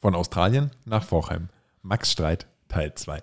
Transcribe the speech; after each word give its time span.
Von 0.00 0.14
Australien 0.14 0.70
nach 0.84 1.02
Vorheim. 1.02 1.48
Max 1.82 2.12
Streit 2.12 2.46
Teil 2.68 2.94
2. 2.94 3.20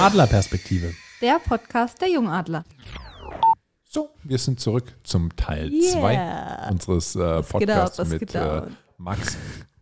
Adlerperspektive. 0.00 0.92
Der 1.20 1.38
Podcast 1.38 2.00
der 2.00 2.10
Jungadler. 2.10 2.64
So, 3.84 4.10
wir 4.24 4.38
sind 4.38 4.58
zurück 4.58 4.96
zum 5.04 5.34
Teil 5.36 5.70
2 5.70 6.12
Yeah. 6.12 6.68
unseres 6.70 7.14
äh, 7.14 7.42
Podcasts 7.42 8.04
mit 8.08 8.34
äh. 8.34 8.62
Max 8.96 9.36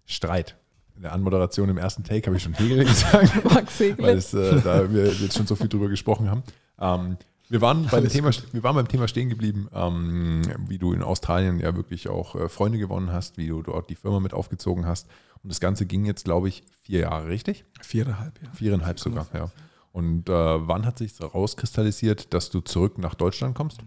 Streit. 0.05 0.57
In 0.97 1.03
der 1.03 1.13
Anmoderation 1.13 1.69
im 1.69 1.79
ersten 1.79 2.05
Take 2.05 2.27
habe 2.27 2.37
ich 2.37 2.43
schon 2.43 2.55
Hegel 2.55 2.85
gesagt, 2.85 3.45
Max 3.53 3.79
weil 3.79 3.89
Segler. 3.89 4.09
es, 4.09 4.35
äh, 4.35 4.61
da 4.63 4.93
wir 4.93 5.13
jetzt 5.13 5.37
schon 5.37 5.47
so 5.47 5.55
viel 5.55 5.69
drüber 5.69 5.89
gesprochen 5.89 6.31
haben. 6.31 6.43
Ähm, 6.79 7.17
wir, 7.49 7.61
waren 7.61 7.85
bei 7.85 7.91
dem 7.91 7.97
Alles 7.99 8.13
Thema, 8.13 8.31
wir 8.53 8.63
waren 8.63 8.75
beim 8.75 8.89
Thema 8.89 9.07
stehen 9.07 9.29
geblieben, 9.29 9.69
ähm, 9.73 10.43
wie 10.67 10.79
du 10.79 10.93
in 10.93 11.03
Australien 11.03 11.61
ja 11.61 11.77
wirklich 11.77 12.09
auch 12.09 12.35
äh, 12.35 12.49
Freunde 12.49 12.79
gewonnen 12.79 13.13
hast, 13.13 13.37
wie 13.37 13.49
du 13.49 13.63
dort 13.63 13.91
die 13.91 13.95
Firma 13.95 14.21
mit 14.21 14.33
aufgezogen 14.33 14.87
hast. 14.87 15.07
Und 15.43 15.53
das 15.53 15.61
Ganze 15.61 15.87
ging 15.87 16.05
jetzt, 16.07 16.25
glaube 16.25 16.49
ich, 16.49 16.65
vier 16.83 17.01
Jahre, 17.01 17.29
richtig? 17.29 17.65
Viereinhalb, 17.81 18.41
ja. 18.43 18.51
Viereinhalb 18.53 18.99
sogar, 18.99 19.27
ja. 19.35 19.51
Und 19.93 20.29
äh, 20.29 20.33
wann 20.33 20.85
hat 20.85 20.99
sich 20.99 21.13
rauskristallisiert, 21.23 22.35
dass 22.35 22.51
du 22.51 22.61
zurück 22.61 22.99
nach 22.99 23.15
Deutschland 23.15 23.55
kommst? 23.55 23.79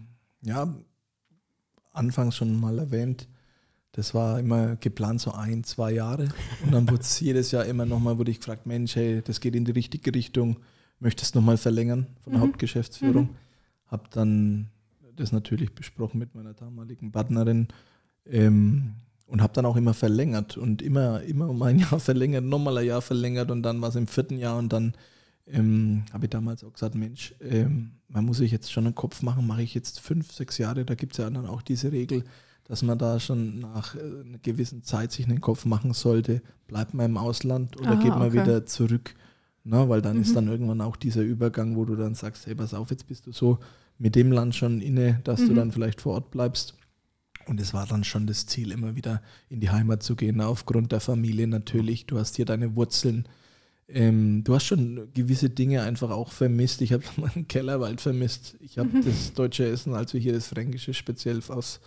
Ja, 0.42 0.74
anfangs 1.92 2.36
schon 2.36 2.58
mal 2.58 2.78
erwähnt, 2.78 3.28
das 3.92 4.14
war 4.14 4.38
immer 4.38 4.76
geplant 4.76 5.20
so 5.20 5.32
ein, 5.32 5.64
zwei 5.64 5.92
Jahre. 5.92 6.28
Und 6.64 6.72
dann 6.72 6.88
wurde 6.88 7.02
es 7.02 7.18
jedes 7.20 7.50
Jahr 7.50 7.64
immer 7.64 7.86
nochmal, 7.86 8.18
wurde 8.18 8.30
ich 8.30 8.38
gefragt, 8.38 8.66
Mensch, 8.66 8.94
hey, 8.96 9.22
das 9.22 9.40
geht 9.40 9.56
in 9.56 9.64
die 9.64 9.72
richtige 9.72 10.14
Richtung, 10.14 10.58
möchtest 11.00 11.34
nochmal 11.34 11.56
verlängern 11.56 12.06
von 12.22 12.32
der 12.32 12.40
Mhm. 12.40 12.46
Hauptgeschäftsführung. 12.46 13.24
Mhm. 13.24 13.36
Hab 13.86 14.10
dann 14.12 14.68
das 15.16 15.32
natürlich 15.32 15.74
besprochen 15.74 16.18
mit 16.18 16.34
meiner 16.34 16.54
damaligen 16.54 17.10
Partnerin 17.12 17.68
ähm, 18.26 18.94
und 19.26 19.42
habe 19.42 19.52
dann 19.52 19.66
auch 19.66 19.76
immer 19.76 19.94
verlängert 19.94 20.56
und 20.56 20.82
immer, 20.82 21.22
immer 21.22 21.48
um 21.48 21.60
ein 21.62 21.78
Jahr 21.78 21.98
verlängert, 22.00 22.44
nochmal 22.44 22.78
ein 22.78 22.86
Jahr 22.86 23.02
verlängert 23.02 23.50
und 23.50 23.62
dann 23.62 23.80
war 23.82 23.88
es 23.88 23.96
im 23.96 24.06
vierten 24.06 24.38
Jahr 24.38 24.56
und 24.58 24.72
dann 24.72 24.94
ähm, 25.46 26.04
habe 26.12 26.26
ich 26.26 26.30
damals 26.30 26.62
auch 26.62 26.72
gesagt, 26.72 26.94
Mensch, 26.94 27.34
ähm, 27.40 27.92
man 28.08 28.24
muss 28.24 28.38
sich 28.38 28.52
jetzt 28.52 28.70
schon 28.72 28.86
einen 28.86 28.94
Kopf 28.94 29.22
machen, 29.22 29.46
mache 29.46 29.62
ich 29.62 29.74
jetzt 29.74 30.00
fünf, 30.00 30.32
sechs 30.32 30.58
Jahre, 30.58 30.84
da 30.84 30.94
gibt 30.94 31.12
es 31.12 31.18
ja 31.18 31.28
dann 31.28 31.46
auch 31.46 31.62
diese 31.62 31.90
Regel, 31.92 32.24
dass 32.70 32.82
man 32.84 32.98
da 32.98 33.18
schon 33.18 33.58
nach 33.58 33.96
äh, 33.96 33.98
einer 33.98 34.38
gewissen 34.38 34.84
Zeit 34.84 35.10
sich 35.10 35.26
einen 35.26 35.40
Kopf 35.40 35.64
machen 35.64 35.92
sollte, 35.92 36.40
bleibt 36.68 36.94
man 36.94 37.06
im 37.06 37.16
Ausland 37.16 37.76
oder 37.80 37.90
Aha, 37.94 38.00
geht 38.00 38.12
man 38.12 38.28
okay. 38.28 38.42
wieder 38.42 38.64
zurück. 38.64 39.16
Na, 39.64 39.88
weil 39.88 40.00
dann 40.02 40.16
Mhm. 40.18 40.22
ist 40.22 40.36
dann 40.36 40.46
irgendwann 40.46 40.80
auch 40.80 40.94
dieser 40.94 41.22
Übergang, 41.22 41.74
wo 41.74 41.84
du 41.84 41.96
dann 41.96 42.14
sagst, 42.14 42.46
hey, 42.46 42.54
pass 42.54 42.72
auf, 42.72 42.90
jetzt 42.90 43.08
bist 43.08 43.26
du 43.26 43.32
so 43.32 43.58
mit 43.98 44.14
dem 44.14 44.30
Land 44.30 44.54
schon 44.54 44.80
inne, 44.80 45.18
dass 45.24 45.40
du 45.44 45.50
Mhm. 45.50 45.56
dann 45.56 45.72
vielleicht 45.72 46.00
vor 46.00 46.14
Ort 46.14 46.30
bleibst. 46.30 46.74
Und 47.48 47.60
es 47.60 47.74
war 47.74 47.86
dann 47.88 48.04
schon 48.04 48.28
das 48.28 48.46
Ziel, 48.46 48.70
immer 48.70 48.94
wieder 48.94 49.20
in 49.48 49.58
die 49.58 49.70
Heimat 49.70 50.04
zu 50.04 50.14
gehen, 50.14 50.40
aufgrund 50.40 50.92
der 50.92 51.00
Familie 51.00 51.48
natürlich. 51.48 52.06
Du 52.06 52.18
hast 52.20 52.36
hier 52.36 52.44
deine 52.44 52.76
Wurzeln. 52.76 53.26
Ähm, 53.88 54.44
du 54.44 54.54
hast 54.54 54.66
schon 54.66 55.08
gewisse 55.12 55.50
Dinge 55.50 55.82
einfach 55.82 56.10
auch 56.10 56.30
vermisst. 56.30 56.80
Ich 56.82 56.92
habe 56.92 57.02
meinen 57.16 57.48
Kellerwald 57.48 58.00
vermisst. 58.00 58.54
Ich 58.60 58.78
habe 58.78 58.88
Mhm. 58.98 59.04
das 59.04 59.32
deutsche 59.34 59.66
Essen, 59.66 59.94
also 59.94 60.16
hier 60.18 60.32
das 60.34 60.46
Fränkische, 60.46 60.94
speziell 60.94 61.40
aus 61.48 61.80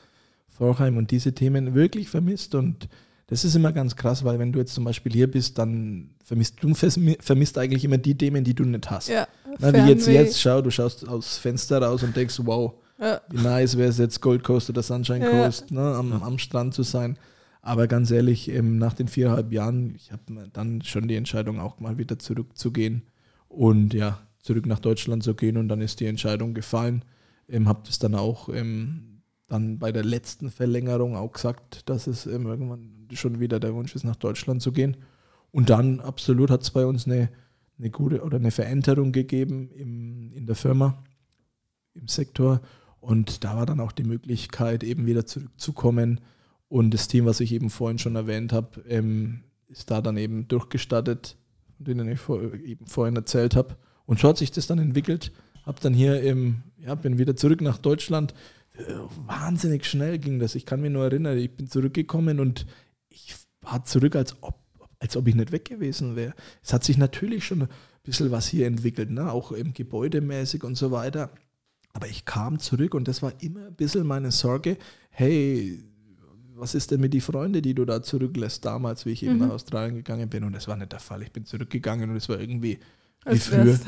Vorheim 0.53 0.97
und 0.97 1.11
diese 1.11 1.33
Themen 1.33 1.73
wirklich 1.73 2.09
vermisst. 2.09 2.55
Und 2.55 2.87
das 3.27 3.43
ist 3.43 3.55
immer 3.55 3.71
ganz 3.71 3.95
krass, 3.95 4.23
weil 4.23 4.39
wenn 4.39 4.51
du 4.51 4.59
jetzt 4.59 4.73
zum 4.73 4.83
Beispiel 4.83 5.11
hier 5.11 5.29
bist, 5.29 5.57
dann 5.57 6.11
vermisst 6.23 6.57
du 6.61 6.73
vermisst 6.73 7.57
eigentlich 7.57 7.83
immer 7.83 7.97
die 7.97 8.15
Themen, 8.17 8.43
die 8.43 8.53
du 8.53 8.63
nicht 8.63 8.89
hast. 8.89 9.09
Ja, 9.09 9.27
Na, 9.59 9.73
wie 9.73 9.89
jetzt, 9.89 10.07
jetzt, 10.07 10.39
schau, 10.41 10.61
du 10.61 10.69
schaust 10.71 11.07
aus 11.07 11.37
Fenster 11.37 11.81
raus 11.81 12.03
und 12.03 12.15
denkst, 12.15 12.39
wow, 12.43 12.73
Ja. 12.99 13.21
wie 13.29 13.41
nice 13.41 13.77
wäre 13.77 13.89
es 13.89 13.97
jetzt 13.97 14.21
Gold 14.21 14.43
Coast 14.43 14.69
oder 14.69 14.83
Sunshine 14.83 15.25
Ja. 15.25 15.31
Coast, 15.31 15.71
ne, 15.71 15.81
am, 15.81 16.13
am 16.13 16.37
Strand 16.37 16.73
zu 16.73 16.83
sein. 16.83 17.17
Aber 17.61 17.87
ganz 17.87 18.11
ehrlich, 18.11 18.49
ähm, 18.49 18.77
nach 18.77 18.93
den 18.93 19.07
viereinhalb 19.07 19.51
Jahren, 19.53 19.93
ich 19.95 20.11
habe 20.11 20.49
dann 20.51 20.81
schon 20.81 21.07
die 21.07 21.15
Entscheidung 21.15 21.59
auch 21.59 21.79
mal 21.79 21.97
wieder 21.97 22.19
zurückzugehen 22.19 23.03
und 23.47 23.93
ja, 23.93 24.19
zurück 24.41 24.65
nach 24.65 24.79
Deutschland 24.79 25.23
zu 25.23 25.33
gehen 25.33 25.55
und 25.57 25.69
dann 25.69 25.79
ist 25.81 25.99
die 26.01 26.05
Entscheidung 26.05 26.53
gefallen. 26.53 27.05
Ähm, 27.47 27.67
habe 27.67 27.81
das 27.85 27.99
dann 27.99 28.15
auch 28.15 28.49
ähm, 28.49 29.12
dann 29.53 29.77
bei 29.77 29.91
der 29.91 30.03
letzten 30.03 30.49
Verlängerung 30.49 31.15
auch 31.15 31.31
gesagt, 31.31 31.87
dass 31.87 32.07
es 32.07 32.25
irgendwann 32.25 33.07
schon 33.13 33.39
wieder 33.39 33.59
der 33.59 33.75
Wunsch 33.75 33.95
ist, 33.95 34.03
nach 34.03 34.15
Deutschland 34.15 34.61
zu 34.61 34.71
gehen. 34.71 34.97
Und 35.51 35.69
dann 35.69 35.99
absolut 35.99 36.49
hat 36.49 36.63
es 36.63 36.71
bei 36.71 36.85
uns 36.87 37.05
eine, 37.05 37.29
eine 37.77 37.91
gute 37.91 38.23
oder 38.23 38.37
eine 38.37 38.49
Veränderung 38.49 39.11
gegeben 39.11 39.69
im, 39.69 40.33
in 40.33 40.47
der 40.47 40.55
Firma, 40.55 41.03
im 41.93 42.07
Sektor. 42.07 42.61
Und 42.99 43.43
da 43.43 43.55
war 43.55 43.67
dann 43.67 43.79
auch 43.79 43.91
die 43.91 44.03
Möglichkeit, 44.03 44.83
eben 44.83 45.05
wieder 45.05 45.27
zurückzukommen. 45.27 46.21
Und 46.67 46.91
das 46.91 47.07
Team, 47.07 47.25
was 47.25 47.39
ich 47.39 47.51
eben 47.51 47.69
vorhin 47.69 47.99
schon 47.99 48.15
erwähnt 48.15 48.51
habe, 48.53 48.81
ähm, 48.87 49.43
ist 49.67 49.91
da 49.91 50.01
dann 50.01 50.17
eben 50.17 50.47
durchgestattet, 50.47 51.37
von 51.77 51.85
denen 51.85 52.09
ich 52.09 52.19
vor, 52.19 52.41
eben 52.55 52.87
vorhin 52.87 53.15
erzählt 53.15 53.55
habe. 53.55 53.77
Und 54.07 54.19
so 54.19 54.29
hat 54.29 54.37
sich 54.37 54.51
das 54.51 54.65
dann 54.65 54.79
entwickelt. 54.79 55.31
Hab 55.63 55.79
dann 55.79 55.93
hier, 55.93 56.23
ähm, 56.23 56.63
ja, 56.79 56.95
bin 56.95 57.19
wieder 57.19 57.35
zurück 57.35 57.61
nach 57.61 57.77
Deutschland. 57.77 58.33
Wahnsinnig 59.27 59.85
schnell 59.85 60.17
ging 60.17 60.39
das. 60.39 60.55
Ich 60.55 60.65
kann 60.65 60.81
mich 60.81 60.91
nur 60.91 61.03
erinnern, 61.05 61.37
ich 61.37 61.51
bin 61.55 61.67
zurückgekommen 61.67 62.39
und 62.39 62.65
ich 63.09 63.35
war 63.61 63.85
zurück, 63.85 64.15
als 64.15 64.35
ob, 64.41 64.55
als 64.99 65.15
ob 65.15 65.27
ich 65.27 65.35
nicht 65.35 65.51
weg 65.51 65.65
gewesen 65.65 66.15
wäre. 66.15 66.33
Es 66.63 66.73
hat 66.73 66.83
sich 66.83 66.97
natürlich 66.97 67.45
schon 67.45 67.63
ein 67.63 67.69
bisschen 68.03 68.31
was 68.31 68.47
hier 68.47 68.65
entwickelt, 68.67 69.11
ne? 69.11 69.31
auch 69.31 69.51
im 69.51 69.73
gebäudemäßig 69.73 70.63
und 70.63 70.75
so 70.75 70.91
weiter. 70.91 71.29
Aber 71.93 72.07
ich 72.07 72.25
kam 72.25 72.57
zurück 72.59 72.95
und 72.95 73.07
das 73.07 73.21
war 73.21 73.33
immer 73.41 73.67
ein 73.67 73.75
bisschen 73.75 74.07
meine 74.07 74.31
Sorge, 74.31 74.77
hey, 75.11 75.83
was 76.55 76.73
ist 76.75 76.91
denn 76.91 76.99
mit 77.01 77.13
die 77.13 77.21
Freunde, 77.21 77.61
die 77.61 77.75
du 77.75 77.85
da 77.85 78.01
zurücklässt, 78.01 78.65
damals, 78.65 79.05
wie 79.05 79.11
ich 79.11 79.23
eben 79.23 79.33
Mhm. 79.35 79.39
nach 79.41 79.49
Australien 79.51 79.95
gegangen 79.95 80.29
bin. 80.29 80.43
Und 80.43 80.53
das 80.53 80.67
war 80.67 80.75
nicht 80.77 80.91
der 80.91 80.99
Fall. 80.99 81.21
Ich 81.21 81.31
bin 81.31 81.45
zurückgegangen 81.45 82.09
und 82.09 82.15
es 82.15 82.29
war 82.29 82.39
irgendwie 82.39 82.79
wie 83.25 83.37
früher. 83.39 83.79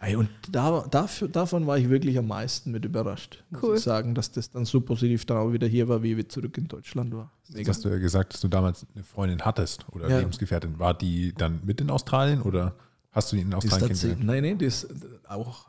Ey, 0.00 0.16
und 0.16 0.28
da, 0.50 0.84
dafür, 0.90 1.28
davon 1.28 1.66
war 1.66 1.78
ich 1.78 1.88
wirklich 1.88 2.18
am 2.18 2.26
meisten 2.26 2.70
mit 2.70 2.84
überrascht, 2.84 3.42
muss 3.50 3.62
Cool. 3.62 3.76
ich 3.76 3.82
sagen, 3.82 4.14
dass 4.14 4.30
das 4.32 4.50
dann 4.50 4.64
so 4.64 4.80
positiv 4.80 5.24
dann 5.26 5.38
auch 5.38 5.52
wieder 5.52 5.66
hier 5.66 5.88
war, 5.88 6.02
wie 6.02 6.16
wir 6.16 6.28
zurück 6.28 6.56
in 6.58 6.68
Deutschland 6.68 7.14
war. 7.14 7.30
Jetzt 7.48 7.68
hast 7.68 7.84
du 7.84 7.88
ja 7.88 7.98
gesagt, 7.98 8.34
dass 8.34 8.40
du 8.40 8.48
damals 8.48 8.86
eine 8.94 9.04
Freundin 9.04 9.42
hattest 9.42 9.86
oder 9.92 10.08
Ja. 10.08 10.18
Lebensgefährtin. 10.18 10.78
War 10.78 10.94
die 10.94 11.32
dann 11.34 11.60
mit 11.64 11.80
in 11.80 11.90
Australien 11.90 12.42
oder 12.42 12.74
hast 13.12 13.32
du 13.32 13.36
die 13.36 13.42
in 13.42 13.54
Australien 13.54 13.88
kennengelernt? 13.88 14.24
nein, 14.24 14.42
nein, 14.42 14.58
das 14.58 14.84
ist 14.84 15.06
auch 15.28 15.68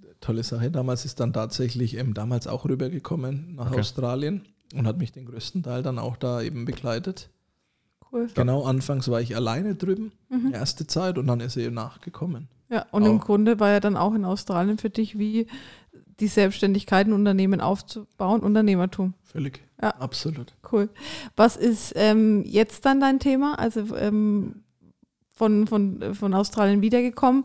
eine 0.00 0.14
tolle 0.20 0.42
Sache. 0.42 0.70
Damals 0.70 1.04
ist 1.04 1.20
dann 1.20 1.32
tatsächlich 1.32 1.96
ähm, 1.96 2.14
damals 2.14 2.46
auch 2.46 2.64
rübergekommen 2.64 3.54
nach 3.56 3.70
Okay. 3.70 3.80
Australien 3.80 4.42
und 4.74 4.86
hat 4.86 4.98
mich 4.98 5.12
den 5.12 5.26
größten 5.26 5.62
Teil 5.62 5.82
dann 5.82 5.98
auch 5.98 6.16
da 6.16 6.40
eben 6.42 6.64
begleitet. 6.64 7.28
Cool. 8.12 8.28
Genau, 8.34 8.64
anfangs 8.64 9.08
war 9.08 9.20
ich 9.20 9.34
alleine 9.34 9.74
drüben, 9.74 10.12
Mhm. 10.28 10.52
erste 10.52 10.86
Zeit, 10.86 11.16
und 11.18 11.26
dann 11.26 11.40
ist 11.40 11.54
sie 11.54 11.70
nachgekommen. 11.70 12.48
Ja, 12.68 12.86
und 12.90 13.04
im 13.04 13.18
Auch. 13.20 13.24
Grunde 13.26 13.58
war 13.60 13.70
ja 13.70 13.80
dann 13.80 13.96
auch 13.96 14.14
in 14.14 14.24
Australien 14.24 14.78
für 14.78 14.90
dich 14.90 15.18
wie 15.18 15.46
die 16.20 16.28
Selbstständigkeit, 16.28 17.06
ein 17.06 17.12
Unternehmen 17.12 17.60
aufzubauen, 17.60 18.40
Unternehmertum. 18.40 19.14
Völlig. 19.22 19.60
Ja. 19.80 19.90
Absolut. 19.96 20.54
Cool. 20.70 20.88
Was 21.36 21.56
ist 21.56 21.92
ähm, 21.96 22.44
jetzt 22.44 22.84
dann 22.84 23.00
dein 23.00 23.18
Thema? 23.18 23.58
Also 23.58 23.96
ähm, 23.96 24.62
von, 25.34 25.66
von, 25.66 26.14
von 26.14 26.34
Australien 26.34 26.82
wiedergekommen. 26.82 27.44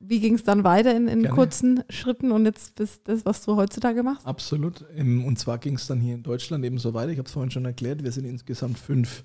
Wie 0.00 0.20
ging 0.20 0.34
es 0.34 0.44
dann 0.44 0.64
weiter 0.64 0.94
in, 0.94 1.08
in 1.08 1.22
Gerne. 1.22 1.34
kurzen 1.34 1.84
Schritten 1.88 2.32
und 2.32 2.44
jetzt 2.44 2.74
bis 2.74 3.02
das, 3.04 3.24
was 3.24 3.44
du 3.44 3.56
heutzutage 3.56 4.02
machst? 4.02 4.26
Absolut. 4.26 4.84
Ähm, 4.96 5.24
Und 5.24 5.38
zwar 5.38 5.58
ging 5.58 5.76
es 5.76 5.86
dann 5.86 6.00
hier 6.00 6.14
in 6.14 6.22
Deutschland 6.22 6.64
eben 6.64 6.78
so 6.78 6.92
weiter. 6.92 7.12
Ich 7.12 7.18
habe 7.18 7.26
es 7.26 7.32
vorhin 7.32 7.50
schon 7.50 7.64
erklärt, 7.64 8.02
wir 8.02 8.12
sind 8.12 8.24
insgesamt 8.26 8.78
fünf 8.78 9.24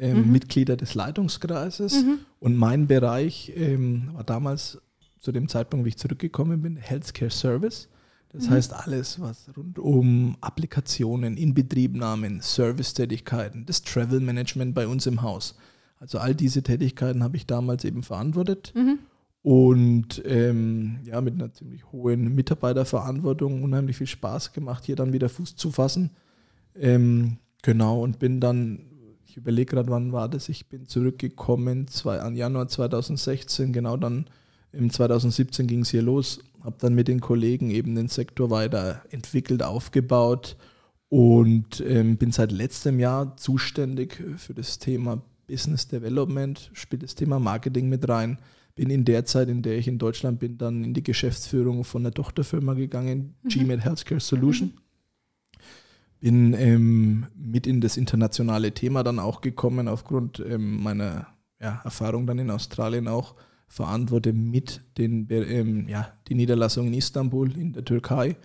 ähm, 0.00 0.26
Mhm. 0.26 0.32
Mitglieder 0.32 0.76
des 0.76 0.94
Leitungskreises. 0.94 2.04
Mhm. 2.04 2.18
Und 2.40 2.56
mein 2.56 2.86
Bereich 2.86 3.52
ähm, 3.56 4.10
war 4.14 4.24
damals 4.24 4.78
zu 5.20 5.32
dem 5.32 5.48
Zeitpunkt, 5.48 5.84
wie 5.84 5.90
ich 5.90 5.96
zurückgekommen 5.98 6.62
bin, 6.62 6.76
Healthcare 6.76 7.30
Service. 7.30 7.88
Das 8.30 8.46
Mhm. 8.46 8.50
heißt 8.50 8.72
alles, 8.74 9.20
was 9.20 9.50
rund 9.56 9.78
um 9.78 10.36
Applikationen, 10.40 11.36
Inbetriebnahmen, 11.36 12.40
Servicetätigkeiten, 12.42 13.66
das 13.66 13.82
Travel 13.82 14.20
Management 14.20 14.74
bei 14.74 14.86
uns 14.86 15.06
im 15.06 15.22
Haus. 15.22 15.56
Also 15.98 16.18
all 16.18 16.34
diese 16.34 16.62
Tätigkeiten 16.62 17.22
habe 17.24 17.36
ich 17.36 17.46
damals 17.46 17.84
eben 17.84 18.02
verantwortet 18.04 18.72
Mhm. 18.76 18.98
und 19.42 20.22
ähm, 20.26 20.98
ja, 21.04 21.20
mit 21.20 21.34
einer 21.34 21.52
ziemlich 21.52 21.90
hohen 21.90 22.34
Mitarbeiterverantwortung 22.34 23.62
unheimlich 23.64 23.96
viel 23.96 24.06
Spaß 24.06 24.52
gemacht, 24.52 24.84
hier 24.84 24.94
dann 24.96 25.12
wieder 25.12 25.28
Fuß 25.28 25.56
zu 25.56 25.70
fassen. 25.72 26.10
Ähm, 26.76 27.38
genau, 27.62 28.02
und 28.02 28.18
bin 28.20 28.40
dann, 28.40 28.80
überlege 29.38 29.74
gerade, 29.74 29.90
wann 29.90 30.12
war 30.12 30.28
das, 30.28 30.48
ich 30.48 30.68
bin 30.68 30.86
zurückgekommen, 30.86 31.88
zwei, 31.88 32.20
an 32.20 32.36
Januar 32.36 32.68
2016, 32.68 33.72
genau 33.72 33.96
dann 33.96 34.26
im 34.72 34.90
2017 34.90 35.66
ging 35.66 35.80
es 35.80 35.90
hier 35.90 36.02
los, 36.02 36.40
habe 36.62 36.76
dann 36.78 36.94
mit 36.94 37.08
den 37.08 37.20
Kollegen 37.20 37.70
eben 37.70 37.94
den 37.94 38.08
Sektor 38.08 38.50
weiterentwickelt, 38.50 39.62
aufgebaut 39.62 40.56
und 41.08 41.80
ähm, 41.80 42.16
bin 42.16 42.32
seit 42.32 42.52
letztem 42.52 43.00
Jahr 43.00 43.36
zuständig 43.36 44.22
für 44.36 44.54
das 44.54 44.78
Thema 44.78 45.22
Business 45.46 45.88
Development, 45.88 46.70
spielt 46.74 47.02
das 47.02 47.14
Thema 47.14 47.38
Marketing 47.38 47.88
mit 47.88 48.08
rein, 48.08 48.38
bin 48.74 48.90
in 48.90 49.04
der 49.04 49.24
Zeit, 49.24 49.48
in 49.48 49.62
der 49.62 49.78
ich 49.78 49.88
in 49.88 49.98
Deutschland 49.98 50.38
bin, 50.38 50.58
dann 50.58 50.84
in 50.84 50.94
die 50.94 51.02
Geschäftsführung 51.02 51.84
von 51.84 52.02
einer 52.02 52.12
Tochterfirma 52.12 52.74
gegangen, 52.74 53.34
mhm. 53.42 53.48
GMAT 53.48 53.84
Healthcare 53.84 54.20
Solution. 54.20 54.68
Mhm. 54.68 54.87
Bin 56.20 56.52
ähm, 56.54 57.26
mit 57.36 57.66
in 57.66 57.80
das 57.80 57.96
internationale 57.96 58.72
Thema 58.72 59.04
dann 59.04 59.18
auch 59.18 59.40
gekommen, 59.40 59.88
aufgrund 59.88 60.40
ähm, 60.40 60.82
meiner 60.82 61.28
ja, 61.60 61.80
Erfahrung 61.84 62.26
dann 62.26 62.38
in 62.38 62.50
Australien 62.50 63.08
auch. 63.08 63.34
Verantworte 63.68 64.32
mit 64.32 64.80
den, 64.96 65.28
ähm, 65.30 65.88
ja, 65.88 66.12
die 66.26 66.34
Niederlassung 66.34 66.86
in 66.86 66.94
Istanbul 66.94 67.56
in 67.56 67.74
der 67.74 67.84
Türkei 67.84 68.36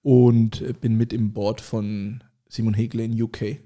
und 0.00 0.80
bin 0.80 0.96
mit 0.96 1.12
im 1.12 1.32
Board 1.32 1.60
von 1.60 2.24
Simon 2.48 2.74
Hegle 2.74 3.04
in 3.04 3.22
UK. 3.22 3.58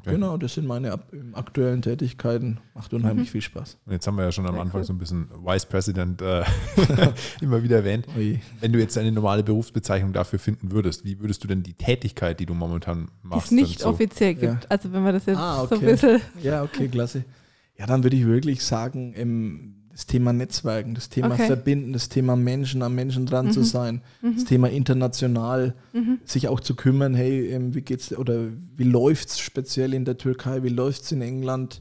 Okay. 0.00 0.12
Genau, 0.12 0.36
das 0.36 0.54
sind 0.54 0.66
meine 0.66 0.98
aktuellen 1.32 1.82
Tätigkeiten. 1.82 2.58
Macht 2.74 2.92
unheimlich 2.92 3.28
mhm. 3.28 3.32
viel 3.32 3.40
Spaß. 3.40 3.78
Und 3.86 3.92
jetzt 3.92 4.06
haben 4.06 4.16
wir 4.16 4.24
ja 4.24 4.32
schon 4.32 4.46
am 4.46 4.58
Anfang 4.58 4.82
so 4.82 4.92
ein 4.92 4.98
bisschen 4.98 5.28
Vice 5.44 5.66
President 5.66 6.20
äh, 6.20 6.44
immer 7.40 7.62
wieder 7.62 7.76
erwähnt. 7.76 8.06
Ui. 8.16 8.40
Wenn 8.60 8.72
du 8.72 8.78
jetzt 8.78 8.98
eine 8.98 9.12
normale 9.12 9.42
Berufsbezeichnung 9.42 10.12
dafür 10.12 10.38
finden 10.38 10.72
würdest, 10.72 11.04
wie 11.04 11.20
würdest 11.20 11.44
du 11.44 11.48
denn 11.48 11.62
die 11.62 11.74
Tätigkeit, 11.74 12.40
die 12.40 12.46
du 12.46 12.54
momentan 12.54 13.08
machst, 13.22 13.50
die 13.50 13.54
es 13.56 13.60
nicht 13.60 13.80
so? 13.80 13.88
offiziell 13.88 14.34
gibt? 14.34 14.64
Ja. 14.64 14.68
Also 14.68 14.92
wenn 14.92 15.02
man 15.02 15.14
das 15.14 15.26
jetzt 15.26 15.38
ah, 15.38 15.62
okay. 15.62 15.74
so 15.74 15.80
ein 15.80 15.86
bisschen. 15.86 16.20
Ja, 16.42 16.62
okay, 16.62 16.88
klasse. 16.88 17.24
Ja, 17.78 17.86
dann 17.86 18.02
würde 18.02 18.16
ich 18.16 18.26
wirklich 18.26 18.64
sagen, 18.64 19.12
im 19.14 19.83
das 19.94 20.06
Thema 20.06 20.32
Netzwerken, 20.32 20.94
das 20.94 21.08
Thema 21.08 21.34
okay. 21.34 21.46
Verbinden, 21.46 21.92
das 21.92 22.08
Thema 22.08 22.34
Menschen 22.34 22.82
am 22.82 22.96
Menschen 22.96 23.26
dran 23.26 23.46
mhm. 23.46 23.52
zu 23.52 23.62
sein, 23.62 24.02
mhm. 24.22 24.34
das 24.34 24.44
Thema 24.44 24.68
international, 24.68 25.74
mhm. 25.92 26.18
sich 26.24 26.48
auch 26.48 26.58
zu 26.58 26.74
kümmern, 26.74 27.14
hey, 27.14 27.46
ähm, 27.46 27.76
wie 27.76 27.80
geht's 27.80 28.12
oder 28.12 28.48
wie 28.76 28.82
läuft 28.82 29.28
es 29.28 29.38
speziell 29.38 29.94
in 29.94 30.04
der 30.04 30.18
Türkei, 30.18 30.64
wie 30.64 30.68
läuft 30.68 31.02
es 31.02 31.12
in 31.12 31.22
England? 31.22 31.80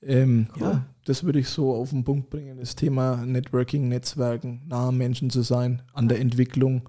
Ähm, 0.00 0.46
cool. 0.54 0.62
Ja, 0.62 0.86
das 1.04 1.24
würde 1.24 1.40
ich 1.40 1.48
so 1.48 1.74
auf 1.74 1.90
den 1.90 2.04
Punkt 2.04 2.30
bringen. 2.30 2.58
Das 2.58 2.76
Thema 2.76 3.26
Networking, 3.26 3.88
Netzwerken, 3.88 4.62
nah 4.68 4.88
am 4.88 4.96
Menschen 4.96 5.28
zu 5.28 5.42
sein, 5.42 5.82
an 5.92 6.06
der 6.06 6.20
Entwicklung, 6.20 6.88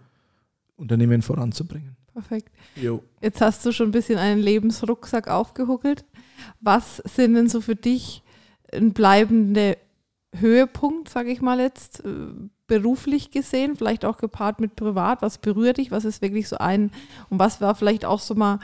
Unternehmen 0.75 1.24
voranzubringen. 1.24 1.98
Perfekt. 2.13 2.51
Jo. 2.75 3.01
Jetzt 3.21 3.42
hast 3.42 3.66
du 3.66 3.71
schon 3.71 3.88
ein 3.88 3.92
bisschen 3.92 4.19
einen 4.19 4.39
Lebensrucksack 4.39 5.27
aufgehuckelt. 5.27 6.06
Was 6.62 6.98
sind 6.98 7.33
denn 7.33 7.50
so 7.50 7.60
für 7.60 7.75
dich 7.75 8.21
bleibende 8.71 9.77
Höhepunkt, 10.36 11.10
sage 11.10 11.31
ich 11.31 11.42
mal 11.42 11.60
jetzt, 11.60 12.06
äh, 12.06 12.10
beruflich 12.68 13.31
gesehen, 13.31 13.76
vielleicht 13.76 14.06
auch 14.06 14.18
gepaart 14.18 14.60
mit 14.60 14.76
privat? 14.76 15.22
Was 15.22 15.40
berührt 15.40 15.78
dich? 15.78 15.92
Was 15.92 16.06
ist 16.06 16.22
wirklich 16.22 16.48
so 16.48 16.58
ein 16.58 16.92
und 17.30 17.40
was 17.40 17.62
war 17.62 17.76
vielleicht 17.76 18.06
auch 18.06 18.20
so 18.20 18.36
mal 18.36 18.60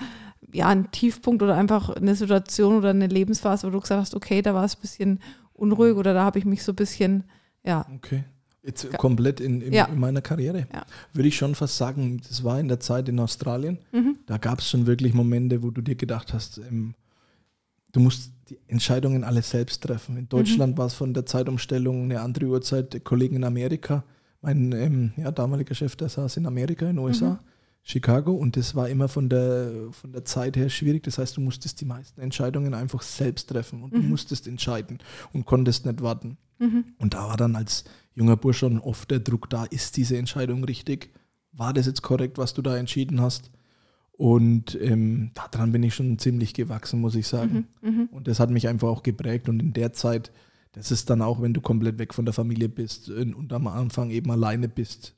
ja, 0.53 0.67
ein 0.67 0.91
Tiefpunkt 0.91 1.41
oder 1.41 1.56
einfach 1.56 1.89
eine 1.89 2.15
Situation 2.15 2.77
oder 2.77 2.91
eine 2.91 3.07
Lebensphase, 3.07 3.67
wo 3.67 3.71
du 3.71 3.81
gesagt 3.81 4.01
hast, 4.01 4.15
okay, 4.15 4.41
da 4.41 4.53
war 4.53 4.63
es 4.63 4.75
ein 4.75 4.81
bisschen 4.81 5.19
unruhig 5.53 5.95
oder 5.95 6.13
da 6.13 6.23
habe 6.23 6.39
ich 6.39 6.45
mich 6.45 6.63
so 6.63 6.71
ein 6.71 6.75
bisschen, 6.75 7.23
ja. 7.63 7.85
Okay. 7.95 8.23
Jetzt 8.63 8.91
komplett 8.97 9.39
in, 9.39 9.62
in, 9.62 9.73
ja. 9.73 9.85
in 9.85 10.00
meiner 10.00 10.21
Karriere. 10.21 10.67
Ja. 10.73 10.85
Würde 11.13 11.27
ich 11.27 11.38
schon 11.38 11.53
fast 11.53 11.77
sagen, 11.77 12.21
das 12.27 12.44
war 12.44 12.59
in 12.59 12.67
der 12.67 12.79
Zeit 12.79 13.07
in 13.07 13.19
Australien. 13.19 13.77
Mhm. 13.91 14.17
Da 14.25 14.38
gab 14.39 14.59
es 14.59 14.69
schon 14.69 14.88
wirklich 14.88 15.13
Momente, 15.13 15.62
wo 15.62 15.69
du 15.69 15.81
dir 15.81 15.95
gedacht 15.95 16.33
hast, 16.33 16.57
ähm, 16.57 16.95
du 17.95 18.01
musst 18.01 18.33
die 18.50 18.59
Entscheidungen 18.68 19.24
alle 19.24 19.42
selbst 19.42 19.81
treffen. 19.81 20.18
In 20.18 20.30
Deutschland 20.30 20.74
mhm. 20.74 20.77
war 20.77 20.88
es 20.88 20.94
von 20.94 21.13
der 21.13 21.25
Zeitumstellung 21.25 22.03
eine 22.03 22.21
andere 22.21 22.45
Uhrzeit, 22.47 22.94
der 22.94 23.00
Kollegen 23.00 23.38
in 23.38 23.44
Amerika. 23.44 24.03
Mein 24.42 24.71
ähm, 24.74 25.13
ja, 25.18 25.31
damaliger 25.31 25.74
Chef, 25.74 25.95
der 25.95 26.09
saß 26.09 26.38
in 26.38 26.45
Amerika, 26.45 26.88
in 26.88 26.97
den 26.97 27.06
USA, 27.06 27.31
mhm. 27.31 27.39
Chicago, 27.81 28.33
und 28.33 28.57
das 28.57 28.75
war 28.75 28.89
immer 28.89 29.07
von 29.07 29.30
der, 29.30 29.71
von 29.92 30.12
der 30.12 30.25
Zeit 30.25 30.57
her 30.57 30.69
schwierig. 30.69 31.03
Das 31.03 31.18
heißt, 31.18 31.38
du 31.38 31.42
musstest 31.42 31.80
die 31.81 31.86
meisten 31.86 32.19
Entscheidungen 32.19 32.74
einfach 32.74 33.01
selbst 33.01 33.50
treffen 33.50 33.81
und 33.81 33.94
mhm. 33.94 34.01
du 34.01 34.03
musstest 34.03 34.48
entscheiden 34.48 35.00
und 35.33 35.45
konntest 35.45 35.86
nicht 35.86 36.01
warten. 36.01 36.38
Mhm. 36.59 36.86
Und 37.00 37.13
da 37.13 37.30
war 37.30 37.38
dann 37.38 37.56
als 37.56 37.86
junger 38.13 38.38
Bursch 38.38 38.59
schon 38.59 38.80
oft 38.80 39.09
der 39.09 39.19
Druck 39.19 39.50
da, 39.50 39.63
ist 39.65 39.98
diese 39.98 40.18
Entscheidung 40.18 40.63
richtig? 40.65 41.12
War 41.53 41.74
das 41.74 41.86
jetzt 41.86 42.01
korrekt, 42.01 42.38
was 42.38 42.53
du 42.53 42.62
da 42.62 42.77
entschieden 42.77 43.21
hast? 43.21 43.51
Und 44.17 44.79
ähm, 44.81 45.31
daran 45.33 45.73
bin 45.73 45.83
ich 45.83 45.94
schon 45.94 46.17
ziemlich 46.19 46.53
gewachsen, 46.53 47.01
muss 47.01 47.15
ich 47.15 47.27
sagen. 47.27 47.67
Mhm, 47.81 47.89
mhm, 47.89 48.06
und 48.12 48.27
das 48.27 48.39
hat 48.39 48.50
mich 48.50 48.67
einfach 48.67 48.88
auch 48.88 49.03
geprägt. 49.03 49.50
Und 49.50 49.62
in 49.62 49.73
der 49.73 49.91
Zeit, 49.91 50.31
das 50.71 50.91
ist 50.91 51.09
dann 51.09 51.21
auch, 51.21 51.41
wenn 51.41 51.53
du 51.53 51.59
komplett 51.59 52.00
weg 52.00 52.13
von 52.13 52.25
der 52.25 52.33
Familie 52.33 52.69
bist 52.69 53.09
und 53.09 53.51
am 53.51 53.67
Anfang 53.67 54.12
eben 54.12 54.31
alleine 54.31 54.69
bist, 54.69 55.15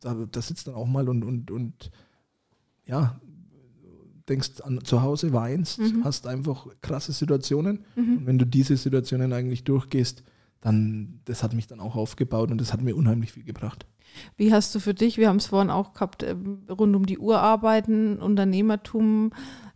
da, 0.00 0.14
da 0.30 0.42
sitzt 0.42 0.66
dann 0.66 0.74
auch 0.74 0.86
mal 0.86 1.08
und, 1.08 1.22
und, 1.22 1.50
und 1.50 1.90
ja, 2.84 3.20
denkst 4.28 4.60
an 4.62 4.80
zu 4.84 5.02
Hause, 5.02 5.32
weinst, 5.32 5.78
mhm. 5.78 6.04
hast 6.04 6.26
einfach 6.26 6.66
krasse 6.82 7.12
Situationen. 7.12 7.84
Mhm. 7.94 8.18
Und 8.18 8.26
wenn 8.26 8.38
du 8.38 8.44
diese 8.44 8.76
Situationen 8.76 9.32
eigentlich 9.32 9.64
durchgehst, 9.64 10.24
dann, 10.60 11.20
das 11.26 11.42
hat 11.42 11.54
mich 11.54 11.68
dann 11.68 11.80
auch 11.80 11.94
aufgebaut 11.94 12.50
und 12.50 12.60
das 12.60 12.72
hat 12.72 12.82
mir 12.82 12.96
unheimlich 12.96 13.32
viel 13.32 13.44
gebracht. 13.44 13.86
Wie 14.36 14.52
hast 14.52 14.74
du 14.74 14.80
für 14.80 14.94
dich, 14.94 15.18
wir 15.18 15.28
haben 15.28 15.36
es 15.36 15.46
vorhin 15.46 15.70
auch 15.70 15.92
gehabt, 15.92 16.22
ähm, 16.22 16.62
rund 16.70 16.94
um 16.96 17.06
die 17.06 17.18
Uhr 17.18 17.38
arbeiten, 17.38 18.18
Unternehmertum 18.18 19.32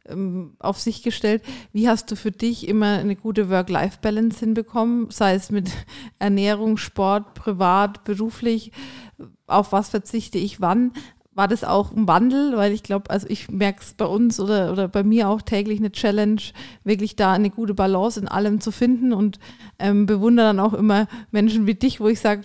ähm, 0.09 0.55
auf 0.59 0.79
sich 0.79 1.03
gestellt. 1.03 1.43
Wie 1.73 1.89
hast 1.89 2.11
du 2.11 2.17
für 2.17 2.31
dich 2.31 2.69
immer 2.69 2.99
eine 2.99 3.17
gute 3.17 3.51
Work-Life-Balance 3.51 4.41
hinbekommen, 4.41 5.11
sei 5.11 5.35
es 5.35 5.51
mit 5.51 5.71
Ernährung, 6.19 6.77
Sport, 6.77 7.35
privat, 7.35 8.05
beruflich? 8.05 8.73
Auf 9.47 9.73
was 9.73 9.91
verzichte 9.91 10.39
ich 10.39 10.61
wann? 10.61 10.93
War 11.41 11.49
das 11.49 11.65
auch 11.65 11.97
ein 11.97 12.07
Wandel, 12.07 12.55
weil 12.59 12.71
ich 12.71 12.83
glaube, 12.83 13.09
also 13.09 13.27
ich 13.31 13.51
merke 13.51 13.81
es 13.81 13.95
bei 13.95 14.05
uns 14.05 14.39
oder, 14.39 14.73
oder 14.73 14.89
bei 14.89 15.03
mir 15.03 15.31
auch 15.31 15.41
täglich 15.41 15.79
eine 15.79 15.91
Challenge, 15.91 16.43
wirklich 16.85 17.17
da 17.17 17.33
eine 17.33 17.49
gute 17.49 17.73
Balance 17.73 18.21
in 18.21 18.29
allem 18.29 18.61
zu 18.61 18.71
finden 18.71 19.15
und 19.15 19.39
ähm, 19.79 20.05
bewundere 20.05 20.49
dann 20.49 20.61
auch 20.61 20.75
immer 20.75 21.09
Menschen 21.31 21.67
wie 21.67 21.73
dich, 21.73 21.99
wo 21.99 22.09
ich 22.09 22.21
sage, 22.21 22.43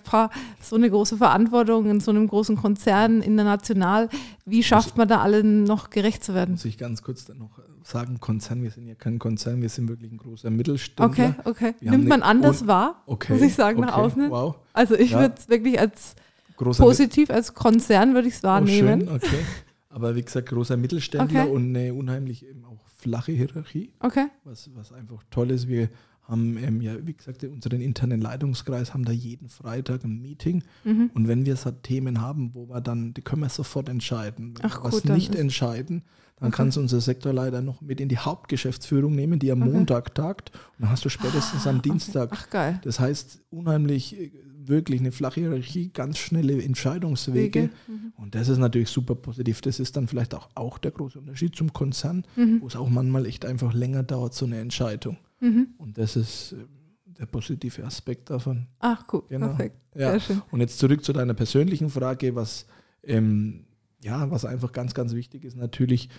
so 0.62 0.78
eine 0.78 0.90
große 0.90 1.18
Verantwortung 1.18 1.90
in 1.90 2.00
so 2.00 2.10
einem 2.12 2.26
großen 2.26 2.56
Konzern 2.56 3.22
international, 3.22 4.08
wie 4.46 4.64
schafft 4.64 4.96
man 4.96 5.10
da 5.10 5.20
allen 5.20 5.66
noch 5.66 5.90
gerecht 5.90 6.24
zu 6.24 6.34
werden? 6.34 6.52
Muss 6.52 6.64
ich 6.64 6.78
ganz 6.78 7.04
kurz 7.04 7.26
dann 7.26 7.40
noch 7.40 7.60
sagen, 7.84 8.22
Konzern, 8.22 8.64
wir 8.64 8.72
sind 8.72 8.88
ja 8.88 8.96
kein 8.96 9.20
Konzern, 9.20 9.62
wir 9.62 9.68
sind 9.68 9.90
wirklich 9.90 10.10
ein 10.10 10.20
großer 10.20 10.52
Mittelständler. 10.52 11.06
Okay, 11.06 11.34
okay. 11.44 11.76
Wir 11.82 11.92
Nimmt 11.92 12.08
man 12.08 12.22
anders 12.22 12.66
wahr, 12.66 13.04
okay, 13.08 13.34
muss 13.34 13.42
ich 13.42 13.56
sagen, 13.56 13.80
okay, 13.80 13.88
nach 13.88 13.98
außen. 13.98 14.30
Wow. 14.30 14.56
Also 14.72 14.96
ich 14.96 15.12
ja. 15.12 15.20
würde 15.20 15.36
es 15.38 15.50
wirklich 15.50 15.78
als 15.82 16.16
großer 16.58 16.84
Positiv 16.84 17.30
als 17.30 17.54
Konzern 17.54 18.14
würde 18.14 18.28
ich 18.28 18.36
es 18.36 18.44
wahrnehmen. 18.44 19.04
Oh, 19.04 19.06
schön, 19.08 19.16
okay. 19.16 19.46
Aber 19.90 20.16
wie 20.16 20.24
gesagt, 20.24 20.50
großer 20.50 20.76
Mittelständler 20.78 21.44
okay. 21.44 21.52
und 21.52 21.76
eine 21.76 21.94
unheimlich 21.94 22.46
eben 22.46 22.66
auch 22.66 22.86
flache 22.98 23.32
Hierarchie. 23.32 23.94
Okay. 24.00 24.28
Was, 24.44 24.70
was 24.76 24.92
einfach 24.92 25.24
toll 25.30 25.52
ist. 25.52 25.68
Wir 25.68 25.90
haben 26.28 26.58
ähm, 26.58 26.82
ja, 26.82 26.94
wie 27.06 27.14
gesagt, 27.14 27.44
unseren 27.44 27.82
internen 27.82 28.22
Leitungskreis 28.22 28.94
haben 28.94 29.06
da 29.06 29.12
jeden 29.12 29.50
Freitag 29.50 30.04
ein 30.04 30.22
Meeting. 30.22 30.64
Mhm. 30.84 31.12
Und 31.14 31.28
wenn 31.28 31.46
wir 31.46 31.56
so 31.56 31.72
Themen 31.72 32.22
haben, 32.22 32.52
wo 32.54 32.68
wir 32.68 32.82
dann, 32.82 33.14
die 33.14 33.22
können 33.22 33.42
wir 33.42 33.50
sofort 33.50 33.90
entscheiden. 33.90 34.56
Wenn 34.58 34.66
Ach, 34.66 34.84
wir 34.84 34.90
gut, 34.90 35.06
was 35.06 35.16
nicht 35.16 35.36
entscheiden, 35.36 36.04
dann 36.38 36.50
okay. 36.50 36.58
kann 36.58 36.68
es 36.70 36.78
unser 36.78 37.00
Sektorleiter 37.00 37.62
noch 37.62 37.82
mit 37.82 38.02
in 38.02 38.10
die 38.10 38.18
Hauptgeschäftsführung 38.18 39.16
nehmen, 39.16 39.40
die 39.40 39.52
am 39.52 39.62
okay. 39.62 39.72
Montag 39.72 40.16
tagt. 40.16 40.52
Und 40.52 40.82
dann 40.82 40.90
hast 40.90 41.06
du 41.06 41.10
spätestens 41.10 41.66
ah, 41.66 41.70
am 41.70 41.82
Dienstag. 41.82 42.30
Ach 42.34 42.50
geil. 42.50 42.80
Das 42.84 43.00
heißt, 43.00 43.44
unheimlich 43.52 44.20
äh, 44.20 44.32
wirklich 44.68 45.00
eine 45.00 45.12
flache 45.12 45.42
Hierarchie, 45.42 45.92
ganz 45.94 46.18
schnelle 46.18 46.62
Entscheidungswege. 46.62 47.70
Mhm. 47.88 48.14
Und 48.18 48.36
das 48.36 48.50
ist 48.50 48.58
natürlich 48.58 48.90
super 48.90 49.16
positiv. 49.16 49.62
Das 49.62 49.80
ist 49.80 49.96
dann 49.96 50.08
vielleicht 50.08 50.34
auch, 50.34 50.50
auch 50.56 50.78
der 50.78 50.92
große 50.92 51.20
Unterschied 51.20 51.56
zum 51.56 51.72
Konzern, 51.72 52.26
mhm. 52.36 52.62
wo 52.62 52.68
es 52.68 52.76
auch 52.76 52.90
manchmal 52.90 53.26
echt 53.28 53.46
einfach 53.46 53.74
länger 53.74 54.04
dauert, 54.04 54.34
so 54.34 54.46
eine 54.46 54.60
Entscheidung. 54.60 55.18
Mhm. 55.46 55.68
Und 55.78 55.98
das 55.98 56.16
ist 56.16 56.54
äh, 56.54 56.58
der 57.06 57.26
positive 57.26 57.84
Aspekt 57.86 58.30
davon. 58.30 58.68
Ach, 58.80 59.06
cool, 59.12 59.24
genau. 59.30 59.48
perfekt. 59.48 59.78
Ja. 59.96 60.12
Sehr 60.12 60.20
schön. 60.20 60.42
Und 60.52 60.60
jetzt 60.60 60.80
zurück 60.80 61.04
zu 61.04 61.14
deiner 61.14 61.34
persönlichen 61.34 61.90
Frage, 61.90 62.36
was, 62.36 62.66
ähm, 63.04 63.66
ja, 64.02 64.30
was 64.32 64.46
einfach 64.46 64.72
ganz, 64.72 64.94
ganz 64.94 65.14
wichtig 65.14 65.44
ist, 65.46 65.56
natürlich, 65.56 66.10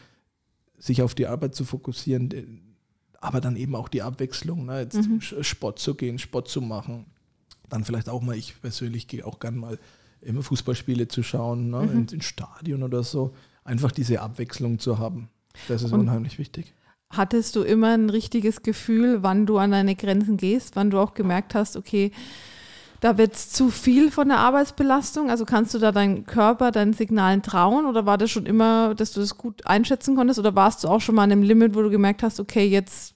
sich 0.78 1.02
auf 1.02 1.14
die 1.14 1.26
Arbeit 1.26 1.54
zu 1.54 1.64
fokussieren, 1.64 2.76
aber 3.20 3.40
dann 3.40 3.56
eben 3.56 3.74
auch 3.74 3.88
die 3.88 4.02
Abwechslung, 4.02 4.66
ne? 4.66 4.80
jetzt 4.80 5.08
mhm. 5.08 5.20
Sport 5.20 5.78
zu 5.78 5.94
gehen, 5.94 6.18
Sport 6.18 6.48
zu 6.48 6.60
machen, 6.60 7.06
dann 7.68 7.84
vielleicht 7.84 8.08
auch 8.08 8.22
mal, 8.22 8.36
ich 8.36 8.60
persönlich 8.60 9.08
gehe 9.08 9.26
auch 9.26 9.40
gern 9.40 9.56
mal 9.56 9.78
immer 10.20 10.42
Fußballspiele 10.42 11.08
zu 11.08 11.22
schauen, 11.22 11.70
ne, 11.70 11.82
mhm. 11.82 12.08
ins 12.10 12.24
Stadion 12.24 12.82
oder 12.82 13.02
so. 13.02 13.34
Einfach 13.64 13.92
diese 13.92 14.20
Abwechslung 14.20 14.78
zu 14.78 14.98
haben. 14.98 15.28
Das 15.68 15.82
ist 15.82 15.92
Und 15.92 16.00
unheimlich 16.00 16.38
wichtig. 16.38 16.74
Hattest 17.10 17.56
du 17.56 17.62
immer 17.62 17.94
ein 17.94 18.10
richtiges 18.10 18.62
Gefühl, 18.62 19.22
wann 19.22 19.46
du 19.46 19.58
an 19.58 19.70
deine 19.70 19.94
Grenzen 19.94 20.36
gehst, 20.36 20.76
wann 20.76 20.90
du 20.90 20.98
auch 20.98 21.14
gemerkt 21.14 21.54
hast, 21.54 21.76
okay, 21.76 22.10
da 23.00 23.18
wird 23.18 23.34
es 23.34 23.50
zu 23.50 23.70
viel 23.70 24.10
von 24.10 24.28
der 24.28 24.38
Arbeitsbelastung? 24.38 25.30
Also 25.30 25.44
kannst 25.44 25.74
du 25.74 25.78
da 25.78 25.92
deinen 25.92 26.24
Körper, 26.24 26.72
deinen 26.72 26.94
Signalen 26.94 27.42
trauen 27.42 27.86
oder 27.86 28.06
war 28.06 28.18
das 28.18 28.30
schon 28.30 28.46
immer, 28.46 28.94
dass 28.94 29.12
du 29.12 29.20
das 29.20 29.36
gut 29.36 29.66
einschätzen 29.66 30.16
konntest 30.16 30.38
oder 30.38 30.54
warst 30.54 30.82
du 30.82 30.88
auch 30.88 31.00
schon 31.00 31.14
mal 31.14 31.22
an 31.22 31.32
einem 31.32 31.42
Limit, 31.42 31.74
wo 31.74 31.82
du 31.82 31.90
gemerkt 31.90 32.22
hast, 32.22 32.40
okay, 32.40 32.66
jetzt 32.66 33.14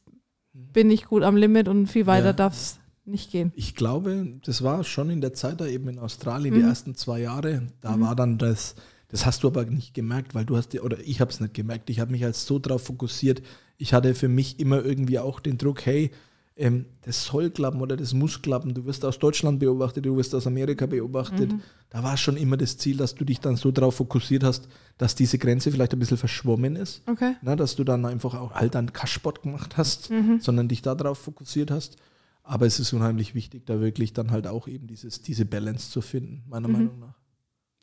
bin 0.53 0.91
ich 0.91 1.07
gut 1.07 1.23
am 1.23 1.37
Limit 1.37 1.69
und 1.69 1.87
viel 1.87 2.07
weiter 2.07 2.27
ja. 2.27 2.33
darf 2.33 2.55
es 2.55 2.79
nicht 3.05 3.31
gehen. 3.31 3.53
Ich 3.57 3.75
glaube, 3.75 4.39
das 4.45 4.63
war 4.63 4.85
schon 4.85 5.11
in 5.11 5.21
der 5.21 5.35
Zeit 5.35 5.61
da 5.61 5.67
eben 5.67 5.89
in 5.89 5.99
Australien, 5.99 6.55
mhm. 6.55 6.59
die 6.61 6.65
ersten 6.65 6.95
zwei 6.95 7.21
Jahre. 7.21 7.67
Da 7.81 7.97
mhm. 7.97 8.01
war 8.03 8.15
dann 8.15 8.39
das, 8.39 8.75
das 9.09 9.27
hast 9.27 9.43
du 9.43 9.49
aber 9.49 9.65
nicht 9.65 9.95
gemerkt, 9.95 10.35
weil 10.35 10.45
du 10.45 10.57
hast, 10.57 10.79
oder 10.81 10.99
ich 11.01 11.21
habe 11.21 11.31
es 11.31 11.41
nicht 11.41 11.55
gemerkt. 11.55 11.91
Ich 11.91 12.01
habe 12.01 12.13
mich 12.13 12.25
als 12.25 12.47
so 12.47 12.59
darauf 12.59 12.85
fokussiert. 12.85 13.43
Ich 13.81 13.95
hatte 13.95 14.15
für 14.15 14.29
mich 14.29 14.61
immer 14.61 14.85
irgendwie 14.85 15.19
auch 15.19 15.41
den 15.41 15.57
Druck, 15.57 15.87
hey, 15.87 16.11
ähm, 16.57 16.85
das 17.03 17.25
soll 17.25 17.51
klappen 17.51 17.81
oder 17.81 17.97
das 17.97 18.13
muss 18.13 18.43
klappen. 18.43 18.75
Du 18.75 18.85
wirst 18.85 19.03
aus 19.07 19.19
Deutschland 19.19 19.61
beobachtet, 19.61 20.05
du 20.05 20.15
wirst 20.19 20.35
aus 20.35 20.47
Amerika 20.47 20.85
beobachtet. 20.85 21.53
Mhm. 21.53 21.63
Da 21.89 22.03
war 22.03 22.19
schon 22.19 22.37
immer 22.37 22.59
das 22.59 22.77
Ziel, 22.77 22.99
dass 22.99 23.15
du 23.15 23.25
dich 23.25 23.41
dann 23.41 23.57
so 23.57 23.71
darauf 23.71 23.95
fokussiert 23.95 24.45
hast, 24.45 24.69
dass 24.99 25.15
diese 25.15 25.39
Grenze 25.39 25.73
vielleicht 25.73 25.95
ein 25.95 25.99
bisschen 25.99 26.19
verschwommen 26.19 26.77
ist. 26.77 27.03
Okay. 27.07 27.37
Na, 27.41 27.57
dass 27.57 27.77
du 27.77 27.85
dann 27.85 28.05
einfach 28.05 28.35
auch 28.35 28.53
halt 28.53 28.77
einen 28.77 28.93
Kaschsport 28.93 29.43
gemacht 29.43 29.79
hast, 29.79 30.11
mhm. 30.11 30.41
sondern 30.41 30.69
dich 30.69 30.83
darauf 30.83 31.17
fokussiert 31.17 31.71
hast. 31.71 31.97
Aber 32.43 32.67
es 32.67 32.79
ist 32.79 32.93
unheimlich 32.93 33.35
wichtig, 33.35 33.65
da 33.65 33.81
wirklich 33.81 34.13
dann 34.13 34.31
halt 34.31 34.47
auch 34.47 34.69
eben 34.69 34.87
dieses, 34.87 35.23
diese 35.23 35.47
Balance 35.47 35.91
zu 35.91 36.03
finden, 36.03 36.45
meiner 36.47 36.69
mhm. 36.69 36.75
Meinung 36.75 36.99
nach. 36.99 37.15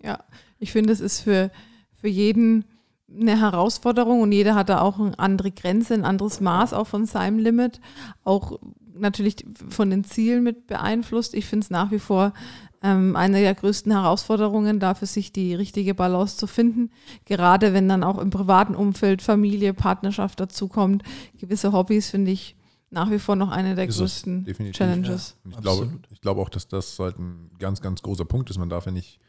Ja, 0.03 0.23
ich 0.59 0.71
finde, 0.71 0.93
es 0.93 0.99
ist 0.99 1.21
für, 1.21 1.49
für 1.95 2.07
jeden 2.09 2.65
eine 3.09 3.39
Herausforderung 3.39 4.21
und 4.21 4.31
jeder 4.31 4.55
hat 4.55 4.69
da 4.69 4.81
auch 4.81 4.99
eine 4.99 5.17
andere 5.17 5.51
Grenze, 5.51 5.93
ein 5.93 6.05
anderes 6.05 6.41
Maß 6.41 6.73
auch 6.73 6.87
von 6.87 7.05
seinem 7.05 7.39
Limit, 7.39 7.79
auch 8.23 8.59
natürlich 8.95 9.45
von 9.69 9.89
den 9.89 10.03
Zielen 10.03 10.43
mit 10.43 10.67
beeinflusst. 10.67 11.33
Ich 11.33 11.45
finde 11.45 11.63
es 11.63 11.69
nach 11.69 11.91
wie 11.91 11.99
vor 11.99 12.33
ähm, 12.83 13.15
eine 13.15 13.39
der 13.39 13.55
größten 13.55 13.91
Herausforderungen, 13.91 14.79
da 14.79 14.93
für 14.93 15.05
sich 15.05 15.31
die 15.31 15.55
richtige 15.55 15.95
Balance 15.95 16.37
zu 16.37 16.47
finden. 16.47 16.91
Gerade 17.25 17.73
wenn 17.73 17.87
dann 17.87 18.03
auch 18.03 18.17
im 18.17 18.29
privaten 18.29 18.75
Umfeld 18.75 19.21
Familie, 19.21 19.73
Partnerschaft 19.73 20.39
dazukommt, 20.39 21.03
gewisse 21.39 21.71
Hobbys 21.71 22.09
finde 22.09 22.31
ich 22.31 22.55
nach 22.89 23.11
wie 23.11 23.19
vor 23.19 23.35
noch 23.35 23.49
eine 23.49 23.75
der 23.75 23.87
ist 23.87 23.97
größten 23.97 24.45
Challenges. 24.71 25.35
Ja, 25.43 25.51
ich, 25.51 25.61
glaube, 25.61 25.89
ich 26.11 26.21
glaube 26.21 26.41
auch, 26.41 26.49
dass 26.49 26.67
das 26.67 26.97
halt 26.99 27.19
ein 27.19 27.51
ganz, 27.59 27.81
ganz 27.81 28.01
großer 28.01 28.25
Punkt 28.25 28.49
ist. 28.49 28.57
Man 28.57 28.69
darf 28.69 28.85
ja 28.85 28.91
nicht 28.91 29.19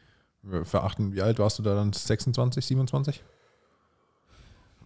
verachten, 0.63 1.13
wie 1.13 1.21
alt 1.21 1.39
warst 1.39 1.59
du 1.59 1.63
da 1.63 1.75
dann? 1.75 1.91
26, 1.91 2.65
27? 2.65 3.23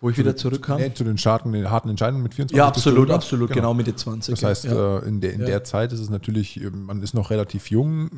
Wo 0.04 0.10
ich 0.10 0.18
zu 0.18 0.22
wieder 0.22 0.36
zurückkam? 0.36 0.82
Nee, 0.82 0.94
zu 0.94 1.06
den 1.06 1.18
starken, 1.18 1.70
harten 1.70 1.88
Entscheidungen 1.88 2.24
mit 2.24 2.34
24. 2.34 2.58
Ja, 2.58 2.68
absolut, 2.68 3.10
absolut, 3.10 3.48
genau. 3.48 3.62
genau 3.62 3.74
Mitte 3.74 3.96
20. 3.96 4.36
Das 4.36 4.44
heißt, 4.44 4.66
ja. 4.66 5.00
Äh, 5.00 5.08
in, 5.08 5.22
der, 5.22 5.32
in 5.32 5.40
ja. 5.40 5.46
der 5.46 5.64
Zeit 5.64 5.94
ist 5.94 6.02
es 6.02 6.10
natürlich, 6.10 6.62
äh, 6.62 6.70
man 6.72 7.02
ist 7.02 7.14
noch 7.14 7.30
relativ 7.30 7.72
jung, 7.72 8.10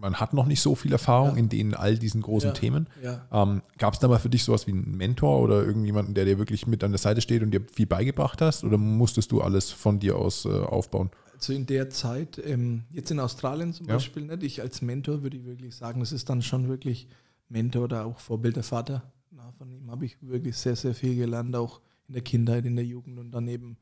man 0.00 0.16
hat 0.16 0.34
noch 0.34 0.46
nicht 0.46 0.60
so 0.60 0.74
viel 0.74 0.90
Erfahrung 0.90 1.30
ja. 1.30 1.36
in 1.36 1.48
denen 1.48 1.74
all 1.74 1.96
diesen 1.96 2.20
großen 2.20 2.52
Themen. 2.54 2.88
Ähm, 3.30 3.62
Gab 3.78 3.94
es 3.94 4.00
da 4.00 4.08
mal 4.08 4.18
für 4.18 4.28
dich 4.28 4.42
sowas 4.42 4.66
wie 4.66 4.72
einen 4.72 4.96
Mentor 4.96 5.40
oder 5.40 5.64
irgendjemanden, 5.64 6.14
der 6.14 6.24
dir 6.24 6.38
wirklich 6.38 6.66
mit 6.66 6.82
an 6.82 6.90
der 6.90 6.98
Seite 6.98 7.20
steht 7.20 7.44
und 7.44 7.52
dir 7.52 7.60
viel 7.72 7.86
beigebracht 7.86 8.40
hast? 8.40 8.64
Oder 8.64 8.76
musstest 8.76 9.30
du 9.30 9.40
alles 9.40 9.70
von 9.70 10.00
dir 10.00 10.16
aus 10.16 10.46
äh, 10.46 10.48
aufbauen? 10.48 11.10
Also 11.32 11.52
in 11.52 11.64
der 11.64 11.90
Zeit, 11.90 12.42
ähm, 12.44 12.82
jetzt 12.90 13.12
in 13.12 13.20
Australien 13.20 13.72
zum 13.72 13.86
Beispiel, 13.86 14.24
nicht, 14.24 14.42
ich 14.42 14.62
als 14.62 14.82
Mentor 14.82 15.22
würde 15.22 15.36
ich 15.36 15.46
wirklich 15.46 15.76
sagen, 15.76 16.00
das 16.00 16.10
ist 16.10 16.28
dann 16.28 16.42
schon 16.42 16.68
wirklich 16.68 17.06
Mentor 17.48 17.84
oder 17.84 18.04
auch 18.04 18.18
Vorbild 18.18 18.56
der 18.56 18.64
Vater 18.64 19.04
na, 19.42 19.52
von 19.52 19.70
ihm 19.70 19.90
habe 19.90 20.04
ich 20.04 20.16
wirklich 20.20 20.56
sehr, 20.56 20.76
sehr 20.76 20.94
viel 20.94 21.16
gelernt, 21.16 21.54
auch 21.56 21.80
in 22.08 22.14
der 22.14 22.22
Kindheit, 22.22 22.66
in 22.66 22.76
der 22.76 22.84
Jugend 22.84 23.18
und 23.18 23.30
daneben, 23.30 23.76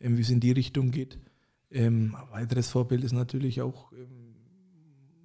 ähm, 0.00 0.16
wie 0.16 0.22
es 0.22 0.30
in 0.30 0.40
die 0.40 0.52
Richtung 0.52 0.90
geht. 0.90 1.18
Ähm, 1.70 2.14
ein 2.14 2.30
weiteres 2.30 2.70
Vorbild 2.70 3.04
ist 3.04 3.12
natürlich 3.12 3.62
auch 3.62 3.92
ähm, 3.92 4.34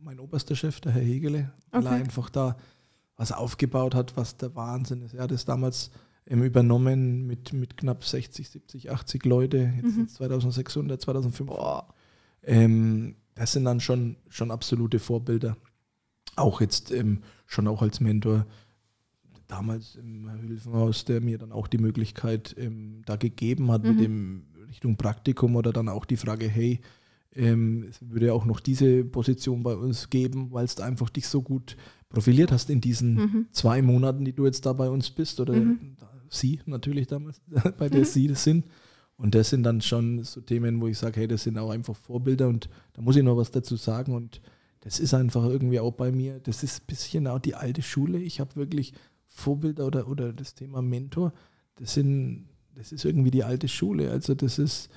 mein 0.01 0.19
oberster 0.19 0.55
Chef, 0.55 0.79
der 0.81 0.93
Herr 0.93 1.01
Hegele, 1.01 1.51
weil 1.71 1.81
okay. 1.81 1.95
er 1.95 2.01
einfach 2.01 2.29
da 2.29 2.57
was 3.15 3.31
aufgebaut 3.31 3.95
hat, 3.95 4.15
was 4.15 4.37
der 4.37 4.55
Wahnsinn 4.55 5.01
ist. 5.01 5.13
Er 5.13 5.23
hat 5.23 5.31
es 5.31 5.45
damals 5.45 5.91
ähm, 6.25 6.43
übernommen 6.43 7.27
mit, 7.27 7.53
mit 7.53 7.77
knapp 7.77 8.03
60, 8.03 8.49
70, 8.49 8.91
80 8.91 9.25
Leute, 9.25 9.73
jetzt 9.75 9.97
mhm. 9.97 10.07
2600, 10.07 11.01
2500. 11.01 11.93
Ähm, 12.43 13.15
das 13.35 13.53
sind 13.53 13.65
dann 13.65 13.79
schon, 13.79 14.17
schon 14.29 14.51
absolute 14.51 14.99
Vorbilder. 14.99 15.57
Auch 16.35 16.61
jetzt 16.61 16.91
ähm, 16.91 17.23
schon 17.45 17.67
auch 17.67 17.81
als 17.81 17.99
Mentor 17.99 18.45
damals 19.49 19.95
im 19.95 20.29
Hilfenhaus, 20.47 21.03
der 21.03 21.19
mir 21.19 21.37
dann 21.37 21.51
auch 21.51 21.67
die 21.67 21.79
Möglichkeit 21.79 22.55
ähm, 22.57 23.01
da 23.05 23.17
gegeben 23.17 23.71
hat 23.71 23.83
mhm. 23.83 23.89
mit 23.89 23.99
dem 23.99 24.43
Richtung 24.69 24.95
Praktikum 24.95 25.55
oder 25.55 25.73
dann 25.73 25.89
auch 25.89 26.05
die 26.05 26.17
Frage, 26.17 26.47
hey, 26.47 26.79
ähm, 27.35 27.85
es 27.89 27.99
würde 28.01 28.33
auch 28.33 28.45
noch 28.45 28.59
diese 28.59 29.03
Position 29.03 29.63
bei 29.63 29.75
uns 29.75 30.09
geben, 30.09 30.51
weil 30.51 30.67
du 30.67 30.83
einfach 30.83 31.09
dich 31.09 31.27
so 31.27 31.41
gut 31.41 31.75
profiliert 32.09 32.51
hast 32.51 32.69
in 32.69 32.81
diesen 32.81 33.15
mhm. 33.15 33.47
zwei 33.51 33.81
Monaten, 33.81 34.25
die 34.25 34.33
du 34.33 34.45
jetzt 34.45 34.65
da 34.65 34.73
bei 34.73 34.89
uns 34.89 35.09
bist 35.09 35.39
oder 35.39 35.53
mhm. 35.53 35.95
sie 36.29 36.59
natürlich 36.65 37.07
damals, 37.07 37.41
bei 37.77 37.89
der 37.89 38.01
mhm. 38.01 38.05
sie 38.05 38.27
das 38.27 38.43
sind. 38.43 38.65
Und 39.17 39.35
das 39.35 39.49
sind 39.49 39.63
dann 39.63 39.81
schon 39.81 40.23
so 40.23 40.39
Themen, 40.39 40.79
wo 40.79 40.87
ich 40.87 40.97
sage, 40.97 41.19
hey, 41.19 41.27
das 41.27 41.43
sind 41.43 41.57
auch 41.57 41.71
einfach 41.71 41.95
Vorbilder 41.95 42.47
und 42.47 42.69
da 42.93 43.01
muss 43.01 43.17
ich 43.17 43.23
noch 43.23 43.35
was 43.35 43.51
dazu 43.51 43.75
sagen 43.75 44.13
und 44.13 44.41
das 44.81 44.99
ist 44.99 45.13
einfach 45.13 45.43
irgendwie 45.43 45.81
auch 45.81 45.91
bei 45.91 46.11
mir, 46.11 46.39
das 46.39 46.63
ist 46.63 46.81
ein 46.81 46.85
bisschen 46.87 47.27
auch 47.27 47.39
die 47.39 47.53
alte 47.53 47.81
Schule. 47.81 48.17
Ich 48.19 48.39
habe 48.39 48.55
wirklich 48.55 48.93
Vorbilder 49.39 49.87
oder, 49.87 50.07
oder 50.07 50.33
das 50.33 50.53
Thema 50.55 50.81
Mentor, 50.81 51.33
das 51.75 51.93
sind, 51.93 52.49
das 52.75 52.91
ist 52.91 53.05
irgendwie 53.05 53.31
die 53.31 53.43
alte 53.43 53.67
Schule. 53.67 54.11
Also 54.11 54.35
das 54.35 54.59
ist, 54.59 54.89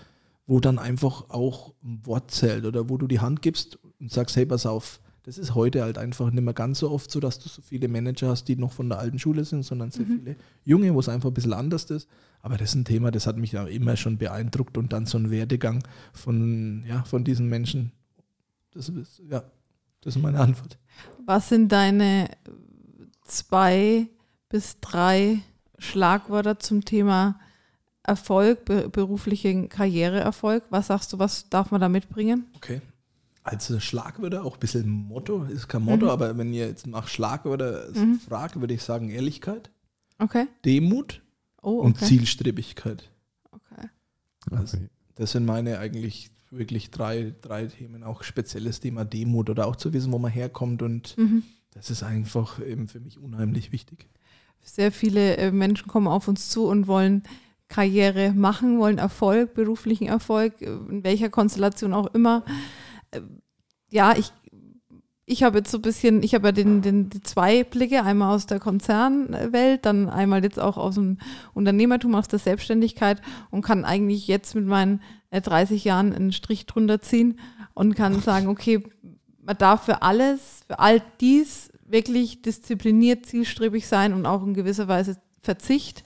wo 0.47 0.61
dann 0.61 0.79
einfach 0.79 1.31
auch 1.31 1.75
ein 1.83 2.05
Wort 2.05 2.31
zählt 2.31 2.65
oder 2.65 2.89
wo 2.89 2.99
du 2.99 3.07
die 3.07 3.21
Hand 3.21 3.43
gibst 3.43 3.79
und 4.01 4.11
sagst, 4.11 4.37
hey, 4.37 4.47
pass 4.47 4.67
auf, 4.67 5.01
das 5.25 5.39
ist 5.39 5.55
heute 5.55 5.83
halt 5.83 5.99
einfach 5.99 6.31
nicht 6.31 6.43
mehr 6.43 6.55
ganz 6.55 6.81
so 6.81 6.91
oft 6.91 7.11
so, 7.11 7.21
dass 7.21 7.39
du 7.39 7.49
so 7.49 7.63
viele 7.63 7.87
Manager 7.87 8.29
hast, 8.29 8.45
die 8.49 8.57
noch 8.57 8.73
von 8.73 8.89
der 8.89 8.99
alten 8.99 9.21
Schule 9.21 9.45
sind, 9.45 9.63
sondern 9.63 9.93
sehr 9.93 10.05
mhm. 10.05 10.19
viele 10.19 10.37
junge, 10.65 10.93
wo 10.95 11.01
es 11.01 11.09
einfach 11.09 11.31
ein 11.31 11.35
bisschen 11.35 11.53
anders 11.53 11.85
ist. 11.85 12.09
Aber 12.41 12.57
das 12.57 12.71
ist 12.71 12.75
ein 12.75 12.85
Thema, 12.85 13.13
das 13.13 13.29
hat 13.29 13.37
mich 13.37 13.53
ja 13.53 13.65
immer 13.67 13.97
schon 13.97 14.19
beeindruckt 14.19 14.77
und 14.77 14.93
dann 14.93 15.07
so 15.07 15.19
ein 15.19 15.31
Werdegang 15.31 15.85
von, 16.13 16.85
ja, 16.89 17.05
von 17.05 17.23
diesen 17.23 17.49
Menschen. 17.49 17.93
Das 18.73 18.89
ist, 18.89 19.23
ja, 19.31 19.45
das 20.01 20.17
ist 20.17 20.23
meine 20.23 20.41
Antwort. 20.41 20.77
Was 21.25 21.51
sind 21.51 21.71
deine 21.71 22.29
zwei 23.23 24.09
bis 24.53 24.79
drei 24.81 25.41
Schlagwörter 25.79 26.61
zum 26.61 26.85
Thema 26.85 27.41
Erfolg, 28.05 28.65
beruflichen 28.93 29.69
Karriereerfolg. 29.69 30.65
Was 30.71 30.89
sagst 30.89 31.13
du, 31.13 31.19
was 31.19 31.49
darf 31.49 31.71
man 31.71 31.81
da 31.81 31.89
mitbringen? 31.89 32.47
Okay. 32.57 32.83
Als 33.43 33.73
Schlagwörter 33.83 34.45
auch 34.45 34.55
ein 34.55 34.61
bisschen 34.61 34.89
Motto, 34.89 35.45
ist 35.45 35.69
kein 35.69 35.83
Motto, 35.83 36.05
mhm. 36.05 36.11
aber 36.11 36.39
wenn 36.39 36.53
ihr 36.53 36.69
jetzt 36.69 36.87
nach 36.87 37.09
Schlagwörter 37.09 37.89
mhm. 37.95 38.21
fragt, 38.21 38.61
würde 38.61 38.75
ich 38.75 38.83
sagen 38.83 39.09
Ehrlichkeit, 39.09 39.71
okay. 40.19 40.47
Demut 40.65 41.23
oh, 41.63 41.79
okay. 41.79 41.87
und 41.87 41.99
Zielstrebigkeit. 41.99 43.11
Okay. 43.51 43.89
Also, 44.51 44.79
das 45.15 45.33
sind 45.33 45.47
meine 45.47 45.79
eigentlich 45.79 46.31
wirklich 46.51 46.91
drei, 46.91 47.35
drei 47.41 47.67
Themen, 47.67 48.05
auch 48.05 48.23
spezielles 48.23 48.81
Thema 48.81 49.05
Demut 49.05 49.49
oder 49.49 49.67
auch 49.67 49.77
zu 49.77 49.93
wissen, 49.93 50.13
wo 50.13 50.19
man 50.19 50.31
herkommt 50.31 50.83
und 50.83 51.17
mhm. 51.17 51.43
das 51.71 51.91
ist 51.91 52.03
einfach 52.03 52.61
eben 52.61 52.87
für 52.87 53.01
mich 53.01 53.19
unheimlich 53.19 53.73
wichtig. 53.73 54.07
Sehr 54.63 54.93
viele 54.93 55.37
äh, 55.37 55.51
Menschen 55.51 55.89
kommen 55.89 56.07
auf 56.07 56.29
uns 56.29 56.49
zu 56.49 56.67
und 56.67 56.87
wollen 56.87 57.23
Karriere 57.69 58.33
machen, 58.33 58.79
wollen 58.79 58.99
Erfolg, 58.99 59.55
beruflichen 59.55 60.07
Erfolg, 60.07 60.61
äh, 60.63 60.67
in 60.67 61.05
welcher 61.05 61.31
Konstellation 61.31 61.93
auch 61.93 62.07
immer. 62.15 62.45
Äh, 63.11 63.21
ja, 63.91 64.15
ich, 64.17 64.33
ich 65.27 65.43
habe 65.43 65.59
jetzt 65.59 65.71
so 65.71 65.79
ein 65.79 65.83
bisschen, 65.83 66.23
ich 66.23 66.35
habe 66.35 66.49
ja 66.49 66.53
den, 66.53 66.83
den, 66.83 67.09
die 67.09 67.23
zwei 67.23 67.65
Blicke, 67.65 68.05
einmal 68.05 68.35
aus 68.35 68.47
der 68.47 68.61
Konzernwelt, 68.61 69.85
dann 69.85 70.09
einmal 70.09 70.45
jetzt 70.45 70.61
auch 70.61 70.77
aus 70.77 70.95
dem 70.95 71.19
Unternehmertum, 71.55 72.15
aus 72.15 72.29
der 72.29 72.39
Selbstständigkeit 72.39 73.21
und 73.51 73.63
kann 73.63 73.85
eigentlich 73.85 74.29
jetzt 74.29 74.55
mit 74.55 74.67
meinen 74.67 75.01
30 75.31 75.85
Jahren 75.85 76.13
einen 76.13 76.33
Strich 76.33 76.67
drunter 76.67 77.01
ziehen 77.01 77.39
und 77.75 77.95
kann 77.95 78.21
sagen, 78.21 78.49
okay, 78.49 78.83
man 79.43 79.57
darf 79.59 79.85
für 79.85 80.03
alles, 80.03 80.63
für 80.67 80.79
all 80.79 81.03
dies 81.21 81.72
wirklich 81.93 82.43
diszipliniert, 82.43 83.27
zielstrebig 83.27 83.87
sein 83.87 84.15
und 84.15 84.27
auch 84.27 84.43
in 84.43 84.55
gewisser 84.55 84.89
Weise 84.89 85.17
Verzicht 85.43 86.03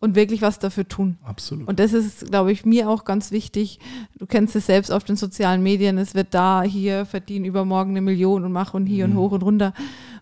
und 0.00 0.14
wirklich 0.14 0.42
was 0.42 0.58
dafür 0.58 0.86
tun. 0.86 1.18
Absolut. 1.22 1.68
Und 1.68 1.80
das 1.80 1.92
ist, 1.92 2.26
glaube 2.26 2.52
ich, 2.52 2.64
mir 2.64 2.88
auch 2.88 3.04
ganz 3.04 3.30
wichtig. 3.30 3.80
Du 4.16 4.26
kennst 4.26 4.56
es 4.56 4.66
selbst 4.66 4.90
auf 4.90 5.04
den 5.04 5.16
sozialen 5.16 5.62
Medien. 5.62 5.98
Es 5.98 6.14
wird 6.14 6.34
da, 6.34 6.62
hier 6.62 7.04
verdienen 7.04 7.44
übermorgen 7.44 7.90
eine 7.90 8.00
Million 8.00 8.44
und 8.44 8.52
mach 8.52 8.74
und 8.74 8.86
hier 8.86 9.06
mhm. 9.06 9.12
und 9.12 9.18
hoch 9.18 9.32
und 9.32 9.42
runter. 9.42 9.74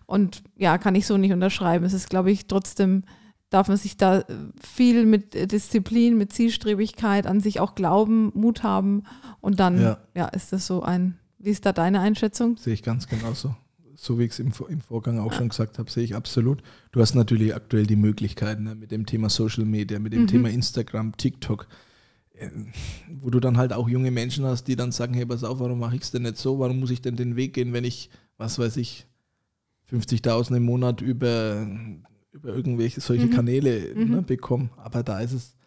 Und 0.05 0.43
ja, 0.57 0.77
kann 0.77 0.95
ich 0.95 1.05
so 1.05 1.17
nicht 1.17 1.31
unterschreiben. 1.31 1.85
Es 1.85 1.93
ist, 1.93 2.09
glaube 2.09 2.31
ich, 2.31 2.47
trotzdem 2.47 3.03
darf 3.49 3.67
man 3.67 3.77
sich 3.77 3.95
da 3.97 4.25
viel 4.59 5.05
mit 5.05 5.51
Disziplin, 5.51 6.17
mit 6.17 6.33
Zielstrebigkeit 6.33 7.27
an 7.27 7.39
sich 7.39 7.59
auch 7.59 7.75
glauben, 7.75 8.31
Mut 8.33 8.63
haben. 8.63 9.03
Und 9.39 9.59
dann, 9.59 9.79
ja, 9.79 9.97
ja 10.15 10.25
ist 10.27 10.51
das 10.51 10.65
so 10.67 10.81
ein, 10.81 11.17
wie 11.37 11.51
ist 11.51 11.65
da 11.65 11.71
deine 11.71 11.99
Einschätzung? 11.99 12.57
Sehe 12.57 12.73
ich 12.73 12.83
ganz 12.83 13.07
genauso 13.07 13.55
so 14.07 14.17
wie 14.17 14.23
ich 14.23 14.31
es 14.31 14.39
im, 14.39 14.51
im 14.69 14.79
Vorgang 14.79 15.19
auch 15.19 15.33
schon 15.33 15.49
gesagt 15.49 15.77
habe, 15.77 15.91
sehe 15.91 16.03
ich 16.03 16.15
absolut. 16.15 16.63
Du 16.91 17.01
hast 17.01 17.13
natürlich 17.13 17.53
aktuell 17.53 17.85
die 17.85 17.97
Möglichkeiten 17.97 18.63
ne, 18.63 18.73
mit 18.73 18.91
dem 18.91 19.05
Thema 19.05 19.29
Social 19.29 19.65
Media, 19.65 19.99
mit 19.99 20.13
dem 20.13 20.21
mhm. 20.21 20.27
Thema 20.27 20.49
Instagram, 20.49 21.15
TikTok, 21.17 21.67
äh, 22.33 22.49
wo 23.21 23.29
du 23.29 23.39
dann 23.39 23.57
halt 23.57 23.73
auch 23.73 23.89
junge 23.89 24.09
Menschen 24.09 24.45
hast, 24.45 24.63
die 24.67 24.77
dann 24.77 24.93
sagen, 24.93 25.13
hey, 25.13 25.25
pass 25.25 25.43
auf, 25.43 25.59
warum 25.59 25.79
mache 25.79 25.97
ich 25.97 26.03
es 26.03 26.11
denn 26.11 26.23
nicht 26.23 26.37
so? 26.37 26.57
Warum 26.57 26.79
muss 26.79 26.89
ich 26.89 27.01
denn 27.01 27.17
den 27.17 27.35
Weg 27.35 27.53
gehen, 27.53 27.73
wenn 27.73 27.83
ich, 27.83 28.09
was 28.37 28.57
weiß 28.57 28.77
ich, 28.77 29.05
50.000 29.91 30.55
im 30.55 30.63
Monat 30.63 31.01
über, 31.01 31.67
über 32.31 32.49
irgendwelche 32.49 33.01
solche 33.01 33.27
mhm. 33.27 33.31
Kanäle 33.31 33.93
mhm. 33.93 34.11
Ne, 34.11 34.21
bekomme? 34.21 34.69
Aber 34.77 35.03
da 35.03 35.19
ist 35.19 35.33
es, 35.33 35.57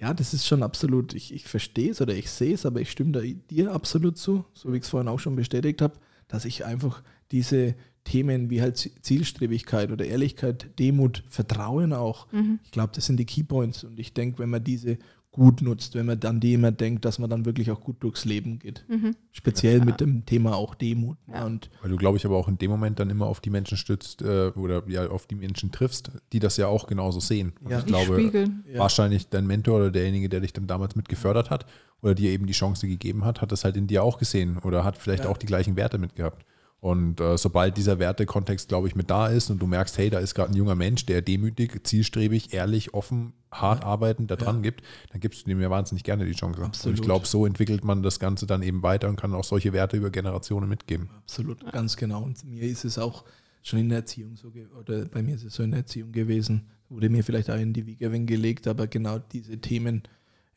ja, 0.00 0.12
das 0.12 0.34
ist 0.34 0.46
schon 0.46 0.64
absolut, 0.64 1.14
ich, 1.14 1.32
ich 1.32 1.44
verstehe 1.44 1.92
es 1.92 2.00
oder 2.00 2.14
ich 2.14 2.28
sehe 2.28 2.54
es, 2.54 2.66
aber 2.66 2.80
ich 2.80 2.90
stimme 2.90 3.12
da 3.12 3.20
dir 3.20 3.72
absolut 3.72 4.18
zu, 4.18 4.44
so 4.52 4.72
wie 4.72 4.78
ich 4.78 4.82
es 4.82 4.88
vorhin 4.88 5.08
auch 5.08 5.20
schon 5.20 5.36
bestätigt 5.36 5.80
habe, 5.80 5.94
dass 6.26 6.44
ich 6.44 6.64
einfach 6.64 7.04
diese 7.34 7.74
Themen 8.04 8.48
wie 8.48 8.62
halt 8.62 8.90
Zielstrebigkeit 9.02 9.90
oder 9.90 10.04
Ehrlichkeit, 10.04 10.78
Demut, 10.78 11.24
Vertrauen 11.28 11.92
auch. 11.92 12.30
Mhm. 12.32 12.60
Ich 12.64 12.70
glaube, 12.70 12.92
das 12.94 13.06
sind 13.06 13.18
die 13.18 13.24
Keypoints. 13.24 13.82
Und 13.84 13.98
ich 13.98 14.14
denke, 14.14 14.38
wenn 14.38 14.50
man 14.50 14.62
diese 14.62 14.98
gut 15.32 15.62
nutzt, 15.62 15.96
wenn 15.96 16.06
man 16.06 16.20
dann 16.20 16.38
die 16.38 16.54
immer 16.54 16.70
denkt, 16.70 17.04
dass 17.04 17.18
man 17.18 17.28
dann 17.28 17.44
wirklich 17.44 17.72
auch 17.72 17.80
gut 17.80 17.96
durchs 18.04 18.24
Leben 18.24 18.60
geht. 18.60 18.84
Mhm. 18.88 19.16
Speziell 19.32 19.78
ja. 19.78 19.84
mit 19.84 20.00
dem 20.00 20.24
Thema 20.26 20.54
auch 20.54 20.76
Demut. 20.76 21.16
Ja. 21.26 21.44
Und 21.44 21.70
Weil 21.82 21.90
du, 21.90 21.96
glaube 21.96 22.18
ich, 22.18 22.24
aber 22.24 22.36
auch 22.36 22.46
in 22.46 22.56
dem 22.56 22.70
Moment 22.70 23.00
dann 23.00 23.10
immer 23.10 23.26
auf 23.26 23.40
die 23.40 23.50
Menschen 23.50 23.76
stützt 23.76 24.22
äh, 24.22 24.52
oder 24.54 24.84
ja 24.86 25.08
auf 25.08 25.26
die 25.26 25.34
Menschen 25.34 25.72
triffst, 25.72 26.12
die 26.32 26.38
das 26.38 26.56
ja 26.56 26.68
auch 26.68 26.86
genauso 26.86 27.18
sehen. 27.18 27.52
Und 27.64 27.72
ja. 27.72 27.80
ich 27.80 27.86
glaube, 27.86 28.14
Spiegeln. 28.14 28.64
wahrscheinlich 28.76 29.28
dein 29.28 29.48
Mentor 29.48 29.78
oder 29.78 29.90
derjenige, 29.90 30.28
der 30.28 30.38
dich 30.38 30.52
dann 30.52 30.68
damals 30.68 30.94
mit 30.94 31.08
gefördert 31.08 31.50
hat 31.50 31.66
oder 32.00 32.14
dir 32.14 32.30
eben 32.30 32.46
die 32.46 32.52
Chance 32.52 32.86
gegeben 32.86 33.24
hat, 33.24 33.40
hat 33.40 33.50
das 33.50 33.64
halt 33.64 33.76
in 33.76 33.88
dir 33.88 34.04
auch 34.04 34.18
gesehen 34.18 34.58
oder 34.58 34.84
hat 34.84 34.96
vielleicht 34.98 35.26
auch 35.26 35.38
die 35.38 35.46
gleichen 35.46 35.74
Werte 35.74 35.98
mitgehabt. 35.98 36.44
Und 36.84 37.18
äh, 37.18 37.38
sobald 37.38 37.78
dieser 37.78 37.98
Wertekontext, 37.98 38.68
glaube 38.68 38.88
ich, 38.88 38.94
mit 38.94 39.08
da 39.08 39.28
ist 39.28 39.48
und 39.48 39.62
du 39.62 39.66
merkst, 39.66 39.96
hey, 39.96 40.10
da 40.10 40.18
ist 40.18 40.34
gerade 40.34 40.52
ein 40.52 40.54
junger 40.54 40.74
Mensch, 40.74 41.06
der 41.06 41.22
demütig, 41.22 41.82
zielstrebig, 41.82 42.52
ehrlich, 42.52 42.92
offen, 42.92 43.32
hart 43.50 43.80
ja. 43.80 43.86
arbeitend 43.86 44.30
da 44.30 44.36
dran 44.36 44.56
ja. 44.56 44.62
gibt, 44.64 44.82
dann 45.10 45.18
gibst 45.18 45.40
du 45.40 45.48
dem 45.48 45.62
ja 45.62 45.70
wahnsinnig 45.70 46.04
gerne 46.04 46.26
die 46.26 46.32
Chance. 46.32 46.62
Absolut. 46.62 46.98
Und 46.98 47.00
ich 47.00 47.06
glaube, 47.06 47.26
so 47.26 47.46
entwickelt 47.46 47.84
man 47.84 48.02
das 48.02 48.20
Ganze 48.20 48.46
dann 48.46 48.62
eben 48.62 48.82
weiter 48.82 49.08
und 49.08 49.16
kann 49.16 49.32
auch 49.32 49.44
solche 49.44 49.72
Werte 49.72 49.96
über 49.96 50.10
Generationen 50.10 50.68
mitgeben. 50.68 51.08
Absolut, 51.16 51.72
ganz 51.72 51.96
genau. 51.96 52.22
Und 52.22 52.44
mir 52.44 52.64
ist 52.64 52.84
es 52.84 52.98
auch 52.98 53.24
schon 53.62 53.78
in 53.78 53.88
der 53.88 54.00
Erziehung 54.00 54.36
so, 54.36 54.52
oder 54.78 55.06
bei 55.06 55.22
mir 55.22 55.36
ist 55.36 55.44
es 55.44 55.54
so 55.54 55.62
in 55.62 55.70
der 55.70 55.80
Erziehung 55.80 56.12
gewesen, 56.12 56.66
wurde 56.90 57.08
mir 57.08 57.24
vielleicht 57.24 57.48
auch 57.48 57.58
in 57.58 57.72
die 57.72 57.86
Wiege 57.86 58.10
gelegt, 58.26 58.68
aber 58.68 58.88
genau 58.88 59.18
diese 59.18 59.56
Themen 59.56 60.02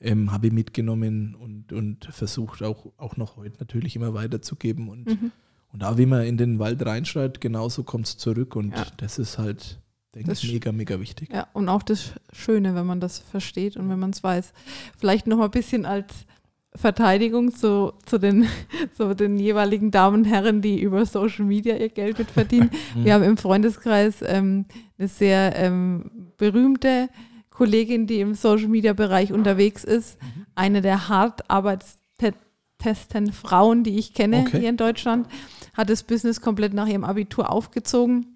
ähm, 0.02 0.34
habe 0.34 0.48
ich 0.48 0.54
mitgenommen 0.54 1.36
und, 1.36 1.72
und 1.72 2.04
versucht 2.12 2.64
auch, 2.64 2.92
auch 2.98 3.16
noch 3.16 3.38
heute 3.38 3.60
natürlich 3.60 3.96
immer 3.96 4.14
weiterzugeben 4.14 4.90
und 4.90 5.06
mhm 5.06 5.32
und 5.74 5.82
da, 5.82 5.98
wie 5.98 6.06
man 6.06 6.24
in 6.24 6.38
den 6.38 6.60
Wald 6.60 6.86
reinschreit, 6.86 7.42
genauso 7.42 7.84
kommt 7.84 8.08
es 8.08 8.18
zurück. 8.18 8.56
Und 8.56 8.72
ja. 8.72 8.86
das 8.98 9.20
ist 9.20 9.38
halt, 9.38 9.80
denke 10.16 10.32
ich, 10.32 10.52
mega, 10.52 10.72
mega 10.72 11.00
wichtig. 11.00 11.30
Ja, 11.32 11.48
und 11.54 11.70
auch 11.70 11.84
das 11.84 12.14
Schöne, 12.32 12.76
wenn 12.76 12.86
man 12.86 13.00
das 13.00 13.20
versteht 13.20 13.78
und 13.78 13.90
wenn 13.90 14.00
man 14.00 14.12
es 14.12 14.24
weiß. 14.24 14.54
Vielleicht 14.98 15.28
noch 15.28 15.38
mal 15.38 15.46
ein 15.46 15.52
bisschen 15.52 15.86
als 15.86 16.26
Verteidigung 16.74 17.54
zu, 17.54 17.94
zu, 18.06 18.18
den, 18.18 18.48
zu 18.96 19.14
den 19.14 19.38
jeweiligen 19.38 19.92
Damen 19.92 20.24
und 20.24 20.26
Herren, 20.26 20.62
die 20.62 20.82
über 20.82 21.06
Social 21.06 21.46
Media 21.46 21.76
ihr 21.76 21.90
Geld 21.90 22.18
mit 22.18 22.32
verdienen. 22.32 22.72
Mhm. 22.96 23.06
Wir 23.06 23.14
haben 23.14 23.24
im 23.24 23.38
Freundeskreis 23.38 24.22
ähm, 24.22 24.66
eine 24.98 25.08
sehr 25.08 25.56
ähm, 25.58 26.32
berühmte 26.38 27.10
Kollegin, 27.50 28.08
die 28.08 28.20
im 28.20 28.36
Social 28.36 28.68
Media 28.68 28.94
Bereich 28.94 29.34
unterwegs 29.34 29.84
ist. 29.84 30.22
Mhm. 30.22 30.46
Eine 30.56 30.82
der 30.82 31.10
hart 31.10 31.50
arbeitstesten 32.88 33.32
Frauen, 33.32 33.84
die 33.84 33.98
ich 33.98 34.14
kenne 34.14 34.40
okay. 34.40 34.60
hier 34.60 34.70
in 34.70 34.78
Deutschland 34.78 35.28
hat 35.74 35.90
das 35.90 36.04
Business 36.04 36.42
komplett 36.42 36.74
nach 36.74 36.88
ihrem 36.88 37.04
Abitur 37.04 37.52
aufgezogen 37.52 38.34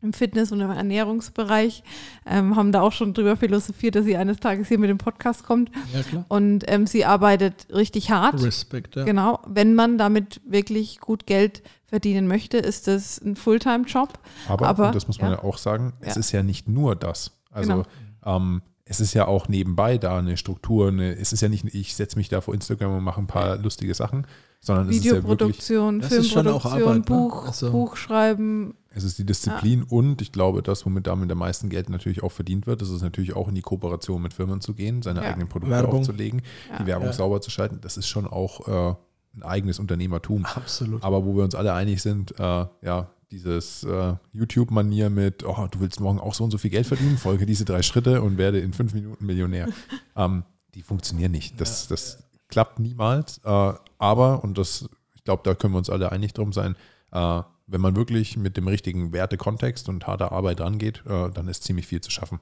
im 0.00 0.12
Fitness- 0.12 0.52
und 0.52 0.60
im 0.60 0.70
Ernährungsbereich, 0.70 1.82
ähm, 2.26 2.56
haben 2.56 2.72
da 2.72 2.82
auch 2.82 2.92
schon 2.92 3.14
drüber 3.14 3.38
philosophiert, 3.38 3.94
dass 3.94 4.04
sie 4.04 4.18
eines 4.18 4.38
Tages 4.38 4.68
hier 4.68 4.78
mit 4.78 4.90
dem 4.90 4.98
Podcast 4.98 5.44
kommt. 5.44 5.70
Ja, 5.94 6.02
klar. 6.02 6.26
Und 6.28 6.62
ähm, 6.66 6.86
sie 6.86 7.06
arbeitet 7.06 7.68
richtig 7.72 8.10
hart. 8.10 8.42
Respekt, 8.42 8.96
ja. 8.96 9.04
Genau. 9.04 9.40
Wenn 9.46 9.74
man 9.74 9.96
damit 9.96 10.42
wirklich 10.44 11.00
gut 11.00 11.24
Geld 11.24 11.62
verdienen 11.86 12.28
möchte, 12.28 12.58
ist 12.58 12.86
das 12.86 13.18
ein 13.18 13.34
Fulltime-Job. 13.34 14.18
Aber, 14.46 14.68
Aber 14.68 14.90
das 14.90 15.06
muss 15.06 15.22
man 15.22 15.30
ja, 15.30 15.36
ja 15.38 15.42
auch 15.42 15.56
sagen, 15.56 15.94
es 16.00 16.18
ist 16.18 16.32
ja 16.32 16.42
nicht 16.42 16.68
nur 16.68 16.96
das. 16.96 17.32
Also 17.50 17.84
genau. 18.22 18.36
ähm, 18.36 18.60
es 18.86 19.00
ist 19.00 19.14
ja 19.14 19.26
auch 19.26 19.48
nebenbei 19.48 19.98
da 19.98 20.18
eine 20.18 20.36
Struktur, 20.36 20.88
eine, 20.88 21.16
es 21.16 21.32
ist 21.32 21.40
ja 21.40 21.48
nicht, 21.48 21.64
ich 21.74 21.94
setze 21.94 22.18
mich 22.18 22.28
da 22.28 22.40
vor 22.40 22.54
Instagram 22.54 22.96
und 22.96 23.02
mache 23.02 23.20
ein 23.20 23.26
paar 23.26 23.56
lustige 23.56 23.94
Sachen, 23.94 24.26
sondern 24.60 24.90
Videoproduktion, 24.90 26.00
es 26.00 26.12
ist 26.12 26.32
ja 26.32 26.44
wirklich, 26.44 26.62
Filmproduktion, 26.62 26.82
Arbeit, 26.82 27.08
ne? 27.08 27.16
Buch, 27.16 27.46
also. 27.46 27.70
Buchschreiben. 27.70 28.74
Es 28.90 29.04
ist 29.04 29.18
die 29.18 29.24
Disziplin 29.24 29.80
ja. 29.80 29.86
und 29.88 30.22
ich 30.22 30.32
glaube, 30.32 30.62
das, 30.62 30.84
womit 30.84 31.06
damit 31.06 31.32
am 31.32 31.38
meisten 31.38 31.68
Geld 31.68 31.88
natürlich 31.88 32.22
auch 32.22 32.32
verdient 32.32 32.66
wird, 32.66 32.82
das 32.82 32.90
ist 32.90 33.02
natürlich 33.02 33.34
auch 33.34 33.48
in 33.48 33.54
die 33.54 33.62
Kooperation 33.62 34.22
mit 34.22 34.34
Firmen 34.34 34.60
zu 34.60 34.74
gehen, 34.74 35.02
seine 35.02 35.22
ja. 35.22 35.30
eigenen 35.30 35.48
Produkte 35.48 35.74
Werbung. 35.74 36.00
aufzulegen, 36.00 36.42
ja. 36.70 36.78
die 36.78 36.86
Werbung 36.86 37.12
sauber 37.12 37.40
zu 37.40 37.50
schalten. 37.50 37.78
Das 37.80 37.96
ist 37.96 38.06
schon 38.06 38.26
auch 38.26 38.68
äh, 38.68 38.94
ein 39.36 39.42
eigenes 39.42 39.78
Unternehmertum. 39.78 40.44
Absolut. 40.44 41.02
Aber 41.02 41.24
wo 41.24 41.34
wir 41.36 41.44
uns 41.44 41.54
alle 41.54 41.72
einig 41.72 42.02
sind, 42.02 42.38
äh, 42.38 42.66
ja, 42.82 43.10
dieses 43.30 43.84
äh, 43.84 44.14
YouTube-Manier 44.32 45.10
mit, 45.10 45.44
oh, 45.44 45.66
du 45.70 45.80
willst 45.80 46.00
morgen 46.00 46.20
auch 46.20 46.34
so 46.34 46.44
und 46.44 46.50
so 46.50 46.58
viel 46.58 46.70
Geld 46.70 46.86
verdienen, 46.86 47.18
folge 47.18 47.46
diese 47.46 47.64
drei 47.64 47.82
Schritte 47.82 48.22
und 48.22 48.38
werde 48.38 48.60
in 48.60 48.72
fünf 48.72 48.94
Minuten 48.94 49.26
Millionär. 49.26 49.68
ähm, 50.16 50.44
die 50.74 50.82
funktionieren 50.82 51.32
nicht. 51.32 51.60
Das, 51.60 51.88
das 51.88 52.24
klappt 52.48 52.78
niemals. 52.78 53.38
Äh, 53.44 53.72
aber, 53.98 54.44
und 54.44 54.58
das, 54.58 54.88
ich 55.14 55.24
glaube, 55.24 55.42
da 55.44 55.54
können 55.54 55.74
wir 55.74 55.78
uns 55.78 55.90
alle 55.90 56.12
einig 56.12 56.32
drum 56.32 56.52
sein, 56.52 56.76
äh, 57.12 57.42
wenn 57.66 57.80
man 57.80 57.96
wirklich 57.96 58.36
mit 58.36 58.56
dem 58.56 58.68
richtigen 58.68 59.12
Wertekontext 59.12 59.88
und 59.88 60.06
harter 60.06 60.32
Arbeit 60.32 60.60
rangeht, 60.60 61.02
äh, 61.06 61.30
dann 61.30 61.48
ist 61.48 61.64
ziemlich 61.64 61.86
viel 61.86 62.00
zu 62.00 62.10
schaffen. 62.10 62.40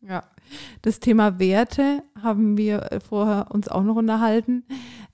Ja, 0.00 0.24
das 0.82 1.00
Thema 1.00 1.38
Werte 1.38 2.02
haben 2.22 2.56
wir 2.56 2.92
äh, 2.92 3.00
vorher 3.00 3.50
uns 3.50 3.68
auch 3.68 3.82
noch 3.82 3.96
unterhalten. 3.96 4.64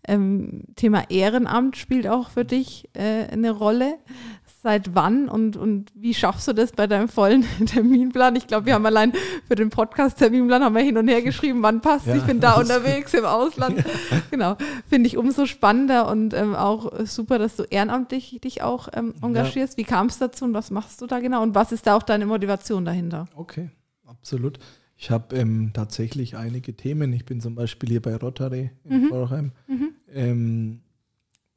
Ähm, 0.06 0.64
Thema 0.76 1.08
Ehrenamt 1.08 1.76
spielt 1.76 2.08
auch 2.08 2.30
für 2.30 2.44
dich 2.44 2.90
äh, 2.94 3.26
eine 3.30 3.52
Rolle 3.52 3.98
seit 4.62 4.94
wann 4.94 5.28
und, 5.28 5.56
und 5.56 5.90
wie 5.94 6.14
schaffst 6.14 6.46
du 6.46 6.52
das 6.52 6.72
bei 6.72 6.86
deinem 6.86 7.08
vollen 7.08 7.44
Terminplan? 7.66 8.36
Ich 8.36 8.46
glaube, 8.46 8.66
wir 8.66 8.74
haben 8.74 8.86
allein 8.86 9.12
für 9.48 9.56
den 9.56 9.70
Podcast-Terminplan 9.70 10.62
haben 10.62 10.74
wir 10.74 10.82
hin 10.82 10.96
und 10.96 11.08
her 11.08 11.20
geschrieben, 11.20 11.62
wann 11.62 11.80
passt. 11.80 12.06
Ja, 12.06 12.14
ich 12.14 12.22
bin 12.22 12.40
da 12.40 12.54
unterwegs 12.60 13.12
im 13.14 13.24
Ausland. 13.24 13.84
Genau. 14.30 14.56
Finde 14.88 15.08
ich 15.08 15.16
umso 15.16 15.46
spannender 15.46 16.08
und 16.08 16.32
ähm, 16.32 16.54
auch 16.54 17.04
super, 17.04 17.38
dass 17.38 17.56
du 17.56 17.64
ehrenamtlich 17.64 18.38
dich 18.42 18.62
auch 18.62 18.88
ähm, 18.92 19.14
engagierst. 19.20 19.74
Ja. 19.74 19.78
Wie 19.78 19.84
kam 19.84 20.06
es 20.06 20.18
dazu 20.18 20.44
und 20.44 20.54
was 20.54 20.70
machst 20.70 21.00
du 21.02 21.06
da 21.06 21.18
genau? 21.18 21.42
Und 21.42 21.54
was 21.54 21.72
ist 21.72 21.86
da 21.86 21.96
auch 21.96 22.02
deine 22.04 22.26
Motivation 22.26 22.84
dahinter? 22.84 23.26
Okay, 23.34 23.70
absolut. 24.06 24.58
Ich 24.96 25.10
habe 25.10 25.34
ähm, 25.34 25.72
tatsächlich 25.74 26.36
einige 26.36 26.76
Themen. 26.76 27.12
Ich 27.12 27.24
bin 27.24 27.40
zum 27.40 27.56
Beispiel 27.56 27.88
hier 27.88 28.02
bei 28.02 28.14
Rotary 28.14 28.70
in 28.84 29.02
mhm. 29.02 29.08
Vorheim, 29.08 29.52
mhm. 29.66 30.82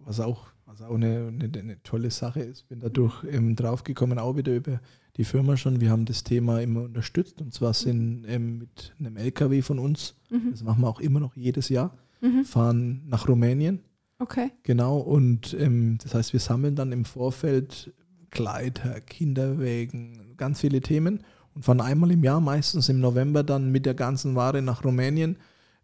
Was 0.05 0.19
auch 0.19 0.47
was 0.65 0.81
auch 0.81 0.95
eine, 0.95 1.27
eine, 1.27 1.59
eine, 1.59 1.83
tolle 1.83 2.11
Sache 2.11 2.41
ist. 2.41 2.67
Bin 2.67 2.79
dadurch 2.79 3.23
ähm, 3.29 3.55
draufgekommen, 3.55 4.17
auch 4.17 4.35
wieder 4.35 4.55
über 4.55 4.79
die 5.15 5.23
Firma 5.23 5.57
schon. 5.57 5.79
Wir 5.79 5.91
haben 5.91 6.05
das 6.05 6.23
Thema 6.23 6.61
immer 6.61 6.83
unterstützt 6.83 7.41
und 7.41 7.53
zwar 7.53 7.73
sind 7.73 8.25
ähm, 8.27 8.57
mit 8.59 8.93
einem 8.99 9.17
LKW 9.17 9.61
von 9.61 9.79
uns, 9.79 10.15
mhm. 10.29 10.51
das 10.51 10.63
machen 10.63 10.81
wir 10.81 10.89
auch 10.89 10.99
immer 10.99 11.19
noch 11.19 11.35
jedes 11.35 11.69
Jahr, 11.69 11.95
mhm. 12.21 12.43
fahren 12.45 13.03
nach 13.07 13.27
Rumänien. 13.27 13.81
Okay. 14.17 14.51
Genau, 14.63 14.97
und 14.97 15.55
ähm, 15.59 15.97
das 16.01 16.15
heißt, 16.15 16.33
wir 16.33 16.39
sammeln 16.39 16.75
dann 16.75 16.91
im 16.91 17.05
Vorfeld 17.05 17.93
Gleiter, 18.31 19.01
Kinderwägen, 19.01 20.35
ganz 20.37 20.61
viele 20.61 20.81
Themen 20.81 21.23
und 21.53 21.63
fahren 21.63 21.81
einmal 21.81 22.11
im 22.11 22.23
Jahr, 22.23 22.41
meistens 22.41 22.89
im 22.89 22.99
November, 22.99 23.43
dann 23.43 23.71
mit 23.71 23.85
der 23.85 23.93
ganzen 23.93 24.35
Ware 24.35 24.61
nach 24.61 24.83
Rumänien 24.83 25.37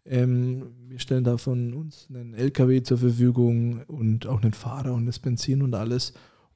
ähm, 0.04 0.72
wir 0.88 0.98
stellen 0.98 1.24
da 1.24 1.36
von 1.36 1.74
uns 1.74 2.08
einen 2.10 2.34
LKW 2.34 2.82
zur 2.82 2.98
Verfügung 2.98 3.82
und 3.86 4.26
auch 4.26 4.42
einen 4.42 4.52
Fahrer 4.52 4.94
und 4.94 5.06
das 5.06 5.18
Benzin 5.18 5.62
und 5.62 5.74
alles. 5.74 6.12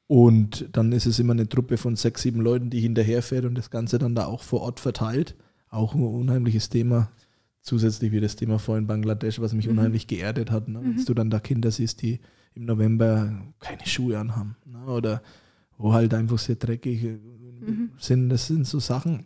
Und 0.08 0.68
dann 0.72 0.92
ist 0.92 1.06
es 1.06 1.18
immer 1.18 1.32
eine 1.32 1.48
Truppe 1.48 1.76
von 1.76 1.96
sechs, 1.96 2.22
sieben 2.22 2.40
Leuten, 2.40 2.70
die 2.70 2.80
hinterherfährt 2.80 3.44
und 3.44 3.56
das 3.56 3.70
Ganze 3.70 3.98
dann 3.98 4.14
da 4.14 4.26
auch 4.26 4.42
vor 4.42 4.60
Ort 4.60 4.80
verteilt. 4.80 5.36
Auch 5.68 5.94
ein 5.94 6.02
unheimliches 6.02 6.68
Thema. 6.68 7.10
Zusätzlich 7.60 8.12
wie 8.12 8.20
das 8.20 8.36
Thema 8.36 8.60
vorhin 8.60 8.86
Bangladesch, 8.86 9.40
was 9.40 9.52
mich 9.52 9.66
mhm. 9.66 9.72
unheimlich 9.72 10.06
geerdet 10.06 10.52
hat. 10.52 10.68
Ne? 10.68 10.80
Mhm. 10.80 10.96
Wenn 10.96 11.04
du 11.04 11.14
dann 11.14 11.30
da 11.30 11.40
Kinder 11.40 11.72
siehst, 11.72 12.02
die 12.02 12.20
im 12.54 12.64
November 12.64 13.42
keine 13.58 13.86
Schuhe 13.86 14.18
anhaben. 14.18 14.56
Ne? 14.64 14.84
Oder 14.86 15.22
wo 15.76 15.92
halt 15.92 16.14
einfach 16.14 16.38
sehr 16.38 16.56
dreckig 16.56 17.02
mhm. 17.02 17.90
sind. 17.98 18.28
Das 18.28 18.46
sind 18.46 18.66
so 18.66 18.78
Sachen, 18.78 19.24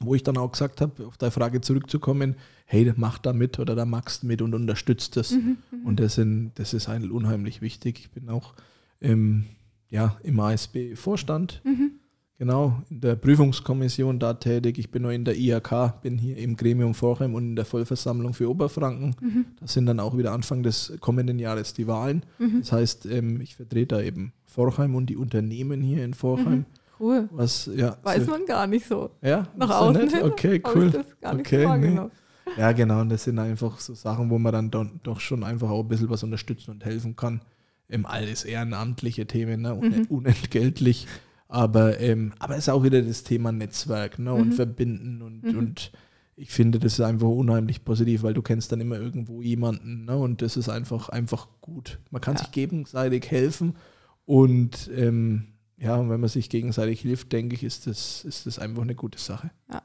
wo 0.00 0.14
ich 0.14 0.24
dann 0.24 0.36
auch 0.36 0.50
gesagt 0.50 0.80
habe, 0.80 1.06
auf 1.06 1.16
deine 1.16 1.30
Frage 1.30 1.60
zurückzukommen, 1.60 2.34
hey, 2.66 2.92
mach 2.96 3.18
da 3.18 3.32
mit 3.32 3.58
oder 3.58 3.74
da 3.74 3.84
magst 3.84 4.24
mit 4.24 4.42
und 4.42 4.54
unterstützt 4.54 5.16
das. 5.16 5.30
Mhm, 5.30 5.56
mhm, 5.70 5.86
und 5.86 6.00
das, 6.00 6.16
sind, 6.16 6.52
das 6.56 6.74
ist 6.74 6.88
eigentlich 6.88 7.12
unheimlich 7.12 7.62
wichtig. 7.62 8.00
Ich 8.00 8.10
bin 8.10 8.28
auch 8.28 8.54
im, 9.00 9.46
ja, 9.88 10.16
im 10.24 10.38
ASB-Vorstand, 10.40 11.62
mhm. 11.64 11.92
genau, 12.38 12.82
in 12.90 13.00
der 13.00 13.14
Prüfungskommission 13.14 14.18
da 14.18 14.34
tätig. 14.34 14.78
Ich 14.78 14.90
bin 14.90 15.04
noch 15.04 15.10
in 15.10 15.24
der 15.24 15.36
IHK, 15.36 16.02
bin 16.02 16.18
hier 16.18 16.36
im 16.38 16.56
Gremium 16.56 16.94
Vorheim 16.94 17.34
und 17.34 17.44
in 17.44 17.56
der 17.56 17.64
Vollversammlung 17.64 18.34
für 18.34 18.50
Oberfranken. 18.50 19.14
Mhm. 19.20 19.44
Das 19.60 19.72
sind 19.72 19.86
dann 19.86 20.00
auch 20.00 20.18
wieder 20.18 20.32
Anfang 20.32 20.64
des 20.64 20.94
kommenden 20.98 21.38
Jahres 21.38 21.72
die 21.72 21.86
Wahlen. 21.86 22.24
Mhm. 22.40 22.60
Das 22.60 22.72
heißt, 22.72 23.06
ähm, 23.06 23.40
ich 23.40 23.54
vertrete 23.54 23.94
da 23.94 24.02
eben 24.02 24.32
Vorheim 24.44 24.96
und 24.96 25.06
die 25.06 25.16
Unternehmen 25.16 25.82
hier 25.82 26.04
in 26.04 26.14
Vorheim. 26.14 26.58
Mhm. 26.58 26.66
Cool. 26.98 27.28
Was, 27.30 27.70
ja, 27.74 27.96
Weiß 28.02 28.24
so, 28.24 28.30
man 28.30 28.46
gar 28.46 28.66
nicht 28.66 28.86
so. 28.86 29.10
Ja, 29.22 29.46
nach 29.54 29.70
außen 29.70 30.08
hin. 30.08 30.22
Okay, 30.22 30.62
cool. 30.74 30.86
Ich 30.86 30.92
das 30.92 31.20
gar 31.20 31.34
nicht 31.34 31.46
okay, 31.46 31.78
nee. 31.78 32.00
Ja, 32.56 32.72
genau. 32.72 33.00
Und 33.00 33.08
das 33.08 33.24
sind 33.24 33.38
einfach 33.38 33.78
so 33.78 33.94
Sachen, 33.94 34.30
wo 34.30 34.38
man 34.38 34.52
dann 34.52 34.70
do, 34.70 34.84
doch 35.02 35.20
schon 35.20 35.44
einfach 35.44 35.70
auch 35.70 35.82
ein 35.82 35.88
bisschen 35.88 36.10
was 36.10 36.22
unterstützen 36.22 36.70
und 36.70 36.84
helfen 36.84 37.16
kann. 37.16 37.40
Ähm, 37.88 38.06
alles 38.06 38.44
ehrenamtliche 38.44 39.26
Themen, 39.26 39.62
ne? 39.62 39.74
Mhm. 39.74 40.06
unentgeltlich. 40.08 41.06
Aber, 41.48 42.00
ähm, 42.00 42.32
aber 42.38 42.54
es 42.54 42.64
ist 42.64 42.68
auch 42.68 42.82
wieder 42.82 43.02
das 43.02 43.22
Thema 43.22 43.52
Netzwerk 43.52 44.18
ne? 44.18 44.32
und 44.32 44.48
mhm. 44.48 44.52
Verbinden 44.52 45.22
und, 45.22 45.44
mhm. 45.44 45.58
und 45.58 45.92
ich 46.34 46.50
finde, 46.50 46.78
das 46.78 46.94
ist 46.94 47.00
einfach 47.00 47.28
unheimlich 47.28 47.84
positiv, 47.84 48.22
weil 48.24 48.34
du 48.34 48.42
kennst 48.42 48.72
dann 48.72 48.80
immer 48.80 48.98
irgendwo 48.98 49.42
jemanden 49.42 50.06
ne? 50.06 50.16
und 50.16 50.42
das 50.42 50.56
ist 50.56 50.68
einfach, 50.68 51.08
einfach 51.08 51.48
gut. 51.60 52.00
Man 52.10 52.20
kann 52.20 52.34
ja. 52.34 52.40
sich 52.40 52.50
gegenseitig 52.50 53.30
helfen 53.30 53.76
und 54.24 54.90
ähm, 54.94 55.46
ja, 55.78 55.96
und 55.96 56.10
wenn 56.10 56.20
man 56.20 56.28
sich 56.28 56.48
gegenseitig 56.48 57.00
hilft, 57.00 57.32
denke 57.32 57.54
ich, 57.54 57.62
ist 57.62 57.86
das, 57.86 58.24
ist 58.24 58.46
das 58.46 58.58
einfach 58.58 58.82
eine 58.82 58.94
gute 58.94 59.18
Sache. 59.18 59.50
Ja. 59.70 59.82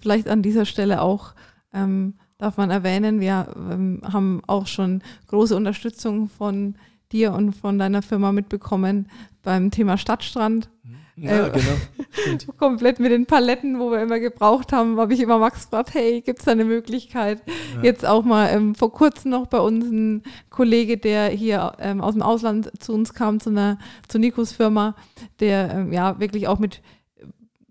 Vielleicht 0.00 0.28
an 0.28 0.42
dieser 0.42 0.64
Stelle 0.64 1.02
auch 1.02 1.34
ähm, 1.72 2.14
darf 2.38 2.56
man 2.56 2.70
erwähnen. 2.70 3.20
Wir 3.20 3.54
ähm, 3.56 4.00
haben 4.04 4.42
auch 4.46 4.66
schon 4.66 5.02
große 5.28 5.56
Unterstützung 5.56 6.28
von 6.28 6.74
dir 7.12 7.32
und 7.32 7.52
von 7.52 7.78
deiner 7.78 8.02
Firma 8.02 8.32
mitbekommen 8.32 9.08
beim 9.42 9.70
Thema 9.70 9.96
Stadtstrand. 9.98 10.68
Ja, 11.14 11.46
äh, 11.46 11.50
genau. 11.50 12.52
komplett 12.56 12.98
mit 12.98 13.12
den 13.12 13.26
Paletten, 13.26 13.78
wo 13.78 13.90
wir 13.90 14.00
immer 14.00 14.18
gebraucht 14.18 14.72
haben, 14.72 14.98
habe 14.98 15.12
ich 15.12 15.20
immer 15.20 15.38
Max 15.38 15.64
gefragt, 15.64 15.92
hey, 15.92 16.22
gibt 16.22 16.38
es 16.38 16.46
da 16.46 16.52
eine 16.52 16.64
Möglichkeit? 16.64 17.42
Ja. 17.76 17.82
Jetzt 17.82 18.06
auch 18.06 18.24
mal 18.24 18.48
ähm, 18.48 18.74
vor 18.74 18.92
kurzem 18.92 19.30
noch 19.30 19.46
bei 19.46 19.60
uns 19.60 19.84
ein 19.84 20.22
Kollege, 20.48 20.96
der 20.96 21.28
hier 21.28 21.74
ähm, 21.78 22.00
aus 22.00 22.14
dem 22.14 22.22
Ausland 22.22 22.72
zu 22.82 22.94
uns 22.94 23.12
kam, 23.12 23.40
zu 23.40 23.50
einer 23.50 23.78
zu 24.08 24.18
Nikos 24.18 24.52
Firma, 24.52 24.96
der 25.38 25.70
ähm, 25.74 25.92
ja 25.92 26.18
wirklich 26.18 26.48
auch 26.48 26.58
mit, 26.58 26.80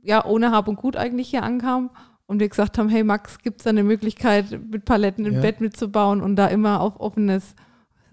ja, 0.04 0.24
ohne 0.24 0.52
Hab 0.52 0.68
und 0.68 0.76
Gut 0.76 0.96
eigentlich 0.96 1.30
hier 1.30 1.44
ankam 1.44 1.90
und 2.32 2.39
wir 2.39 2.48
gesagt 2.48 2.78
haben, 2.78 2.88
hey 2.88 3.04
Max, 3.04 3.39
gibt 3.39 3.60
es 3.60 3.65
da 3.65 3.72
eine 3.72 3.84
Möglichkeit, 3.84 4.58
mit 4.72 4.86
Paletten 4.86 5.26
im 5.26 5.34
ja. 5.34 5.41
Bett 5.41 5.60
mitzubauen 5.60 6.22
und 6.22 6.38
da 6.38 6.48
immer 6.48 6.80
auf 6.80 6.98
offenes 6.98 7.56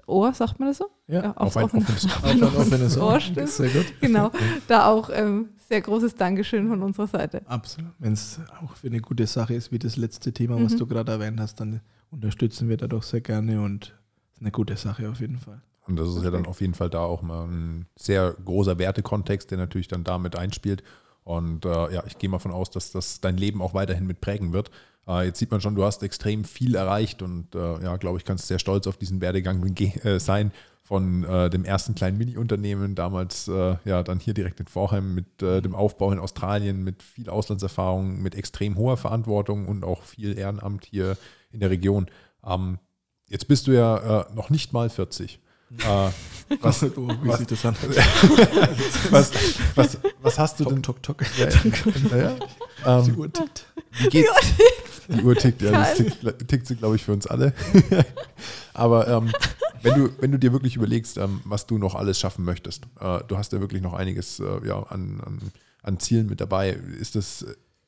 Ohr, 0.08 0.34
sagt 0.34 0.58
man 0.58 0.70
das 0.70 0.78
so? 0.78 0.86
Ja, 1.06 1.22
ja 1.22 1.36
auf, 1.36 1.54
auf, 1.56 1.72
ein 1.72 1.82
offenes, 1.82 2.04
auf 2.04 2.24
ein 2.24 2.42
offenes 2.42 2.98
Ohr. 2.98 3.12
Ohr 3.12 3.20
stimmt. 3.20 3.48
Sehr 3.48 3.68
gut. 3.68 3.86
Genau, 4.00 4.32
da 4.66 4.86
auch 4.86 5.08
ähm, 5.12 5.50
sehr 5.68 5.80
großes 5.82 6.16
Dankeschön 6.16 6.66
von 6.66 6.82
unserer 6.82 7.06
Seite. 7.06 7.42
Absolut. 7.46 7.92
Wenn 8.00 8.14
es 8.14 8.40
auch 8.60 8.74
für 8.74 8.88
eine 8.88 9.00
gute 9.00 9.24
Sache 9.28 9.54
ist, 9.54 9.70
wie 9.70 9.78
das 9.78 9.96
letzte 9.96 10.32
Thema, 10.32 10.60
was 10.60 10.72
mhm. 10.72 10.78
du 10.78 10.86
gerade 10.88 11.12
erwähnt 11.12 11.38
hast, 11.38 11.60
dann 11.60 11.80
unterstützen 12.10 12.68
wir 12.68 12.76
da 12.76 12.88
doch 12.88 13.04
sehr 13.04 13.20
gerne 13.20 13.62
und 13.62 13.94
ist 14.34 14.40
eine 14.40 14.50
gute 14.50 14.76
Sache 14.76 15.08
auf 15.08 15.20
jeden 15.20 15.38
Fall. 15.38 15.62
Und 15.86 15.94
das 15.94 16.08
ist 16.08 16.24
ja 16.24 16.32
dann 16.32 16.46
auf 16.46 16.60
jeden 16.60 16.74
Fall 16.74 16.90
da 16.90 17.02
auch 17.02 17.22
mal 17.22 17.44
ein 17.44 17.86
sehr 17.94 18.34
großer 18.44 18.78
Wertekontext, 18.78 19.52
der 19.52 19.58
natürlich 19.58 19.86
dann 19.86 20.02
damit 20.02 20.34
einspielt. 20.34 20.82
Und 21.28 21.66
äh, 21.66 21.92
ja, 21.92 22.02
ich 22.06 22.16
gehe 22.16 22.30
mal 22.30 22.38
von 22.38 22.52
aus, 22.52 22.70
dass 22.70 22.90
das 22.90 23.20
dein 23.20 23.36
Leben 23.36 23.60
auch 23.60 23.74
weiterhin 23.74 24.06
mit 24.06 24.22
prägen 24.22 24.54
wird. 24.54 24.70
Äh, 25.06 25.26
jetzt 25.26 25.38
sieht 25.38 25.50
man 25.50 25.60
schon, 25.60 25.74
du 25.74 25.84
hast 25.84 26.02
extrem 26.02 26.42
viel 26.42 26.74
erreicht 26.74 27.20
und 27.20 27.54
äh, 27.54 27.82
ja, 27.84 27.98
glaube 27.98 28.16
ich, 28.16 28.24
kannst 28.24 28.46
sehr 28.46 28.58
stolz 28.58 28.86
auf 28.86 28.96
diesen 28.96 29.20
Werdegang 29.20 29.62
äh, 29.76 30.18
sein 30.20 30.52
von 30.82 31.24
äh, 31.24 31.50
dem 31.50 31.66
ersten 31.66 31.94
kleinen 31.94 32.16
Mini-Unternehmen, 32.16 32.94
damals 32.94 33.46
äh, 33.46 33.76
ja 33.84 34.02
dann 34.02 34.20
hier 34.20 34.32
direkt 34.32 34.58
in 34.58 34.68
Vorheim 34.68 35.14
mit 35.14 35.42
dem 35.42 35.74
Aufbau 35.74 36.12
in 36.12 36.18
Australien, 36.18 36.82
mit 36.82 37.02
viel 37.02 37.28
Auslandserfahrung, 37.28 38.22
mit 38.22 38.34
extrem 38.34 38.78
hoher 38.78 38.96
Verantwortung 38.96 39.68
und 39.68 39.84
auch 39.84 40.04
viel 40.04 40.38
Ehrenamt 40.38 40.86
hier 40.86 41.18
in 41.50 41.60
der 41.60 41.68
Region. 41.68 42.06
Ähm, 42.42 42.78
jetzt 43.26 43.48
bist 43.48 43.66
du 43.66 43.72
ja 43.72 44.28
noch 44.34 44.48
nicht 44.48 44.72
mal 44.72 44.88
40. 44.88 45.40
Äh, 45.78 46.10
was, 46.60 46.82
wie 46.96 47.36
sieht 47.36 47.50
das 47.50 47.64
an? 47.66 47.76
was, 49.10 49.32
was, 49.74 49.98
was 50.22 50.38
hast 50.38 50.60
du 50.60 50.64
tok, 50.64 50.72
denn? 50.72 50.82
Tok, 50.82 51.02
tok. 51.02 51.24
Ja, 51.38 51.48
ja, 51.48 52.16
ja. 52.16 52.36
Ähm, 52.86 53.04
die 53.04 53.12
Uhr 53.12 53.32
tickt. 53.32 53.66
Wie 53.98 54.08
geht, 54.08 54.26
die 55.08 55.22
Uhr 55.22 55.34
tickt, 55.34 55.62
ja, 55.62 55.70
das 55.72 55.94
tickt, 55.96 56.48
tickt 56.48 56.66
sie, 56.66 56.76
glaube 56.76 56.96
ich, 56.96 57.04
für 57.04 57.12
uns 57.12 57.26
alle. 57.26 57.52
Aber 58.74 59.08
ähm, 59.08 59.32
wenn, 59.82 59.94
du, 59.94 60.10
wenn 60.20 60.32
du 60.32 60.38
dir 60.38 60.52
wirklich 60.52 60.76
überlegst, 60.76 61.18
ähm, 61.18 61.40
was 61.44 61.66
du 61.66 61.78
noch 61.78 61.94
alles 61.94 62.18
schaffen 62.18 62.44
möchtest, 62.44 62.84
äh, 63.00 63.20
du 63.26 63.36
hast 63.36 63.52
ja 63.52 63.60
wirklich 63.60 63.82
noch 63.82 63.94
einiges 63.94 64.40
äh, 64.40 64.66
ja, 64.66 64.82
an, 64.84 65.20
an, 65.20 65.52
an, 65.82 65.98
Zielen 65.98 66.26
mit 66.26 66.40
dabei. 66.40 66.70
Ist 66.70 67.14
das 67.14 67.44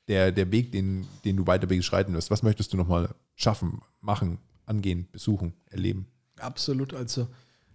der, 0.09 0.33
der 0.33 0.51
Weg, 0.51 0.73
den, 0.73 1.07
den 1.25 1.37
du 1.37 1.47
weiter 1.47 1.67
beschreiten 1.67 2.13
wirst? 2.15 2.31
Was 2.31 2.43
möchtest 2.43 2.73
du 2.73 2.77
nochmal 2.77 3.15
schaffen, 3.37 3.81
machen, 4.01 4.39
angehen, 4.67 5.09
besuchen, 5.13 5.55
erleben? 5.71 6.07
Absolut. 6.39 6.95
Also 6.95 7.29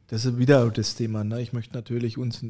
das 0.07 0.25
ist 0.25 0.37
wieder 0.37 0.69
das 0.69 0.95
Thema. 0.95 1.23
Ne? 1.23 1.41
Ich 1.41 1.53
möchte 1.53 1.73
natürlich 1.73 2.17
uns, 2.17 2.43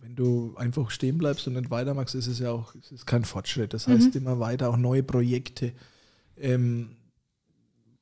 wenn 0.00 0.16
du 0.16 0.54
einfach 0.56 0.90
stehen 0.90 1.18
bleibst 1.18 1.46
und 1.46 1.54
nicht 1.54 1.70
weitermachst, 1.70 2.14
ist 2.14 2.26
es 2.26 2.38
ja 2.38 2.50
auch 2.50 2.74
es 2.74 2.92
ist 2.92 3.06
kein 3.06 3.24
Fortschritt. 3.24 3.74
Das 3.74 3.86
heißt 3.86 4.14
mhm. 4.14 4.20
immer 4.20 4.40
weiter 4.40 4.68
auch 4.68 4.76
neue 4.76 5.02
Projekte 5.02 5.72
ähm, 6.36 6.96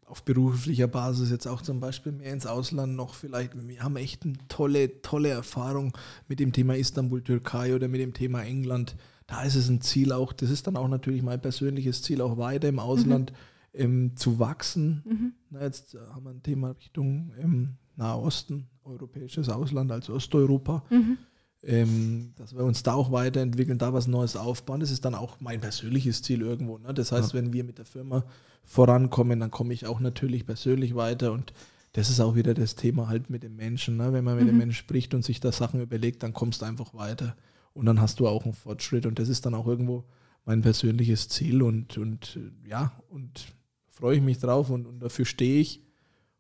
auf 0.09 0.23
beruflicher 0.23 0.89
Basis 0.89 1.31
jetzt 1.31 1.47
auch 1.47 1.61
zum 1.61 1.81
Beispiel 1.81 2.13
mehr 2.13 2.33
ins 2.33 2.47
Ausland 2.47 2.97
noch 2.97 3.15
vielleicht. 3.15 3.53
Wir 3.69 3.83
haben 3.83 3.97
echt 3.97 4.25
eine 4.25 4.39
tolle, 4.49 5.03
tolle 5.03 5.29
Erfahrung 5.29 5.97
mit 6.29 6.41
dem 6.41 6.53
Thema 6.53 6.77
Istanbul, 6.77 7.23
Türkei 7.23 7.75
oder 7.75 7.89
mit 7.89 8.01
dem 8.01 8.15
Thema 8.15 8.43
England. 8.43 8.97
Da 9.27 9.43
ist 9.43 9.55
es 9.55 9.69
ein 9.69 9.83
Ziel 9.83 10.13
auch, 10.13 10.33
das 10.33 10.51
ist 10.51 10.67
dann 10.67 10.77
auch 10.77 10.89
natürlich 10.89 11.23
mein 11.23 11.41
persönliches 11.41 12.03
Ziel, 12.03 12.23
auch 12.23 12.39
weiter 12.39 12.69
im 12.69 12.79
Ausland 12.79 13.33
mhm. 13.75 13.81
ähm, 13.81 14.17
zu 14.17 14.39
wachsen. 14.39 15.03
Mhm. 15.05 15.33
Na, 15.51 15.63
jetzt 15.63 15.95
haben 16.15 16.25
wir 16.25 16.31
ein 16.31 16.43
Thema 16.43 16.71
Richtung 16.71 17.33
ähm, 17.39 17.77
Nahosten, 17.99 18.69
europäisches 18.85 19.49
Ausland, 19.49 19.93
also 19.93 20.15
Osteuropa. 20.15 20.85
Mhm. 20.91 21.19
Ähm, 21.65 22.33
dass 22.37 22.55
wir 22.55 22.63
uns 22.63 22.85
da 22.85 22.95
auch 22.95 23.11
weiterentwickeln, 23.11 23.79
da 23.79 23.93
was 23.93 24.07
Neues 24.07 24.37
aufbauen. 24.37 24.79
Das 24.79 24.93
ist 24.93 25.05
dann 25.05 25.17
auch 25.17 25.41
mein 25.41 25.61
persönliches 25.61 26.23
Ziel 26.23 26.43
irgendwo. 26.43 26.79
Ne? 26.79 26.95
Das 26.95 27.11
heißt, 27.11 27.33
ja. 27.33 27.41
wenn 27.41 27.53
wir 27.53 27.65
mit 27.65 27.79
der 27.79 27.85
Firma 27.85 28.25
vorankommen, 28.65 29.41
dann 29.41 29.51
komme 29.51 29.75
ich 29.75 29.85
auch 29.85 29.99
natürlich 29.99 30.47
persönlich 30.47 30.95
weiter 30.95 31.33
und 31.33 31.53
das 31.95 32.11
ist 32.11 32.21
auch 32.21 32.37
wieder 32.37 32.55
das 32.55 32.77
Thema 32.77 33.09
halt 33.09 33.29
mit 33.29 33.43
dem 33.43 33.57
Menschen. 33.57 33.97
Ne? 33.97 34.13
Wenn 34.13 34.23
man 34.23 34.37
mit 34.37 34.45
mhm. 34.45 34.51
dem 34.51 34.59
Menschen 34.59 34.79
spricht 34.79 35.15
und 35.15 35.25
sich 35.25 35.41
da 35.41 35.51
Sachen 35.51 35.81
überlegt, 35.81 36.23
dann 36.23 36.33
kommst 36.33 36.63
du 36.63 36.67
einfach 36.67 36.95
weiter 36.95 37.35
und 37.73 37.87
dann 37.87 38.01
hast 38.01 38.21
du 38.21 38.29
auch 38.29 38.45
einen 38.45 38.55
Fortschritt 38.55 39.05
und 39.05 39.19
das 39.19 39.29
ist 39.29 39.45
dann 39.45 39.55
auch 39.55 39.67
irgendwo 39.67 40.05
mein 40.45 40.63
persönliches 40.63 41.29
Ziel 41.29 41.63
und, 41.63 41.99
und 41.99 42.39
ja, 42.65 42.93
und 43.09 43.47
freue 43.89 44.17
ich 44.17 44.23
mich 44.23 44.39
drauf 44.39 44.71
und, 44.71 44.87
und 44.87 45.01
dafür 45.01 45.25
stehe 45.25 45.61
ich 45.61 45.88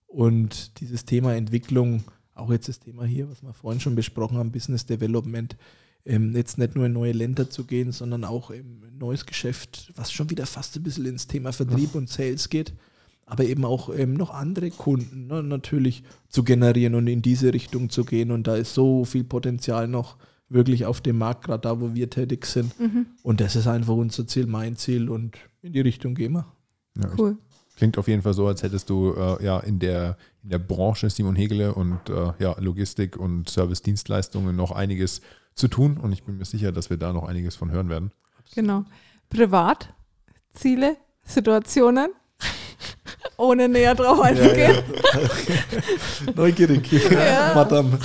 und 0.08 0.80
dieses 0.80 1.04
Thema 1.04 1.34
Entwicklung, 1.34 2.02
auch 2.34 2.50
jetzt 2.50 2.68
das 2.68 2.80
Thema 2.80 3.04
hier, 3.04 3.30
was 3.30 3.42
wir 3.42 3.52
vorhin 3.52 3.80
schon 3.80 3.94
besprochen 3.94 4.38
haben, 4.38 4.50
Business 4.50 4.86
Development, 4.86 5.56
ähm, 6.04 6.34
jetzt 6.34 6.56
nicht 6.58 6.74
nur 6.74 6.86
in 6.86 6.94
neue 6.94 7.12
Länder 7.12 7.50
zu 7.50 7.64
gehen, 7.64 7.92
sondern 7.92 8.24
auch 8.24 8.50
im 8.50 8.82
neues 8.98 9.26
Geschäft, 9.26 9.92
was 9.94 10.10
schon 10.10 10.30
wieder 10.30 10.46
fast 10.46 10.74
ein 10.76 10.82
bisschen 10.82 11.06
ins 11.06 11.26
Thema 11.26 11.52
Vertrieb 11.52 11.94
und 11.94 12.08
Sales 12.08 12.48
geht, 12.48 12.72
aber 13.26 13.44
eben 13.44 13.64
auch 13.66 13.94
ähm, 13.94 14.14
noch 14.14 14.30
andere 14.30 14.70
Kunden 14.70 15.26
ne, 15.26 15.42
natürlich 15.42 16.02
zu 16.30 16.42
generieren 16.42 16.94
und 16.94 17.06
in 17.06 17.20
diese 17.20 17.52
Richtung 17.52 17.90
zu 17.90 18.04
gehen. 18.04 18.30
Und 18.30 18.46
da 18.46 18.56
ist 18.56 18.72
so 18.72 19.04
viel 19.04 19.24
Potenzial 19.24 19.86
noch 19.86 20.16
wirklich 20.48 20.86
auf 20.86 21.02
dem 21.02 21.18
Markt, 21.18 21.44
gerade 21.44 21.60
da, 21.60 21.80
wo 21.80 21.94
wir 21.94 22.08
tätig 22.08 22.46
sind. 22.46 22.78
Mhm. 22.80 23.06
Und 23.22 23.42
das 23.42 23.54
ist 23.54 23.66
einfach 23.66 23.94
unser 23.94 24.26
Ziel, 24.26 24.46
mein 24.46 24.76
Ziel 24.76 25.10
und 25.10 25.36
in 25.60 25.74
die 25.74 25.80
Richtung 25.82 26.14
gehen 26.14 26.32
wir. 26.32 26.46
Ja, 26.96 27.10
cool. 27.18 27.36
Klingt 27.78 27.96
auf 27.96 28.08
jeden 28.08 28.22
Fall 28.22 28.34
so, 28.34 28.48
als 28.48 28.64
hättest 28.64 28.90
du 28.90 29.14
äh, 29.14 29.44
ja 29.44 29.60
in 29.60 29.78
der, 29.78 30.16
in 30.42 30.50
der 30.50 30.58
Branche 30.58 31.08
Simon 31.10 31.36
Hegele 31.36 31.72
und 31.74 32.10
äh, 32.10 32.32
ja, 32.40 32.56
Logistik 32.58 33.16
und 33.16 33.48
Service-Dienstleistungen 33.48 34.56
noch 34.56 34.72
einiges 34.72 35.20
zu 35.54 35.68
tun 35.68 35.96
und 35.96 36.10
ich 36.10 36.24
bin 36.24 36.38
mir 36.38 36.44
sicher, 36.44 36.72
dass 36.72 36.90
wir 36.90 36.96
da 36.96 37.12
noch 37.12 37.22
einiges 37.22 37.54
von 37.54 37.70
hören 37.70 37.88
werden. 37.88 38.10
Genau. 38.52 38.82
Privat, 39.30 39.94
Ziele, 40.52 40.96
Situationen, 41.22 42.10
ohne 43.36 43.68
näher 43.68 43.94
drauf 43.94 44.22
einzugehen. 44.22 44.74
Ja, 44.74 45.20
ja. 45.20 46.32
Neugierig, 46.34 46.90
ja. 46.90 47.52
Madame. 47.54 47.96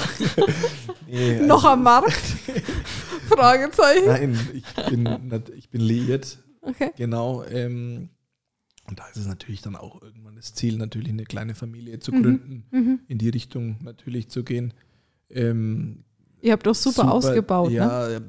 Nee, 1.08 1.32
also 1.34 1.46
noch 1.48 1.66
am 1.66 1.82
Markt? 1.82 2.22
Fragezeichen. 3.28 4.06
Nein, 4.06 4.40
ich 4.54 4.86
bin, 4.88 5.44
ich 5.56 5.70
bin 5.72 5.82
liiert. 5.82 6.38
Okay. 6.62 6.92
Genau. 6.96 7.44
Ähm, 7.46 8.10
und 8.86 9.00
da 9.00 9.08
ist 9.08 9.18
es 9.18 9.28
natürlich 9.28 9.62
dann 9.62 9.76
auch 9.76 10.02
irgendwann 10.02 10.36
das 10.36 10.54
Ziel, 10.54 10.78
natürlich 10.78 11.10
eine 11.10 11.24
kleine 11.24 11.56
Familie 11.56 12.00
zu 12.00 12.12
mhm. 12.12 12.22
gründen, 12.22 12.64
mhm. 12.72 13.00
in 13.08 13.18
die 13.18 13.30
Richtung 13.30 13.78
natürlich 13.82 14.30
zu 14.30 14.44
gehen. 14.44 14.74
Ähm, 15.30 16.04
Ihr 16.42 16.52
habt 16.52 16.68
doch 16.68 16.76
super, 16.76 17.04
super 17.04 17.14
ausgebaut. 17.14 17.72
Ja, 17.72 18.10
ne? 18.10 18.22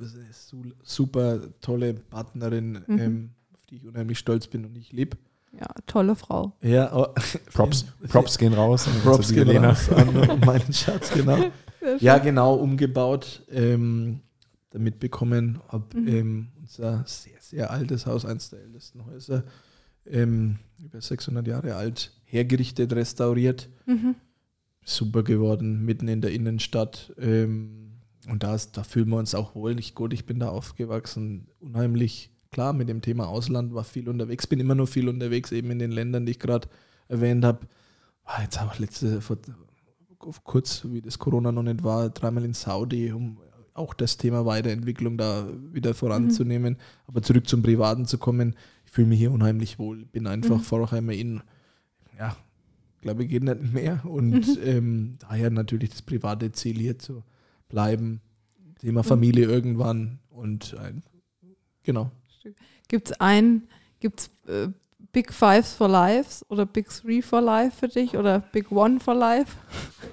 super 0.84 1.40
tolle 1.60 1.94
Partnerin, 1.94 2.84
mhm. 2.86 2.98
ähm, 2.98 3.30
auf 3.52 3.66
die 3.66 3.76
ich 3.76 3.86
unheimlich 3.86 4.20
stolz 4.20 4.46
bin 4.46 4.64
und 4.64 4.76
ich 4.76 4.92
liebe. 4.92 5.16
Ja, 5.58 5.66
tolle 5.86 6.14
Frau. 6.14 6.52
Ja, 6.62 6.94
oh, 6.94 7.08
Props, 7.52 7.84
Props 8.08 8.38
gehen 8.38 8.54
raus. 8.54 8.88
Props 9.02 9.32
gehen 9.32 9.48
Lena. 9.48 9.70
raus 9.70 9.90
an 9.90 10.40
meinen 10.46 10.72
Schatz, 10.72 11.10
genau. 11.12 11.38
Ja, 11.98 12.18
genau, 12.18 12.54
umgebaut, 12.54 13.42
ähm, 13.50 14.20
damit 14.70 15.00
bekommen, 15.00 15.60
habe 15.68 15.98
mhm. 15.98 16.08
ähm, 16.08 16.48
unser 16.60 17.04
sehr, 17.06 17.40
sehr 17.40 17.70
altes 17.70 18.06
Haus, 18.06 18.24
eines 18.24 18.50
der 18.50 18.60
ältesten 18.62 19.04
Häuser, 19.04 19.44
ähm, 20.06 20.58
über 20.82 21.00
600 21.00 21.46
Jahre 21.46 21.76
alt, 21.76 22.12
hergerichtet, 22.24 22.92
restauriert. 22.92 23.68
Mhm. 23.86 24.14
Super 24.84 25.22
geworden, 25.22 25.84
mitten 25.84 26.08
in 26.08 26.20
der 26.20 26.32
Innenstadt. 26.32 27.12
Ähm, 27.18 27.92
und 28.28 28.42
da, 28.42 28.54
ist, 28.54 28.76
da 28.76 28.84
fühlen 28.84 29.08
wir 29.08 29.16
uns 29.16 29.34
auch 29.34 29.54
wohl. 29.54 29.74
Nicht 29.74 29.94
gut, 29.94 30.12
ich 30.12 30.26
bin 30.26 30.38
da 30.38 30.48
aufgewachsen, 30.48 31.48
unheimlich 31.60 32.30
klar 32.50 32.72
mit 32.72 32.88
dem 32.88 33.02
Thema 33.02 33.26
Ausland, 33.26 33.74
war 33.74 33.84
viel 33.84 34.08
unterwegs, 34.08 34.46
bin 34.46 34.60
immer 34.60 34.74
nur 34.74 34.86
viel 34.86 35.08
unterwegs, 35.08 35.52
eben 35.52 35.70
in 35.70 35.78
den 35.78 35.90
Ländern, 35.90 36.24
die 36.24 36.32
ich 36.32 36.38
gerade 36.38 36.68
erwähnt 37.08 37.44
habe. 37.44 37.66
War 38.24 38.42
jetzt 38.42 38.60
auch 38.60 38.78
letzte, 38.78 39.20
vor, 39.20 39.38
kurz, 40.44 40.84
wie 40.84 41.02
das 41.02 41.18
Corona 41.18 41.52
noch 41.52 41.62
nicht 41.62 41.82
war, 41.82 42.10
dreimal 42.10 42.44
in 42.44 42.54
Saudi, 42.54 43.12
um 43.12 43.38
auch 43.74 43.92
das 43.92 44.16
Thema 44.16 44.46
Weiterentwicklung 44.46 45.18
da 45.18 45.48
wieder 45.72 45.94
voranzunehmen. 45.94 46.74
Mhm. 46.74 46.78
Aber 47.06 47.22
zurück 47.22 47.48
zum 47.48 47.62
Privaten 47.62 48.06
zu 48.06 48.18
kommen, 48.18 48.54
fühle 48.94 49.08
mich 49.08 49.18
hier 49.18 49.32
unheimlich 49.32 49.80
wohl. 49.80 50.04
Bin 50.04 50.28
einfach 50.28 50.58
mhm. 50.58 50.62
Vorheimer 50.62 51.12
in, 51.12 51.42
ja, 52.16 52.36
glaube 53.00 53.24
ich, 53.24 53.28
geht 53.28 53.42
nicht 53.42 53.72
mehr. 53.72 54.00
Und 54.04 54.46
mhm. 54.46 54.58
ähm, 54.62 55.12
daher 55.18 55.50
natürlich 55.50 55.90
das 55.90 56.02
private 56.02 56.52
Ziel 56.52 56.78
hier 56.78 56.96
zu 56.96 57.24
bleiben. 57.68 58.20
Thema 58.78 59.00
mhm. 59.00 59.04
Familie 59.04 59.46
irgendwann 59.46 60.20
und 60.30 60.76
ein, 60.78 61.02
genau. 61.82 62.12
Gibt 62.86 63.10
es 63.10 63.20
ein, 63.20 63.66
gibt's, 63.98 64.30
äh, 64.46 64.68
Big 65.10 65.32
Fives 65.32 65.74
for 65.74 65.88
Life 65.88 66.44
oder 66.48 66.64
Big 66.64 66.88
Three 66.88 67.22
for 67.22 67.40
Life 67.40 67.78
für 67.78 67.88
dich 67.88 68.16
oder 68.16 68.40
Big 68.40 68.70
One 68.70 69.00
for 69.00 69.14
Life? 69.14 69.56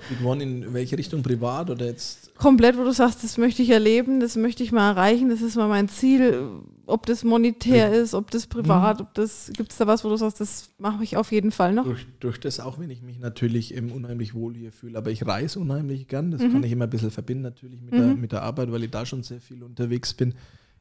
Big 0.10 0.26
One 0.26 0.44
in 0.44 0.74
welche 0.74 0.98
Richtung 0.98 1.24
privat 1.24 1.70
oder 1.70 1.86
jetzt? 1.86 2.36
Komplett, 2.36 2.78
wo 2.78 2.84
du 2.84 2.92
sagst, 2.92 3.24
das 3.24 3.38
möchte 3.38 3.62
ich 3.62 3.70
erleben, 3.70 4.20
das 4.20 4.36
möchte 4.36 4.64
ich 4.64 4.72
mal 4.72 4.90
erreichen, 4.90 5.30
das 5.30 5.42
ist 5.42 5.56
mal 5.56 5.68
mein 5.68 5.90
Ziel, 5.90 6.48
ob 6.86 7.06
das 7.06 7.24
monetär 7.24 7.94
ist, 7.94 8.14
ob 8.14 8.32
das 8.32 8.48
privat, 8.48 9.00
mhm. 9.00 9.06
ob 9.06 9.14
das, 9.14 9.52
gibt 9.56 9.72
es 9.72 9.78
da 9.78 9.88
was, 9.88 10.04
wo 10.04 10.10
du 10.10 10.18
sagst, 10.18 10.40
das 10.40 10.72
mache 10.78 11.04
ich 11.04 11.18
auf 11.18 11.32
jeden 11.32 11.52
Fall 11.52 11.74
noch? 11.74 11.86
Durch, 11.86 12.06
durch 12.20 12.40
das 12.40 12.60
auch, 12.60 12.80
wenn 12.80 12.90
ich 12.90 13.02
mich 13.02 13.20
natürlich 13.20 13.76
eben 13.76 13.92
unheimlich 13.92 14.34
wohl 14.34 14.56
hier 14.56 14.72
fühle, 14.72 14.98
aber 14.98 15.12
ich 15.12 15.26
reise 15.26 15.60
unheimlich 15.60 16.08
gern, 16.08 16.32
das 16.32 16.42
mhm. 16.42 16.54
kann 16.54 16.64
ich 16.64 16.72
immer 16.72 16.86
ein 16.86 16.90
bisschen 16.90 17.12
verbinden 17.12 17.44
natürlich 17.44 17.82
mit, 17.82 17.94
mhm. 17.94 17.98
der, 17.98 18.08
mit 18.16 18.32
der 18.32 18.42
Arbeit, 18.44 18.72
weil 18.72 18.84
ich 18.84 18.92
da 18.92 19.06
schon 19.06 19.24
sehr 19.24 19.40
viel 19.40 19.64
unterwegs 19.64 20.14
bin. 20.14 20.34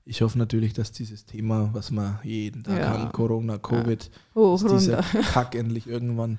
Ich 0.05 0.23
hoffe 0.23 0.39
natürlich, 0.39 0.73
dass 0.73 0.93
dieses 0.93 1.27
Thema, 1.27 1.71
was 1.73 1.91
wir 1.91 2.21
jeden 2.25 2.65
Tag 2.65 2.79
ja. 2.79 2.89
haben, 2.89 3.13
Corona, 3.13 3.59
Covid, 3.59 4.05
ja. 4.05 4.11
oh, 4.35 4.59
dass 4.61 4.79
dieser 4.79 5.03
Kack 5.33 5.55
endlich 5.55 5.87
irgendwann 5.87 6.39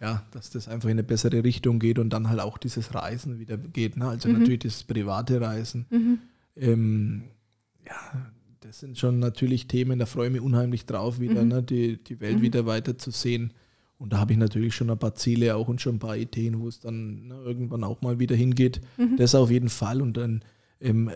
ja, 0.00 0.22
dass 0.30 0.50
das 0.50 0.68
einfach 0.68 0.88
in 0.88 0.94
eine 0.94 1.02
bessere 1.02 1.42
Richtung 1.42 1.78
geht 1.78 1.98
und 1.98 2.10
dann 2.10 2.28
halt 2.28 2.40
auch 2.40 2.58
dieses 2.58 2.94
Reisen 2.94 3.38
wieder 3.38 3.56
geht. 3.56 3.96
Ne? 3.96 4.08
Also 4.08 4.28
mhm. 4.28 4.40
natürlich 4.40 4.60
das 4.60 4.84
private 4.84 5.40
Reisen. 5.40 5.86
Mhm. 5.90 6.18
Ähm, 6.56 7.22
ja, 7.86 8.30
das 8.60 8.80
sind 8.80 8.98
schon 8.98 9.18
natürlich 9.18 9.68
Themen, 9.68 9.98
da 9.98 10.06
freue 10.06 10.26
ich 10.26 10.32
mich 10.32 10.42
unheimlich 10.42 10.86
drauf, 10.86 11.20
wieder 11.20 11.42
mhm. 11.42 11.48
ne? 11.48 11.62
die, 11.62 12.02
die 12.02 12.20
Welt 12.20 12.38
mhm. 12.38 12.42
wieder 12.42 12.66
weiter 12.66 12.98
zu 12.98 13.10
sehen. 13.10 13.52
Und 13.98 14.12
da 14.12 14.18
habe 14.18 14.32
ich 14.32 14.38
natürlich 14.38 14.74
schon 14.74 14.90
ein 14.90 14.98
paar 14.98 15.14
Ziele 15.14 15.56
auch 15.56 15.68
und 15.68 15.80
schon 15.80 15.96
ein 15.96 16.00
paar 16.00 16.18
Ideen, 16.18 16.60
wo 16.60 16.68
es 16.68 16.80
dann 16.80 17.28
ne, 17.28 17.34
irgendwann 17.44 17.82
auch 17.82 18.02
mal 18.02 18.18
wieder 18.18 18.36
hingeht. 18.36 18.82
Mhm. 18.98 19.16
Das 19.16 19.34
auf 19.34 19.50
jeden 19.50 19.70
Fall. 19.70 20.02
Und 20.02 20.18
dann 20.18 20.44
im 20.78 21.08
äh, 21.08 21.14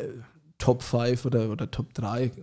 Top 0.57 0.83
5 0.83 1.27
oder, 1.27 1.51
oder 1.51 1.71
Top 1.71 1.93
3 1.93 2.25
ist 2.25 2.39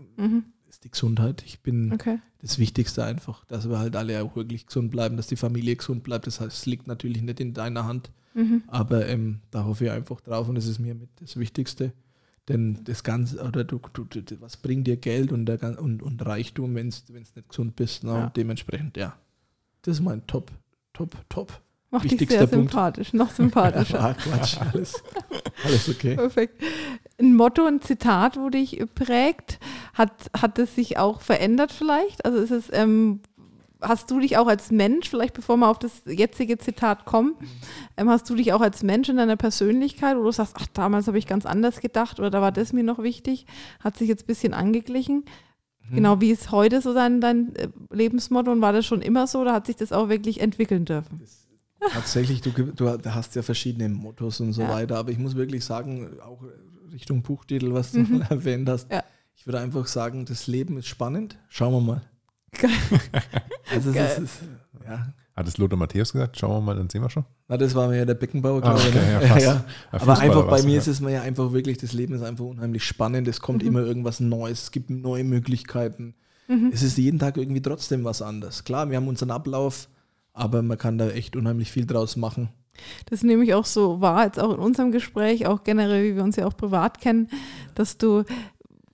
die 0.88 0.92
Gesundheit. 0.92 1.44
Ich 1.46 1.60
bin 1.60 1.92
okay. 1.94 2.20
das 2.40 2.58
Wichtigste 2.60 3.04
einfach, 3.04 3.44
dass 3.46 3.70
wir 3.70 3.78
halt 3.78 3.96
alle 3.96 4.24
auch 4.24 4.36
wirklich 4.36 4.66
gesund 4.66 4.90
bleiben, 4.90 5.18
dass 5.18 5.28
die 5.28 5.36
Familie 5.36 5.76
gesund 5.76 6.04
bleibt. 6.04 6.28
Das 6.28 6.40
heißt, 6.40 6.58
es 6.58 6.66
liegt 6.66 6.88
natürlich 6.88 7.22
nicht 7.22 7.40
in 7.40 7.54
deiner 7.54 7.86
Hand, 7.86 8.10
mhm. 8.34 8.64
aber 8.68 9.08
ähm, 9.08 9.42
da 9.52 9.66
hoffe 9.66 9.86
ich 9.86 9.92
einfach 9.92 10.22
drauf 10.22 10.48
und 10.48 10.56
das 10.56 10.66
ist 10.66 10.80
mir 10.80 10.96
mit 10.96 11.10
das 11.20 11.38
Wichtigste. 11.38 11.92
Denn 12.48 12.86
das 12.86 13.04
Ganze, 13.04 13.44
oder 13.44 13.66
du, 13.66 13.82
du, 13.92 14.06
du 14.06 14.42
was 14.42 14.56
bringt 14.56 14.88
dir 14.88 14.96
Geld 14.96 15.34
und, 15.34 15.46
der, 15.48 15.82
und, 15.82 16.02
und 16.02 16.26
Reichtum, 16.26 16.76
wenn 16.76 16.90
du 16.90 17.14
nicht 17.14 17.50
gesund 17.50 17.76
bist? 17.76 18.06
Ne? 18.06 18.12
Ja. 18.12 18.24
Und 18.26 18.38
dementsprechend, 18.38 18.96
ja, 18.96 19.18
das 19.82 19.98
ist 19.98 20.04
mein 20.04 20.26
Top, 20.28 20.52
Top, 20.94 21.18
Top. 21.28 21.62
Macht 21.90 22.10
dich 22.10 22.30
sehr 22.30 22.48
Punkt. 22.48 22.72
sympathisch, 22.72 23.14
noch 23.14 23.32
sympathischer. 23.32 23.98
ja, 24.00 24.14
Quatsch, 24.14 24.58
alles, 24.60 25.04
alles 25.64 25.90
okay. 25.90 26.16
Perfekt. 26.18 26.62
Ein 27.20 27.36
Motto, 27.36 27.66
ein 27.66 27.82
Zitat, 27.82 28.38
wo 28.38 28.50
dich 28.50 28.80
prägt, 28.94 29.60
hat, 29.94 30.12
hat 30.40 30.60
es 30.60 30.76
sich 30.76 30.98
auch 30.98 31.22
verändert 31.22 31.72
vielleicht? 31.72 32.26
Also 32.26 32.38
ist 32.38 32.52
es, 32.52 32.70
ähm, 32.72 33.22
hast 33.82 34.12
du 34.12 34.20
dich 34.20 34.38
auch 34.38 34.48
als 34.48 34.72
Mensch, 34.72 35.10
vielleicht 35.10 35.34
bevor 35.34 35.58
wir 35.58 35.68
auf 35.68 35.80
das 35.80 36.04
jetzige 36.06 36.60
Zitat 36.60 37.06
kommen, 37.06 37.36
ähm, 37.96 38.10
hast 38.10 38.30
du 38.30 38.36
dich 38.36 38.54
auch 38.54 38.62
als 38.62 38.84
Mensch 38.84 39.10
in 39.10 39.18
deiner 39.18 39.36
Persönlichkeit, 39.36 40.16
wo 40.18 40.24
du 40.24 40.32
sagst, 40.32 40.56
ach, 40.60 40.68
damals 40.74 41.08
habe 41.08 41.18
ich 41.18 41.26
ganz 41.26 41.46
anders 41.46 41.80
gedacht 41.80 42.20
oder 42.20 42.30
da 42.30 42.42
war 42.42 42.52
das 42.52 42.72
mir 42.72 42.84
noch 42.84 43.02
wichtig, 43.02 43.48
hat 43.80 43.98
sich 43.98 44.08
jetzt 44.08 44.24
ein 44.24 44.28
bisschen 44.28 44.54
angeglichen? 44.54 45.26
Hm. 45.90 45.96
Genau, 45.96 46.22
wie 46.22 46.32
ist 46.32 46.52
heute 46.52 46.82
so 46.82 46.94
dein, 46.94 47.20
dein 47.20 47.56
äh, 47.56 47.70
Lebensmotto 47.92 48.52
und 48.52 48.62
war 48.62 48.74
das 48.74 48.86
schon 48.86 49.02
immer 49.02 49.26
so 49.26 49.40
oder 49.40 49.54
hat 49.54 49.66
sich 49.66 49.76
das 49.76 49.92
auch 49.92 50.10
wirklich 50.10 50.40
entwickeln 50.40 50.86
dürfen? 50.86 51.20
Das 51.20 51.48
Tatsächlich, 51.80 52.42
du, 52.42 52.52
du 52.52 53.00
hast 53.06 53.36
ja 53.36 53.44
verschiedene 53.44 53.88
Mottos 53.88 54.40
und 54.40 54.54
so 54.54 54.64
ja. 54.64 54.70
weiter, 54.70 54.98
aber 54.98 55.12
ich 55.12 55.20
muss 55.20 55.36
wirklich 55.36 55.64
sagen, 55.64 56.20
auch 56.22 56.44
Richtung 56.92 57.22
Buchtitel, 57.22 57.74
was 57.74 57.92
du 57.92 58.00
mhm. 58.00 58.22
erwähnt 58.30 58.70
hast, 58.70 58.92
ja. 58.92 59.04
ich 59.36 59.46
würde 59.46 59.60
einfach 59.60 59.88
sagen, 59.88 60.26
das 60.26 60.48
Leben 60.48 60.78
ist 60.78 60.88
spannend, 60.88 61.38
schauen 61.50 61.74
wir 61.74 61.82
mal. 61.82 62.02
Geil. 62.52 62.72
Also 63.70 63.92
es 63.92 64.18
ist, 64.20 64.40
ja. 64.88 65.14
Hat 65.38 65.48
es 65.48 65.58
Lothar 65.58 65.78
Matthäus 65.78 66.14
gesagt? 66.14 66.40
Schauen 66.40 66.52
wir 66.52 66.62
mal, 66.62 66.76
dann 66.76 66.90
sehen 66.90 67.02
wir 67.04 67.12
schon. 67.12 67.26
Na, 67.48 67.58
das 67.58 67.76
war 67.76 67.90
mir 67.90 67.98
ja 67.98 68.06
der 68.06 68.16
Beckenbauer, 68.16 68.64
ah, 68.64 68.74
okay, 68.74 68.92
ne? 68.92 69.12
ja, 69.12 69.22
ja, 69.22 69.38
ja. 69.38 69.66
Aber 69.92 70.18
einfach 70.18 70.48
bei 70.48 70.64
mir 70.64 70.80
ist 70.80 70.88
es 70.88 71.00
mir 71.00 71.12
ja 71.12 71.22
einfach 71.22 71.52
wirklich, 71.52 71.78
das 71.78 71.94
Leben 71.94 72.16
ist 72.16 72.24
einfach 72.24 72.46
unheimlich 72.46 72.84
spannend. 72.84 73.28
Es 73.28 73.40
kommt 73.40 73.62
mhm. 73.62 73.68
immer 73.68 73.82
irgendwas 73.82 74.20
Neues, 74.20 74.64
es 74.64 74.72
gibt 74.72 74.90
neue 74.90 75.24
Möglichkeiten. 75.24 76.16
Mhm. 76.48 76.72
Es 76.74 76.82
ist 76.82 76.98
jeden 76.98 77.20
Tag 77.20 77.38
irgendwie 77.38 77.62
trotzdem 77.62 78.04
was 78.04 78.24
anderes. 78.24 78.64
Klar, 78.64 78.90
wir 78.90 78.98
haben 78.98 79.08
unseren 79.08 79.30
Ablauf, 79.30 79.90
aber 80.34 80.64
man 80.64 80.78
kann 80.78 80.98
da 80.98 81.10
echt 81.10 81.36
unheimlich 81.36 81.72
viel 81.72 81.86
draus 81.86 82.16
machen. 82.16 82.50
Das 83.10 83.24
nehme 83.24 83.44
ich 83.44 83.54
auch 83.54 83.66
so 83.66 84.02
wahr, 84.02 84.26
jetzt 84.26 84.40
auch 84.40 84.54
in 84.54 84.60
unserem 84.60 84.92
Gespräch, 84.92 85.48
auch 85.48 85.64
generell, 85.64 86.04
wie 86.04 86.16
wir 86.16 86.24
uns 86.24 86.36
ja 86.36 86.46
auch 86.46 86.56
privat 86.56 87.00
kennen, 87.00 87.30
dass 87.76 87.98
du, 87.98 88.24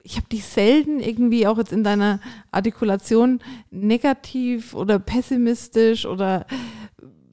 ich 0.04 0.18
habe 0.18 0.28
dich 0.28 0.46
selten 0.46 1.00
irgendwie 1.00 1.48
auch 1.48 1.58
jetzt 1.58 1.74
in 1.74 1.84
deiner 1.84 2.20
Artikulation 2.52 3.40
negativ 3.72 4.74
oder 4.74 5.00
pessimistisch 5.00 6.06
oder 6.06 6.46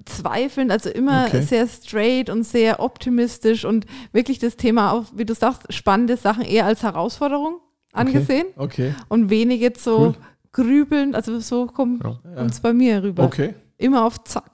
zweifelnd, 0.05 0.73
also 0.73 0.91
immer 0.91 1.27
okay. 1.27 1.43
sehr 1.43 1.69
straight 1.69 2.31
und 2.31 2.45
sehr 2.45 2.81
optimistisch 2.81 3.65
und 3.65 3.87
wirklich 4.13 4.39
das 4.39 4.57
Thema 4.57 4.93
auch, 4.93 5.05
wie 5.15 5.25
du 5.25 5.35
sagst, 5.35 5.73
spannende 5.73 6.17
Sachen 6.17 6.45
eher 6.45 6.67
als 6.67 6.83
Herausforderung 6.83 7.61
angesehen 7.93 8.47
okay. 8.57 8.93
okay. 8.93 8.95
und 9.09 9.31
wenig 9.31 9.61
jetzt 9.61 9.85
so 9.85 9.99
cool. 9.99 10.15
grübelnd, 10.53 11.15
also 11.15 11.39
so 11.41 11.67
kommt 11.67 12.03
ja. 12.03 12.43
uns 12.43 12.61
bei 12.61 12.73
mir 12.73 13.03
rüber. 13.03 13.25
Okay 13.25 13.55
immer 13.81 14.05
auf 14.05 14.23
Zack. 14.25 14.50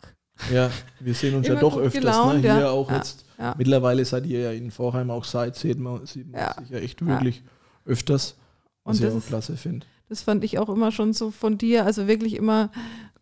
Ja, 0.53 0.71
wir 1.01 1.15
sehen 1.15 1.35
uns 1.35 1.49
ja 1.49 1.55
doch 1.55 1.77
öfters. 1.77 1.95
Ne? 1.95 2.01
Gelaunt, 2.01 2.43
ne? 2.43 2.53
Hier 2.53 2.61
ja. 2.61 2.71
auch 2.71 2.91
ja. 2.91 2.97
jetzt. 2.97 3.25
Ja. 3.39 3.55
Mittlerweile 3.57 4.05
seid 4.05 4.27
ihr 4.27 4.41
ja 4.41 4.51
in 4.53 4.71
Vorheim 4.71 5.11
auch 5.11 5.25
seid, 5.25 5.57
sieht 5.57 5.79
man, 5.79 6.07
sieht 6.07 6.31
man 6.31 6.53
sich 6.59 6.71
ja 6.71 6.79
echt 6.79 7.05
wirklich 7.05 7.43
öfters, 7.85 8.37
was 8.85 9.01
Und 9.01 9.07
ich 9.07 9.15
auch 9.15 9.27
klasse 9.27 9.57
finde. 9.57 9.87
Das 10.09 10.23
fand 10.23 10.45
ich 10.45 10.59
auch 10.59 10.69
immer 10.69 10.93
schon 10.93 11.13
so 11.13 11.31
von 11.31 11.59
dir, 11.59 11.85
also 11.85 12.07
wirklich 12.07 12.35
immer 12.35 12.71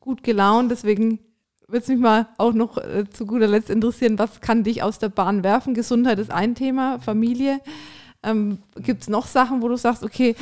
gut 0.00 0.22
gelaunt. 0.22 0.70
Deswegen 0.70 1.18
würde 1.66 1.82
es 1.82 1.88
mich 1.88 1.98
mal 1.98 2.28
auch 2.36 2.52
noch 2.52 2.78
äh, 2.78 3.04
zu 3.10 3.26
guter 3.26 3.46
Letzt 3.46 3.70
interessieren, 3.70 4.18
was 4.18 4.40
kann 4.40 4.64
dich 4.64 4.82
aus 4.82 4.98
der 4.98 5.08
Bahn 5.08 5.42
werfen? 5.42 5.74
Gesundheit 5.74 6.18
ist 6.18 6.30
ein 6.30 6.54
Thema, 6.54 6.98
Familie. 7.00 7.60
Ähm, 8.22 8.58
Gibt 8.76 9.02
es 9.02 9.08
noch 9.08 9.26
Sachen, 9.26 9.62
wo 9.62 9.68
du 9.68 9.76
sagst, 9.76 10.02
okay, 10.02 10.36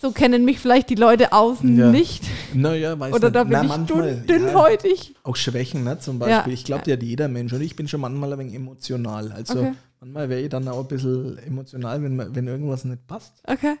so 0.00 0.12
kennen 0.12 0.44
mich 0.44 0.60
vielleicht 0.60 0.88
die 0.90 0.94
Leute 0.94 1.32
außen 1.32 1.76
ja. 1.76 1.90
nicht. 1.90 2.24
Naja, 2.52 2.98
weiß 2.98 3.12
Oder 3.12 3.30
da 3.30 3.42
bin 3.44 3.52
Na, 3.52 3.62
ich 3.62 3.68
manchmal, 3.68 4.16
dünnhäutig. 4.20 5.08
Ja, 5.08 5.14
auch 5.24 5.36
Schwächen, 5.36 5.84
ne, 5.84 5.98
zum 5.98 6.18
Beispiel. 6.18 6.52
Ja. 6.52 6.54
Ich 6.54 6.64
glaube, 6.64 6.92
hat 6.92 7.02
jeder 7.02 7.28
Mensch. 7.28 7.52
Und 7.52 7.60
ich 7.60 7.74
bin 7.74 7.88
schon 7.88 8.00
manchmal 8.00 8.32
ein 8.32 8.38
wenig 8.38 8.54
emotional. 8.54 9.32
Also 9.32 9.58
okay. 9.58 9.72
manchmal 10.00 10.28
wäre 10.28 10.40
ich 10.42 10.48
dann 10.48 10.68
auch 10.68 10.80
ein 10.80 10.88
bisschen 10.88 11.38
emotional, 11.38 12.02
wenn, 12.02 12.34
wenn 12.34 12.46
irgendwas 12.46 12.84
nicht 12.84 13.06
passt. 13.06 13.42
Okay. 13.46 13.76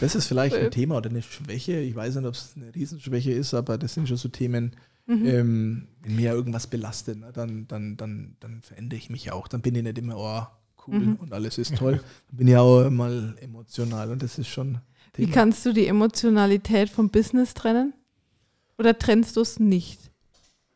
Das 0.00 0.14
ist 0.14 0.26
vielleicht 0.26 0.56
ein 0.56 0.70
Thema 0.70 0.96
oder 0.96 1.10
eine 1.10 1.22
Schwäche. 1.22 1.78
Ich 1.78 1.94
weiß 1.94 2.14
nicht, 2.14 2.26
ob 2.26 2.34
es 2.34 2.52
eine 2.56 2.74
Riesenschwäche 2.74 3.32
ist, 3.32 3.54
aber 3.54 3.76
das 3.76 3.94
sind 3.94 4.08
schon 4.08 4.16
so 4.16 4.28
Themen, 4.28 4.72
mhm. 5.06 5.26
ähm, 5.26 5.88
wenn 6.02 6.16
mir 6.16 6.32
irgendwas 6.32 6.68
belastet, 6.68 7.18
ne, 7.18 7.30
dann, 7.32 7.66
dann, 7.66 7.96
dann, 7.96 8.36
dann 8.40 8.62
verändere 8.62 8.98
ich 8.98 9.10
mich 9.10 9.32
auch. 9.32 9.48
Dann 9.48 9.60
bin 9.60 9.74
ich 9.74 9.82
nicht 9.82 9.98
immer, 9.98 10.16
oh, 10.16 10.46
cool 10.86 11.00
mhm. 11.00 11.16
und 11.16 11.32
alles 11.32 11.58
ist 11.58 11.76
toll. 11.76 12.00
Dann 12.28 12.36
bin 12.36 12.48
ich 12.48 12.56
auch 12.56 12.88
mal 12.88 13.34
emotional 13.40 14.10
und 14.10 14.22
das 14.22 14.38
ist 14.38 14.48
schon. 14.48 14.78
Wie 15.16 15.30
kannst 15.30 15.64
du 15.64 15.72
die 15.72 15.86
Emotionalität 15.86 16.90
vom 16.90 17.10
Business 17.10 17.54
trennen? 17.54 17.94
Oder 18.78 18.98
trennst 18.98 19.36
du 19.36 19.40
es 19.40 19.60
nicht? 19.60 20.10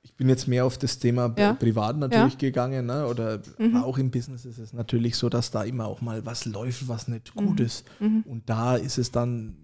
Ich 0.03 0.15
bin 0.15 0.29
jetzt 0.29 0.49
mehr 0.49 0.65
auf 0.65 0.79
das 0.79 0.99
Thema 0.99 1.33
ja. 1.37 1.53
privat 1.53 1.97
natürlich 1.97 2.35
ja. 2.35 2.39
gegangen, 2.39 2.87
ne? 2.87 3.07
oder 3.07 3.41
mhm. 3.59 3.77
auch 3.77 3.99
im 3.99 4.11
Business 4.11 4.45
ist 4.45 4.59
es 4.59 4.73
natürlich 4.73 5.17
so, 5.17 5.29
dass 5.29 5.51
da 5.51 5.63
immer 5.65 5.87
auch 5.87 6.01
mal 6.01 6.25
was 6.25 6.45
läuft, 6.45 6.89
was 6.89 7.09
nicht 7.09 7.35
mhm. 7.35 7.47
gut 7.47 7.61
ist. 7.61 7.85
Mhm. 8.01 8.25
Und 8.27 8.49
da 8.49 8.77
ist 8.77 8.99
es 8.99 9.11
dann, 9.11 9.57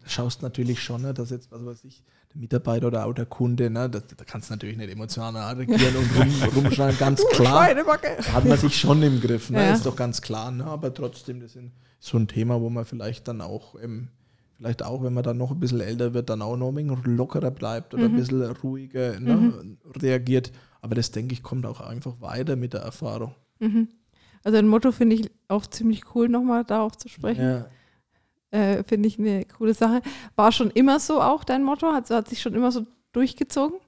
da 0.00 0.08
schaust 0.08 0.42
natürlich 0.42 0.82
schon, 0.82 1.02
ne, 1.02 1.14
dass 1.14 1.30
jetzt, 1.30 1.50
was 1.50 1.64
weiß 1.64 1.84
ich, 1.84 2.02
der 2.32 2.40
Mitarbeiter 2.40 2.86
oder 2.86 3.06
auch 3.06 3.12
der 3.12 3.26
Kunde, 3.26 3.70
ne, 3.70 3.88
da, 3.88 4.00
da 4.00 4.24
kannst 4.24 4.50
du 4.50 4.54
natürlich 4.54 4.76
nicht 4.76 4.90
emotional 4.90 5.54
reagieren 5.54 5.96
und 5.96 6.16
rum, 6.16 6.32
rumschreien, 6.64 6.98
ganz 6.98 7.22
klar. 7.32 7.74
Da 7.74 8.32
hat 8.32 8.44
man 8.44 8.58
sich 8.58 8.76
schon 8.76 9.02
im 9.02 9.20
Griff, 9.20 9.50
ne, 9.50 9.64
ja. 9.64 9.72
ist 9.72 9.86
doch 9.86 9.96
ganz 9.96 10.22
klar. 10.22 10.50
Ne, 10.50 10.64
aber 10.64 10.92
trotzdem, 10.92 11.40
das 11.40 11.52
sind 11.52 11.72
so 11.98 12.18
ein 12.18 12.28
Thema, 12.28 12.60
wo 12.60 12.70
man 12.70 12.84
vielleicht 12.84 13.28
dann 13.28 13.40
auch, 13.40 13.76
ähm, 13.82 14.08
vielleicht 14.56 14.82
auch, 14.82 15.02
wenn 15.02 15.14
man 15.14 15.22
dann 15.22 15.38
noch 15.38 15.50
ein 15.50 15.60
bisschen 15.60 15.80
älter 15.80 16.14
wird, 16.14 16.30
dann 16.30 16.42
auch 16.42 16.56
noch 16.56 16.74
ein 16.74 17.16
lockerer 17.16 17.50
bleibt 17.50 17.94
oder 17.94 18.08
mhm. 18.08 18.14
ein 18.14 18.16
bisschen 18.16 18.42
ruhiger 18.42 19.20
ne, 19.20 19.36
mhm. 19.36 19.78
reagiert. 20.00 20.52
Aber 20.80 20.94
das, 20.94 21.10
denke 21.12 21.32
ich, 21.32 21.42
kommt 21.42 21.66
auch 21.66 21.80
einfach 21.80 22.20
weiter 22.20 22.56
mit 22.56 22.72
der 22.72 22.80
Erfahrung. 22.80 23.34
Mhm. 23.60 23.88
Also 24.44 24.58
ein 24.58 24.66
Motto 24.66 24.90
finde 24.90 25.16
ich 25.16 25.30
auch 25.48 25.66
ziemlich 25.66 26.14
cool, 26.14 26.28
nochmal 26.28 26.64
darauf 26.64 26.96
zu 26.96 27.08
sprechen. 27.08 27.44
Ja. 27.44 27.66
Äh, 28.52 28.84
finde 28.84 29.08
ich 29.08 29.18
eine 29.18 29.44
coole 29.46 29.74
Sache. 29.74 30.02
War 30.36 30.52
schon 30.52 30.70
immer 30.70 31.00
so 31.00 31.20
auch 31.20 31.42
dein 31.42 31.64
Motto? 31.64 31.92
Hat, 31.92 32.08
hat 32.10 32.28
sich 32.28 32.40
schon 32.40 32.54
immer 32.54 32.70
so 32.70 32.86
durchgezogen? 33.12 33.78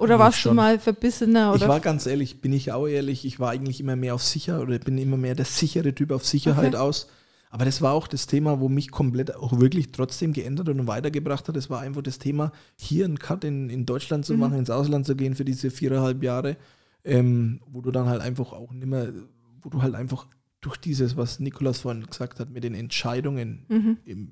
oder 0.00 0.18
warst 0.18 0.40
schon. 0.40 0.50
du 0.50 0.56
mal 0.56 0.78
verbissener? 0.80 1.52
Oder? 1.52 1.62
Ich 1.62 1.68
war 1.68 1.80
ganz 1.80 2.06
ehrlich, 2.06 2.40
bin 2.40 2.52
ich 2.52 2.72
auch 2.72 2.88
ehrlich, 2.88 3.24
ich 3.24 3.38
war 3.38 3.50
eigentlich 3.50 3.78
immer 3.78 3.94
mehr 3.94 4.14
auf 4.14 4.22
sicher 4.22 4.60
oder 4.60 4.78
bin 4.80 4.98
immer 4.98 5.16
mehr 5.16 5.36
der 5.36 5.44
sichere 5.44 5.94
Typ 5.94 6.10
auf 6.10 6.26
Sicherheit 6.26 6.74
okay. 6.74 6.82
aus. 6.82 7.08
Aber 7.50 7.64
das 7.64 7.80
war 7.80 7.92
auch 7.92 8.08
das 8.08 8.26
Thema, 8.26 8.58
wo 8.58 8.68
mich 8.68 8.90
komplett 8.90 9.36
auch 9.36 9.60
wirklich 9.60 9.92
trotzdem 9.92 10.32
geändert 10.32 10.68
und 10.70 10.88
weitergebracht 10.88 11.46
hat. 11.46 11.54
Das 11.54 11.70
war 11.70 11.80
einfach 11.80 12.02
das 12.02 12.18
Thema, 12.18 12.50
hier 12.76 13.04
einen 13.04 13.20
Cut 13.20 13.44
in, 13.44 13.70
in 13.70 13.86
Deutschland 13.86 14.26
zu 14.26 14.32
mhm. 14.32 14.40
machen, 14.40 14.58
ins 14.58 14.70
Ausland 14.70 15.06
zu 15.06 15.14
gehen 15.14 15.36
für 15.36 15.44
diese 15.44 15.70
viereinhalb 15.70 16.20
Jahre, 16.24 16.56
ähm, 17.04 17.60
wo 17.66 17.80
du 17.80 17.92
dann 17.92 18.08
halt 18.08 18.22
einfach 18.22 18.52
auch 18.52 18.72
nicht 18.72 18.86
mehr, 18.86 19.12
wo 19.62 19.68
du 19.68 19.82
halt 19.82 19.94
einfach 19.94 20.26
durch 20.64 20.76
dieses, 20.78 21.16
was 21.16 21.40
Nikolas 21.40 21.80
vorhin 21.80 22.06
gesagt 22.06 22.40
hat, 22.40 22.50
mit 22.50 22.64
den 22.64 22.74
Entscheidungen 22.74 23.66
mhm. 23.68 23.98
im, 24.04 24.30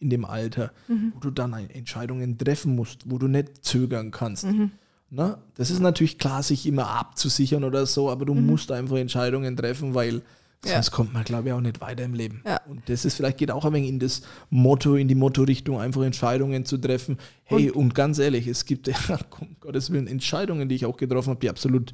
in 0.00 0.10
dem 0.10 0.24
Alter, 0.24 0.72
mhm. 0.88 1.12
wo 1.14 1.20
du 1.20 1.30
dann 1.30 1.52
Entscheidungen 1.52 2.38
treffen 2.38 2.74
musst, 2.74 3.10
wo 3.10 3.18
du 3.18 3.28
nicht 3.28 3.64
zögern 3.64 4.10
kannst. 4.10 4.46
Mhm. 4.46 4.72
Na, 5.10 5.38
das 5.54 5.70
ist 5.70 5.80
natürlich 5.80 6.18
klar, 6.18 6.42
sich 6.42 6.66
immer 6.66 6.88
abzusichern 6.88 7.64
oder 7.64 7.86
so, 7.86 8.10
aber 8.10 8.26
du 8.26 8.34
mhm. 8.34 8.46
musst 8.46 8.72
einfach 8.72 8.96
Entscheidungen 8.96 9.56
treffen, 9.56 9.94
weil 9.94 10.22
sonst 10.64 10.88
ja. 10.88 10.94
kommt 10.94 11.14
man, 11.14 11.22
glaube 11.22 11.48
ich, 11.48 11.54
auch 11.54 11.60
nicht 11.60 11.80
weiter 11.80 12.02
im 12.02 12.14
Leben. 12.14 12.42
Ja. 12.44 12.60
Und 12.68 12.88
das 12.88 13.04
ist 13.04 13.14
vielleicht 13.14 13.38
geht 13.38 13.52
auch 13.52 13.64
ein 13.64 13.72
wenig 13.72 13.90
in 13.90 14.00
das 14.00 14.22
Motto, 14.50 14.96
in 14.96 15.06
die 15.06 15.14
Motto-Richtung, 15.14 15.80
einfach 15.80 16.02
Entscheidungen 16.02 16.64
zu 16.64 16.78
treffen. 16.78 17.16
Hey, 17.44 17.70
und, 17.70 17.76
und 17.76 17.94
ganz 17.94 18.18
ehrlich, 18.18 18.48
es 18.48 18.64
gibt, 18.64 18.88
ja, 18.88 18.96
um 19.38 19.56
Gottes 19.60 19.92
Willen, 19.92 20.08
Entscheidungen, 20.08 20.68
die 20.68 20.74
ich 20.74 20.84
auch 20.84 20.96
getroffen 20.96 21.30
habe, 21.30 21.40
die 21.40 21.50
absolut 21.50 21.92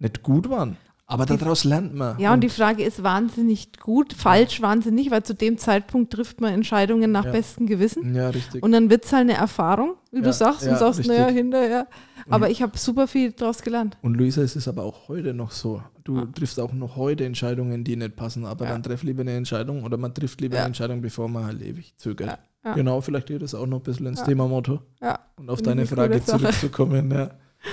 nicht 0.00 0.22
gut 0.22 0.50
waren. 0.50 0.76
Aber 1.10 1.26
daraus 1.26 1.64
lernt 1.64 1.92
man. 1.92 2.16
Ja, 2.20 2.28
und, 2.28 2.34
und 2.34 2.40
die 2.42 2.48
Frage 2.48 2.84
ist 2.84 3.02
wahnsinnig 3.02 3.72
gut, 3.80 4.12
falsch 4.12 4.62
wahnsinnig, 4.62 5.10
weil 5.10 5.24
zu 5.24 5.34
dem 5.34 5.58
Zeitpunkt 5.58 6.12
trifft 6.12 6.40
man 6.40 6.54
Entscheidungen 6.54 7.10
nach 7.10 7.24
ja. 7.24 7.32
bestem 7.32 7.66
Gewissen. 7.66 8.14
Ja, 8.14 8.30
richtig. 8.30 8.62
Und 8.62 8.70
dann 8.70 8.90
wird 8.90 9.04
es 9.04 9.12
halt 9.12 9.22
eine 9.22 9.34
Erfahrung, 9.34 9.94
wie 10.12 10.18
ja, 10.18 10.22
du 10.22 10.32
sagst, 10.32 10.62
ja, 10.62 10.70
und 10.70 10.78
sagst, 10.78 11.04
naja, 11.08 11.26
hinterher. 11.26 11.88
Aber 12.28 12.46
und 12.46 12.52
ich 12.52 12.62
habe 12.62 12.78
super 12.78 13.08
viel 13.08 13.32
daraus 13.32 13.60
gelernt. 13.62 13.98
Und 14.02 14.14
Luisa, 14.14 14.42
es 14.42 14.54
ist 14.54 14.68
aber 14.68 14.84
auch 14.84 15.08
heute 15.08 15.34
noch 15.34 15.50
so. 15.50 15.82
Du 16.04 16.16
ah. 16.18 16.28
triffst 16.32 16.60
auch 16.60 16.72
noch 16.72 16.94
heute 16.94 17.24
Entscheidungen, 17.24 17.82
die 17.82 17.96
nicht 17.96 18.14
passen, 18.14 18.44
aber 18.44 18.66
dann 18.66 18.84
treff 18.84 19.02
lieber 19.02 19.22
eine 19.22 19.32
Entscheidung 19.32 19.82
oder 19.82 19.96
man 19.96 20.14
trifft 20.14 20.40
lieber 20.40 20.58
eine 20.58 20.66
Entscheidung, 20.66 21.00
bevor 21.00 21.28
man 21.28 21.44
halt 21.44 21.60
ewig 21.60 21.92
zögert. 21.96 22.38
Genau, 22.62 23.00
vielleicht 23.00 23.26
geht 23.26 23.42
das 23.42 23.54
auch 23.54 23.66
noch 23.66 23.78
ein 23.78 23.82
bisschen 23.82 24.06
ins 24.06 24.22
Thema 24.22 24.46
Motto. 24.46 24.80
Ja. 25.00 25.18
Und 25.36 25.50
auf 25.50 25.60
deine 25.60 25.86
Frage 25.86 26.22
zurückzukommen, 26.24 27.10
ja. 27.10 27.30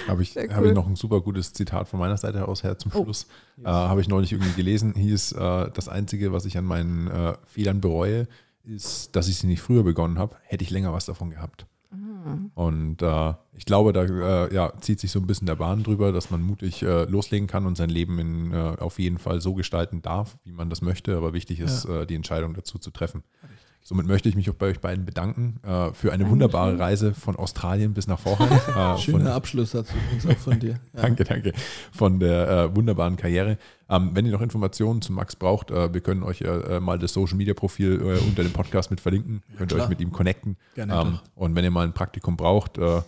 Habe 0.08 0.24
ich, 0.24 0.36
cool. 0.36 0.50
hab 0.54 0.66
ich 0.66 0.74
noch 0.74 0.88
ein 0.88 0.96
super 0.96 1.22
gutes 1.22 1.54
Zitat 1.54 1.88
von 1.88 2.00
meiner 2.00 2.18
Seite 2.18 2.48
aus 2.48 2.64
her 2.64 2.78
zum 2.78 2.92
oh. 2.94 3.04
Schluss. 3.04 3.28
Oh. 3.58 3.64
Äh, 3.64 3.68
Habe 3.68 4.02
ich 4.02 4.08
neulich 4.08 4.32
irgendwie 4.32 4.54
gelesen. 4.54 4.94
Hieß, 4.96 5.34
äh, 5.34 5.72
das 5.74 5.88
Einzige, 5.88 6.34
was 6.34 6.46
ich 6.46 6.58
an 6.58 6.66
meinen 6.66 7.08
äh, 7.08 7.36
Fehlern 7.46 7.82
bereue, 7.82 8.28
ist, 8.64 9.16
dass 9.16 9.28
ich 9.28 9.38
sie 9.38 9.48
nicht 9.48 9.62
früher 9.62 9.84
begonnen 9.84 10.20
habe. 10.20 10.36
Hätte 10.44 10.64
ich 10.64 10.72
länger 10.72 10.94
was 10.94 11.06
davon 11.06 11.30
gehabt. 11.30 11.66
Mhm. 11.92 12.52
Und 12.54 13.02
äh, 13.02 13.34
ich 13.54 13.66
glaube, 13.66 13.94
da 13.94 14.04
äh, 14.04 14.54
ja, 14.54 14.74
zieht 14.82 15.00
sich 15.00 15.12
so 15.12 15.20
ein 15.20 15.28
bisschen 15.28 15.48
der 15.48 15.56
Bahn 15.56 15.84
drüber, 15.84 16.12
dass 16.12 16.32
man 16.32 16.42
mutig 16.42 16.84
äh, 16.84 17.06
loslegen 17.06 17.48
kann 17.48 17.66
und 17.66 17.78
sein 17.78 17.90
Leben 17.90 18.20
in, 18.20 18.54
auf 18.54 19.00
jeden 19.00 19.20
Fall 19.20 19.40
so 19.40 19.54
gestalten 19.54 20.02
darf, 20.02 20.38
wie 20.44 20.52
man 20.52 20.70
das 20.70 20.82
möchte. 20.82 21.16
Aber 21.16 21.34
wichtig 21.34 21.62
ist, 21.62 21.86
ja. 21.86 22.06
die 22.06 22.16
Entscheidung 22.16 22.54
dazu 22.54 22.78
zu 22.78 22.92
treffen. 22.92 23.24
Richtig. 23.44 23.67
Somit 23.88 24.06
möchte 24.06 24.28
ich 24.28 24.36
mich 24.36 24.50
auch 24.50 24.54
bei 24.54 24.66
euch 24.66 24.82
beiden 24.82 25.06
bedanken 25.06 25.62
äh, 25.64 25.94
für 25.94 26.12
eine 26.12 26.30
wunderbare 26.30 26.78
Reise 26.78 27.14
von 27.14 27.38
Australien 27.38 27.94
bis 27.94 28.06
nach 28.06 28.20
Vorheim. 28.20 28.50
Äh, 28.78 28.98
Schöner 28.98 29.34
Abschluss 29.34 29.72
dazu 29.72 29.94
uns 30.12 30.26
auch 30.28 30.38
von 30.38 30.60
dir. 30.60 30.78
Ja. 30.94 31.04
danke, 31.04 31.24
danke. 31.24 31.54
Von 31.94 32.20
der 32.20 32.50
äh, 32.50 32.76
wunderbaren 32.76 33.16
Karriere. 33.16 33.58
Ähm, 33.90 34.12
wenn 34.14 34.26
ihr 34.26 34.34
noch 34.34 34.42
Informationen 34.42 35.02
zu 35.02 35.14
Max 35.14 35.38
braucht, 35.38 35.72
äh, 35.72 35.94
wir 35.94 36.02
können 36.02 36.24
euch 36.24 36.42
äh, 36.42 36.82
mal 36.82 37.00
das 37.00 37.14
Social 37.14 37.38
Media 37.38 37.54
Profil 37.54 38.02
äh, 38.02 38.28
unter 38.28 38.44
dem 38.44 38.52
Podcast 38.52 38.92
mit 38.92 39.00
verlinken. 39.00 39.42
Ja, 39.52 39.60
Könnt 39.60 39.72
ihr 39.72 39.78
euch 39.82 39.88
mit 39.88 40.02
ihm 40.02 40.12
connecten. 40.12 40.58
Gerne 40.76 40.94
ähm, 40.94 41.20
und 41.36 41.56
wenn 41.56 41.64
ihr 41.64 41.72
mal 41.72 41.86
ein 41.86 41.94
Praktikum 41.94 42.36
braucht 42.36 42.78
und 42.78 43.06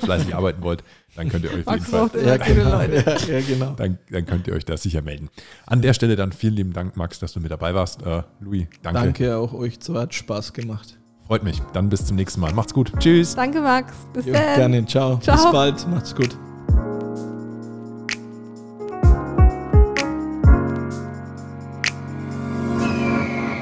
fleißig 0.00 0.34
arbeiten 0.34 0.62
wollt, 0.62 0.84
dann 1.14 1.28
könnt 1.28 1.44
ihr 1.44 1.52
euch 1.52 1.66
auf 1.66 1.74
jeden 1.74 1.86
Fall. 1.86 2.10
Ja, 2.24 2.36
genau. 2.38 2.80
Ja, 2.80 3.16
ja, 3.38 3.40
genau. 3.46 3.72
Dann, 3.76 3.98
dann, 4.10 4.26
könnt 4.26 4.46
ihr 4.46 4.54
euch 4.54 4.64
da 4.64 4.76
sicher 4.76 5.02
melden. 5.02 5.28
An 5.66 5.82
der 5.82 5.92
Stelle 5.92 6.16
dann 6.16 6.32
vielen 6.32 6.54
lieben 6.54 6.72
Dank, 6.72 6.96
Max, 6.96 7.18
dass 7.18 7.32
du 7.32 7.40
mit 7.40 7.50
dabei 7.50 7.74
warst. 7.74 8.02
Äh, 8.02 8.22
Louis, 8.40 8.66
danke. 8.82 9.00
Danke 9.00 9.36
auch 9.36 9.52
euch, 9.52 9.78
so 9.80 9.98
hat 9.98 10.14
Spaß 10.14 10.52
gemacht. 10.52 10.98
Freut 11.26 11.44
mich. 11.44 11.60
Dann 11.72 11.88
bis 11.88 12.04
zum 12.06 12.16
nächsten 12.16 12.40
Mal. 12.40 12.52
Macht's 12.52 12.74
gut. 12.74 12.92
Tschüss. 12.98 13.34
Danke, 13.34 13.60
Max. 13.60 13.94
Bis 14.12 14.26
jo, 14.26 14.32
dann. 14.32 14.56
Gerne. 14.56 14.86
Ciao. 14.86 15.18
Ciao. 15.18 15.36
Bis 15.36 15.52
bald. 15.52 15.88
Macht's 15.88 16.14
gut. 16.14 16.36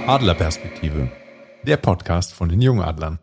Adlerperspektive. 0.06 1.08
Der 1.64 1.76
Podcast 1.76 2.32
von 2.32 2.48
den 2.48 2.60
Jungadlern. 2.60 3.20